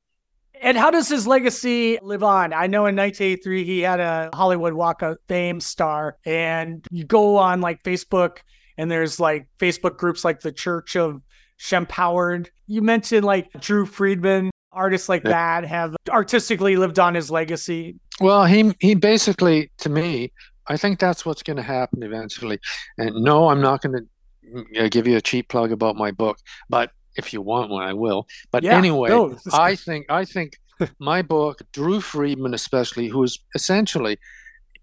And 0.63 0.79
how 0.79 0.91
does 0.91 1.09
his 1.09 1.27
legacy 1.27 1.99
live 2.01 2.23
on? 2.23 2.55
I 2.55 2.69
know 2.69 2.87
in 2.87 2.97
1983 2.97 3.65
he 3.65 3.81
had 3.81 4.01
a 4.01 4.31
Hollywood 4.33 4.73
Walk 4.73 5.03
of 5.03 5.19
Fame 5.29 5.61
star, 5.61 6.17
and 6.25 6.87
you 6.91 7.05
go 7.05 7.37
on 7.37 7.61
like 7.61 7.83
Facebook, 7.83 8.39
and 8.79 8.91
there's 8.91 9.21
like 9.21 9.47
Facebook 9.59 9.99
groups 9.99 10.25
like 10.25 10.41
the 10.41 10.53
Church 10.53 10.97
of 10.97 11.21
Shemp 11.63 11.93
Howard. 11.93 12.51
You 12.67 12.83
mentioned 12.83 13.25
like 13.25 13.53
Drew 13.61 13.87
Friedman 13.87 14.51
artists 14.73 15.09
like 15.09 15.23
that 15.23 15.65
have 15.65 15.95
artistically 16.09 16.77
lived 16.77 16.99
on 16.99 17.15
his 17.15 17.31
legacy? 17.31 17.97
Well, 18.21 18.45
he 18.45 18.75
he 18.81 18.95
basically 18.95 19.71
to 19.79 19.89
me, 19.89 20.33
I 20.67 20.77
think 20.77 20.99
that's 20.99 21.25
what's 21.25 21.43
going 21.43 21.59
to 21.59 21.63
happen 21.63 22.03
eventually. 22.03 22.59
And 22.99 23.23
no, 23.23 23.49
I'm 23.49 23.61
not 23.61 23.81
going 23.81 24.07
to 24.45 24.85
uh, 24.85 24.89
give 24.89 25.07
you 25.07 25.17
a 25.17 25.21
cheap 25.21 25.49
plug 25.49 25.71
about 25.71 25.95
my 25.95 26.11
book, 26.11 26.39
but 26.69 26.91
if 27.17 27.33
you 27.33 27.41
want 27.41 27.71
one, 27.71 27.87
I 27.87 27.93
will. 27.93 28.27
But 28.51 28.65
yeah, 28.65 28.77
anyway, 28.77 29.11
no, 29.11 29.37
I 29.53 29.77
think 29.77 30.07
I 30.09 30.25
think 30.25 30.59
my 30.99 31.23
book, 31.23 31.61
Drew 31.73 32.01
Friedman, 32.01 32.55
especially, 32.55 33.07
who's 33.07 33.39
essentially 33.55 34.19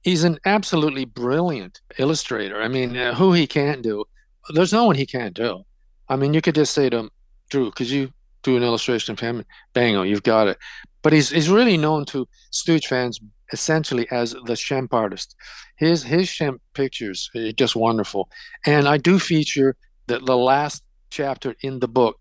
he's 0.01 0.23
an 0.23 0.39
absolutely 0.45 1.03
brilliant 1.03 1.81
illustrator. 1.97 2.61
I 2.61 2.69
mean, 2.69 2.95
uh, 2.95 3.15
who 3.15 3.33
he 3.33 3.45
can't 3.45 3.81
do, 3.81 4.05
there's 4.53 4.71
no 4.71 4.85
one 4.85 4.95
he 4.95 5.05
can't 5.05 5.33
do. 5.33 5.65
I 6.09 6.15
mean, 6.15 6.33
you 6.33 6.41
could 6.41 6.55
just 6.55 6.73
say 6.73 6.89
to 6.89 6.97
him, 6.97 7.09
Drew, 7.49 7.65
because 7.65 7.91
you 7.91 8.11
do 8.43 8.57
an 8.57 8.63
illustration 8.63 9.13
of 9.13 9.19
him, 9.19 9.43
bango, 9.73 10.03
you've 10.03 10.23
got 10.23 10.47
it. 10.47 10.57
But 11.01 11.13
he's 11.13 11.29
he's 11.29 11.49
really 11.49 11.77
known 11.77 12.05
to 12.05 12.27
Stooge 12.51 12.87
fans 12.87 13.19
essentially 13.51 14.07
as 14.11 14.31
the 14.31 14.53
Shemp 14.53 14.89
artist. 14.91 15.35
His 15.77 16.03
his 16.03 16.27
Shemp 16.27 16.59
pictures 16.73 17.29
are 17.35 17.51
just 17.51 17.75
wonderful, 17.75 18.29
and 18.65 18.87
I 18.87 18.97
do 18.97 19.19
feature 19.19 19.75
the 20.07 20.19
the 20.19 20.37
last 20.37 20.83
chapter 21.09 21.55
in 21.61 21.79
the 21.79 21.87
book, 21.87 22.17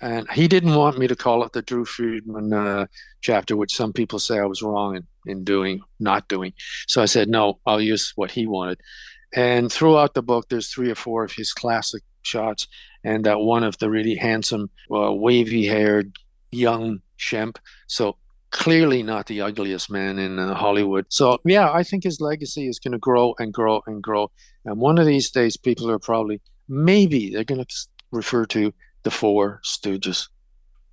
and 0.00 0.28
he 0.32 0.48
didn't 0.48 0.74
want 0.74 0.98
me 0.98 1.06
to 1.06 1.16
call 1.16 1.44
it 1.44 1.52
the 1.52 1.62
Drew 1.62 1.84
Friedman 1.84 2.52
uh, 2.52 2.86
chapter, 3.20 3.56
which 3.56 3.76
some 3.76 3.92
people 3.92 4.18
say 4.18 4.38
I 4.38 4.46
was 4.46 4.62
wrong 4.62 4.96
in, 4.96 5.06
in 5.26 5.44
doing, 5.44 5.80
not 6.00 6.28
doing. 6.28 6.52
So 6.88 7.02
I 7.02 7.06
said 7.06 7.28
no, 7.28 7.60
I'll 7.66 7.80
use 7.80 8.12
what 8.16 8.30
he 8.30 8.46
wanted. 8.46 8.80
And 9.34 9.72
throughout 9.72 10.14
the 10.14 10.22
book, 10.22 10.48
there's 10.48 10.68
three 10.68 10.90
or 10.90 10.94
four 10.94 11.24
of 11.24 11.32
his 11.32 11.52
classic 11.52 12.02
shots, 12.22 12.66
and 13.04 13.24
that 13.24 13.40
one 13.40 13.64
of 13.64 13.78
the 13.78 13.90
really 13.90 14.14
handsome, 14.14 14.70
uh, 14.94 15.12
wavy 15.12 15.66
haired 15.66 16.16
young 16.50 17.00
Shemp. 17.18 17.56
So 17.86 18.16
clearly 18.50 19.02
not 19.02 19.26
the 19.26 19.40
ugliest 19.40 19.90
man 19.90 20.18
in 20.18 20.38
uh, 20.38 20.54
Hollywood. 20.54 21.06
So 21.08 21.38
yeah, 21.44 21.72
I 21.72 21.82
think 21.82 22.04
his 22.04 22.20
legacy 22.20 22.68
is 22.68 22.78
going 22.78 22.92
to 22.92 22.98
grow 22.98 23.34
and 23.38 23.52
grow 23.52 23.82
and 23.86 24.02
grow. 24.02 24.30
And 24.64 24.78
one 24.78 24.98
of 24.98 25.06
these 25.06 25.30
days, 25.30 25.56
people 25.56 25.90
are 25.90 25.98
probably 25.98 26.40
maybe 26.68 27.30
they're 27.30 27.44
going 27.44 27.64
to 27.64 27.74
refer 28.12 28.46
to 28.46 28.72
the 29.02 29.10
four 29.10 29.60
Stooges, 29.64 30.28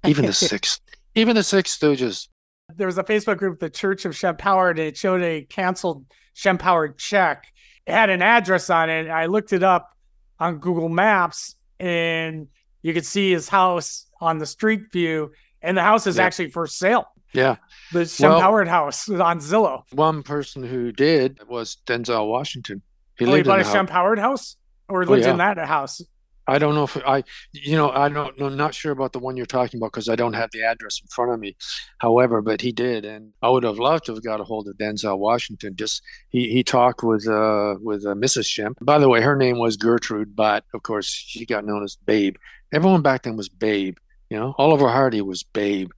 even 0.06 0.26
the 0.26 0.34
six, 0.50 0.80
even 1.16 1.36
the 1.36 1.44
six 1.44 1.78
Stooges. 1.78 2.28
There 2.76 2.88
was 2.88 2.98
a 2.98 3.04
Facebook 3.04 3.38
group, 3.38 3.60
the 3.60 3.70
Church 3.70 4.06
of 4.06 4.14
Shemp 4.14 4.42
Howard, 4.42 4.80
and 4.80 4.88
it 4.88 4.98
showed 4.98 5.22
a 5.22 5.44
canceled 5.44 6.06
Shemp 6.36 6.62
Howard 6.62 6.98
check. 6.98 7.46
It 7.86 7.94
had 7.94 8.10
an 8.10 8.22
address 8.22 8.70
on 8.70 8.90
it. 8.90 9.10
I 9.10 9.26
looked 9.26 9.54
it 9.54 9.64
up 9.64 9.96
on 10.40 10.60
Google 10.60 10.90
Maps, 10.90 11.56
and 11.80 12.48
you 12.82 12.94
could 12.94 13.06
see 13.06 13.32
his 13.32 13.50
house 13.50 14.06
on 14.22 14.38
the 14.38 14.46
street 14.46 14.92
view, 14.92 15.32
and 15.62 15.78
the 15.78 15.84
house 15.84 16.08
is 16.08 16.18
yeah. 16.18 16.24
actually 16.24 16.50
for 16.50 16.68
sale. 16.68 17.08
Yeah. 17.34 17.58
The 17.94 18.02
Shemp 18.02 18.30
well, 18.30 18.42
Howard 18.42 18.68
house 18.68 19.10
on 19.10 19.40
Zillow. 19.40 19.84
One 19.92 20.24
person 20.24 20.64
who 20.64 20.92
did 20.92 21.40
was 21.48 21.78
Denzel 21.86 22.28
Washington. 22.28 22.82
He 23.18 23.26
oh, 23.26 23.28
he 23.28 23.34
lived 23.34 23.48
in 23.48 23.52
bought 23.52 23.60
a 23.62 23.64
house. 23.64 23.90
Howard 23.90 24.20
house, 24.20 24.56
or 24.88 25.04
Oh, 25.04 25.06
lived 25.06 25.28
in 25.28 25.38
that 25.38 25.58
house. 25.58 26.02
I 26.50 26.58
don't 26.58 26.76
know 26.76 26.84
if 26.84 26.98
I, 27.06 27.24
you 27.54 27.78
know, 27.78 27.92
I 27.92 28.10
don't 28.10 28.38
know, 28.40 28.50
not 28.50 28.74
sure 28.74 28.92
about 28.92 29.14
the 29.14 29.20
one 29.20 29.38
you're 29.38 29.46
talking 29.46 29.80
about 29.80 29.92
because 29.94 30.10
I 30.10 30.16
don't 30.16 30.34
have 30.34 30.50
the 30.52 30.64
address 30.64 31.00
in 31.02 31.08
front 31.08 31.32
of 31.32 31.40
me. 31.40 31.56
However, 32.00 32.42
but 32.42 32.62
he 32.62 32.72
did, 32.72 33.06
and 33.06 33.34
I 33.42 33.50
would 33.50 33.64
have 33.64 33.80
loved 33.80 34.06
to 34.06 34.14
have 34.14 34.24
got 34.24 34.42
a 34.42 34.44
hold 34.44 34.68
of 34.68 34.78
Denzel 34.78 35.20
Washington. 35.20 35.76
Just 35.76 36.02
he 36.30 36.50
he 36.50 36.64
talked 36.64 37.04
with 37.04 37.28
uh 37.28 37.76
with 37.82 38.06
uh, 38.06 38.16
Mrs. 38.16 38.46
Shemp. 38.46 38.76
By 38.82 38.98
the 39.00 39.10
way, 39.10 39.22
her 39.22 39.36
name 39.36 39.60
was 39.60 39.78
Gertrude, 39.78 40.36
but 40.36 40.66
of 40.74 40.84
course 40.84 41.08
she 41.08 41.46
got 41.46 41.66
known 41.66 41.84
as 41.84 41.96
Babe. 41.96 42.36
Everyone 42.74 43.02
back 43.02 43.24
then 43.24 43.38
was 43.38 43.50
Babe. 43.50 43.98
You 44.30 44.40
know, 44.40 44.56
Oliver 44.58 44.90
Hardy 44.90 45.22
was 45.22 45.44
Babe. 45.44 45.92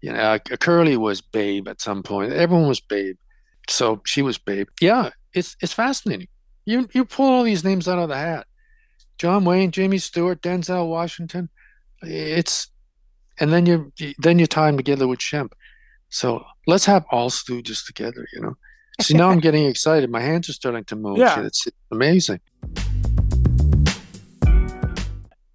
You 0.00 0.12
know, 0.12 0.18
uh, 0.18 0.38
Curly 0.38 0.96
was 0.96 1.20
Babe 1.20 1.68
at 1.68 1.80
some 1.80 2.02
point. 2.02 2.32
Everyone 2.32 2.68
was 2.68 2.80
Babe. 2.80 3.16
So 3.68 4.00
she 4.04 4.22
was 4.22 4.38
Babe. 4.38 4.68
Yeah, 4.80 5.10
it's 5.34 5.56
it's 5.60 5.72
fascinating. 5.72 6.28
You 6.64 6.88
you 6.92 7.04
pull 7.04 7.30
all 7.30 7.42
these 7.42 7.64
names 7.64 7.88
out 7.88 7.98
of 7.98 8.08
the 8.08 8.16
hat. 8.16 8.46
John 9.20 9.44
Wayne, 9.44 9.70
Jimmy 9.70 9.98
Stewart, 9.98 10.40
Denzel 10.40 10.88
Washington. 10.88 11.50
It's 12.00 12.68
and 13.38 13.52
then 13.52 13.66
you 13.66 13.92
then 14.18 14.38
you 14.38 14.46
tie 14.46 14.68
them 14.68 14.78
together 14.78 15.06
with 15.06 15.18
Shemp. 15.18 15.52
So 16.08 16.42
let's 16.66 16.86
have 16.86 17.04
all 17.10 17.28
Stooges 17.28 17.84
together, 17.84 18.26
you 18.32 18.40
know. 18.40 18.56
See 18.98 19.12
now 19.12 19.28
I'm 19.28 19.40
getting 19.46 19.66
excited. 19.66 20.08
My 20.08 20.22
hands 20.22 20.48
are 20.48 20.54
starting 20.54 20.84
to 20.84 20.96
move. 20.96 21.18
Yeah. 21.18 21.44
It's 21.44 21.68
amazing. 21.92 22.40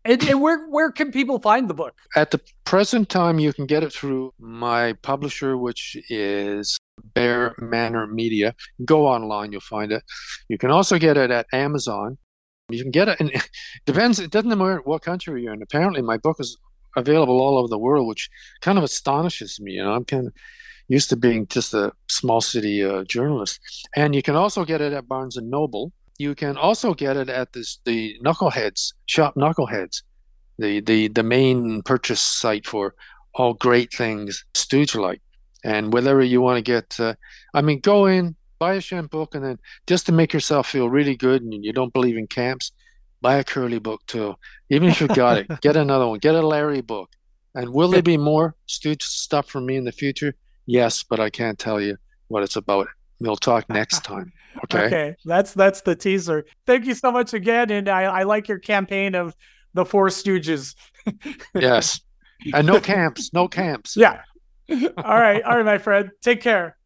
And, 0.06 0.24
and 0.30 0.40
where 0.44 0.68
where 0.68 0.92
can 0.92 1.12
people 1.12 1.40
find 1.40 1.68
the 1.68 1.74
book? 1.74 1.96
At 2.16 2.30
the 2.30 2.42
present 2.66 3.10
time, 3.10 3.40
you 3.40 3.52
can 3.52 3.66
get 3.66 3.82
it 3.82 3.92
through 3.92 4.36
my 4.38 4.94
publisher, 5.02 5.58
which 5.58 5.98
is 6.12 6.78
Bear 7.16 7.56
Manor 7.58 8.06
Media. 8.06 8.54
Go 8.86 9.08
online, 9.08 9.52
you'll 9.52 9.62
find 9.62 9.92
it. 9.92 10.04
You 10.50 10.60
can 10.60 10.70
also 10.70 11.00
get 11.00 11.18
it 11.18 11.32
at 11.32 11.48
Amazon. 11.52 12.20
You 12.70 12.82
can 12.82 12.92
get 12.92 13.08
it, 13.08 13.20
and 13.20 13.32
it 13.32 13.50
depends. 13.86 14.20
It 14.20 14.32
doesn't 14.32 14.50
matter 14.50 14.82
what 14.84 15.04
country 15.04 15.44
you're 15.44 15.54
in. 15.54 15.62
Apparently, 15.62 16.02
my 16.02 16.18
book 16.18 16.38
is 16.40 16.58
available 16.96 17.40
all 17.40 17.58
over 17.58 17.68
the 17.68 17.78
world, 17.78 18.08
which 18.08 18.30
kind 18.62 18.78
of 18.78 18.84
astonishes 18.84 19.60
me. 19.60 19.74
You 19.74 19.84
know, 19.84 19.94
I'm 19.94 20.06
kind 20.06 20.28
of 20.28 20.34
used 20.88 21.10
to 21.10 21.16
being 21.16 21.48
just 21.48 21.74
a 21.74 21.92
small 22.10 22.42
city 22.42 22.84
uh, 22.84 23.04
journalist. 23.04 23.60
And 23.96 24.16
you 24.16 24.22
can 24.22 24.36
also 24.36 24.66
get 24.66 24.82
it 24.82 24.94
at 24.94 25.08
Barnes 25.08 25.38
and 25.38 25.50
Noble. 25.50 25.92
You 26.18 26.36
can 26.36 26.58
also 26.58 26.94
get 26.94 27.18
it 27.18 27.30
at 27.30 27.54
this 27.54 27.80
the 27.86 28.18
Knuckleheads 28.24 28.94
shop. 29.06 29.36
Knuckleheads, 29.36 30.04
the 30.58 30.80
the 30.80 31.10
the 31.10 31.24
main 31.24 31.82
purchase 31.84 32.22
site 32.22 32.66
for 32.66 32.96
all 33.34 33.54
great 33.54 33.92
things 33.94 34.46
Stooge 34.54 34.96
like. 34.96 35.22
And 35.64 35.92
whatever 35.92 36.22
you 36.22 36.42
want 36.42 36.58
to 36.58 36.62
get, 36.62 37.00
uh, 37.00 37.16
I 37.54 37.62
mean, 37.62 37.80
go 37.80 38.06
in, 38.06 38.36
buy 38.60 38.76
a 38.76 38.80
Shemp 38.80 39.10
book, 39.10 39.36
and 39.36 39.44
then 39.44 39.60
just 39.88 40.06
to 40.08 40.12
make 40.12 40.34
yourself 40.34 40.68
feel 40.68 40.90
really 40.90 41.16
good, 41.16 41.42
and 41.42 41.64
you 41.64 41.74
don't 41.74 41.94
believe 41.94 42.18
in 42.18 42.28
camps, 42.28 42.72
buy 43.22 43.36
a 43.36 43.44
Curly 43.44 43.80
book 43.80 44.02
too. 44.08 44.36
Even 44.70 44.90
if 44.90 45.02
you 45.02 45.08
got 45.08 45.38
it, 45.38 45.48
get 45.62 45.76
another 45.76 46.08
one. 46.08 46.20
Get 46.20 46.36
a 46.36 46.46
Larry 46.46 46.82
book. 46.82 47.10
And 47.56 47.70
will 47.70 47.90
there 47.90 48.02
be 48.04 48.18
more 48.18 48.56
Stooge 48.68 49.04
stuff 49.04 49.48
from 49.48 49.66
me 49.66 49.78
in 49.78 49.86
the 49.86 49.92
future? 49.92 50.36
Yes, 50.66 51.04
but 51.04 51.20
I 51.20 51.30
can't 51.30 51.58
tell 51.58 51.80
you 51.80 51.98
what 52.28 52.44
it's 52.44 52.56
about. 52.58 52.88
We'll 53.20 53.38
talk 53.38 53.70
next 53.70 54.04
time. 54.04 54.34
Okay. 54.66 54.86
Okay, 54.86 55.16
that's 55.26 55.54
that's 55.54 55.82
the 55.82 55.96
teaser. 55.96 56.46
Thank 56.66 56.86
you 56.86 56.94
so 56.94 57.12
much 57.12 57.34
again, 57.34 57.72
and 57.72 57.90
I, 57.90 58.04
I 58.04 58.24
like 58.24 58.48
your 58.48 58.60
campaign 58.60 59.16
of 59.16 59.36
the 59.74 59.86
Four 59.86 60.08
Stooges. 60.08 60.76
Yes. 61.54 62.02
And 62.52 62.66
no 62.66 62.80
camps. 62.80 63.32
No 63.32 63.48
camps. 63.48 63.96
Yeah. 63.96 64.22
all 64.70 65.20
right, 65.20 65.42
all 65.44 65.58
right, 65.58 65.66
my 65.66 65.78
friend. 65.78 66.10
Take 66.24 66.42
care. 66.42 66.78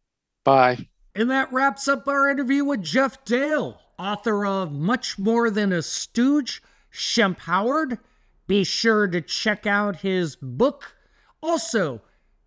Bye. 0.44 0.86
And 1.20 1.30
that 1.30 1.52
wraps 1.52 1.86
up 1.86 2.08
our 2.08 2.30
interview 2.30 2.64
with 2.64 2.82
Geoff 2.82 3.26
Dale, 3.26 3.78
author 3.98 4.46
of 4.46 4.72
Much 4.72 5.18
More 5.18 5.50
Than 5.50 5.70
a 5.70 5.82
Stooge, 5.82 6.62
Shemp 6.90 7.40
Howard. 7.40 7.98
Be 8.46 8.64
sure 8.64 9.06
to 9.06 9.20
check 9.20 9.66
out 9.66 9.96
his 9.96 10.34
book. 10.36 10.96
Also, 11.42 12.00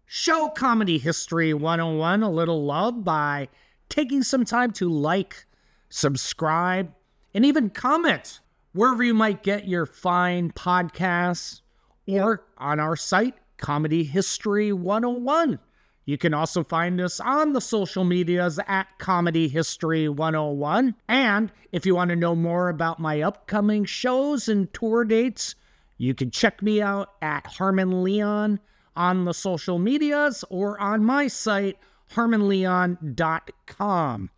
show 0.07 0.49
Comedy 0.49 0.97
History 0.97 1.53
101 1.53 2.23
a 2.23 2.31
little 2.31 2.65
love 2.65 3.03
by 3.03 3.47
taking 3.89 4.23
some 4.23 4.43
time 4.43 4.71
to 4.71 4.89
like, 4.89 5.45
subscribe, 5.89 6.91
and 7.31 7.45
even 7.45 7.69
comment 7.69 8.39
wherever 8.71 9.03
you 9.03 9.13
might 9.13 9.43
get 9.43 9.67
your 9.67 9.85
fine 9.85 10.49
podcasts 10.51 11.61
or 12.07 12.43
on 12.57 12.79
our 12.79 12.95
site, 12.95 13.35
Comedy 13.57 14.03
History 14.03 14.73
101. 14.73 15.59
You 16.05 16.17
can 16.17 16.33
also 16.33 16.63
find 16.63 16.99
us 16.99 17.19
on 17.19 17.53
the 17.53 17.61
social 17.61 18.03
medias 18.03 18.59
at 18.67 18.87
Comedy 18.97 19.47
History 19.47 20.09
101. 20.09 20.95
And 21.07 21.51
if 21.71 21.85
you 21.85 21.95
want 21.95 22.09
to 22.09 22.15
know 22.15 22.35
more 22.35 22.69
about 22.69 22.99
my 22.99 23.21
upcoming 23.21 23.85
shows 23.85 24.49
and 24.49 24.73
tour 24.73 25.05
dates, 25.05 25.55
you 25.97 26.13
can 26.13 26.31
check 26.31 26.61
me 26.61 26.81
out 26.81 27.11
at 27.21 27.47
Harmon 27.47 28.03
Leon 28.03 28.59
on 28.95 29.25
the 29.25 29.33
social 29.33 29.79
medias 29.79 30.45
or 30.49 30.79
on 30.79 31.03
my 31.05 31.27
site, 31.27 31.77
harmonleon.com. 32.13 34.29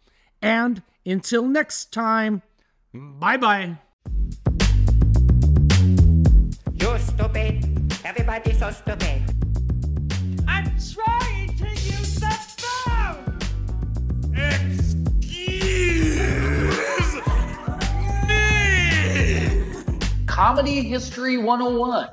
And 0.41 0.81
until 1.05 1.47
next 1.47 1.91
time, 1.91 2.41
bye 2.93 3.37
bye. 3.37 3.77
You're 6.73 6.99
stupid. 6.99 7.65
Everybody 8.05 8.53
so 8.53 8.69
stupid. 8.69 9.23
I'm 10.47 10.71
trying 10.93 11.14
Comedy 20.35 20.81
History 20.81 21.37
101. 21.37 22.09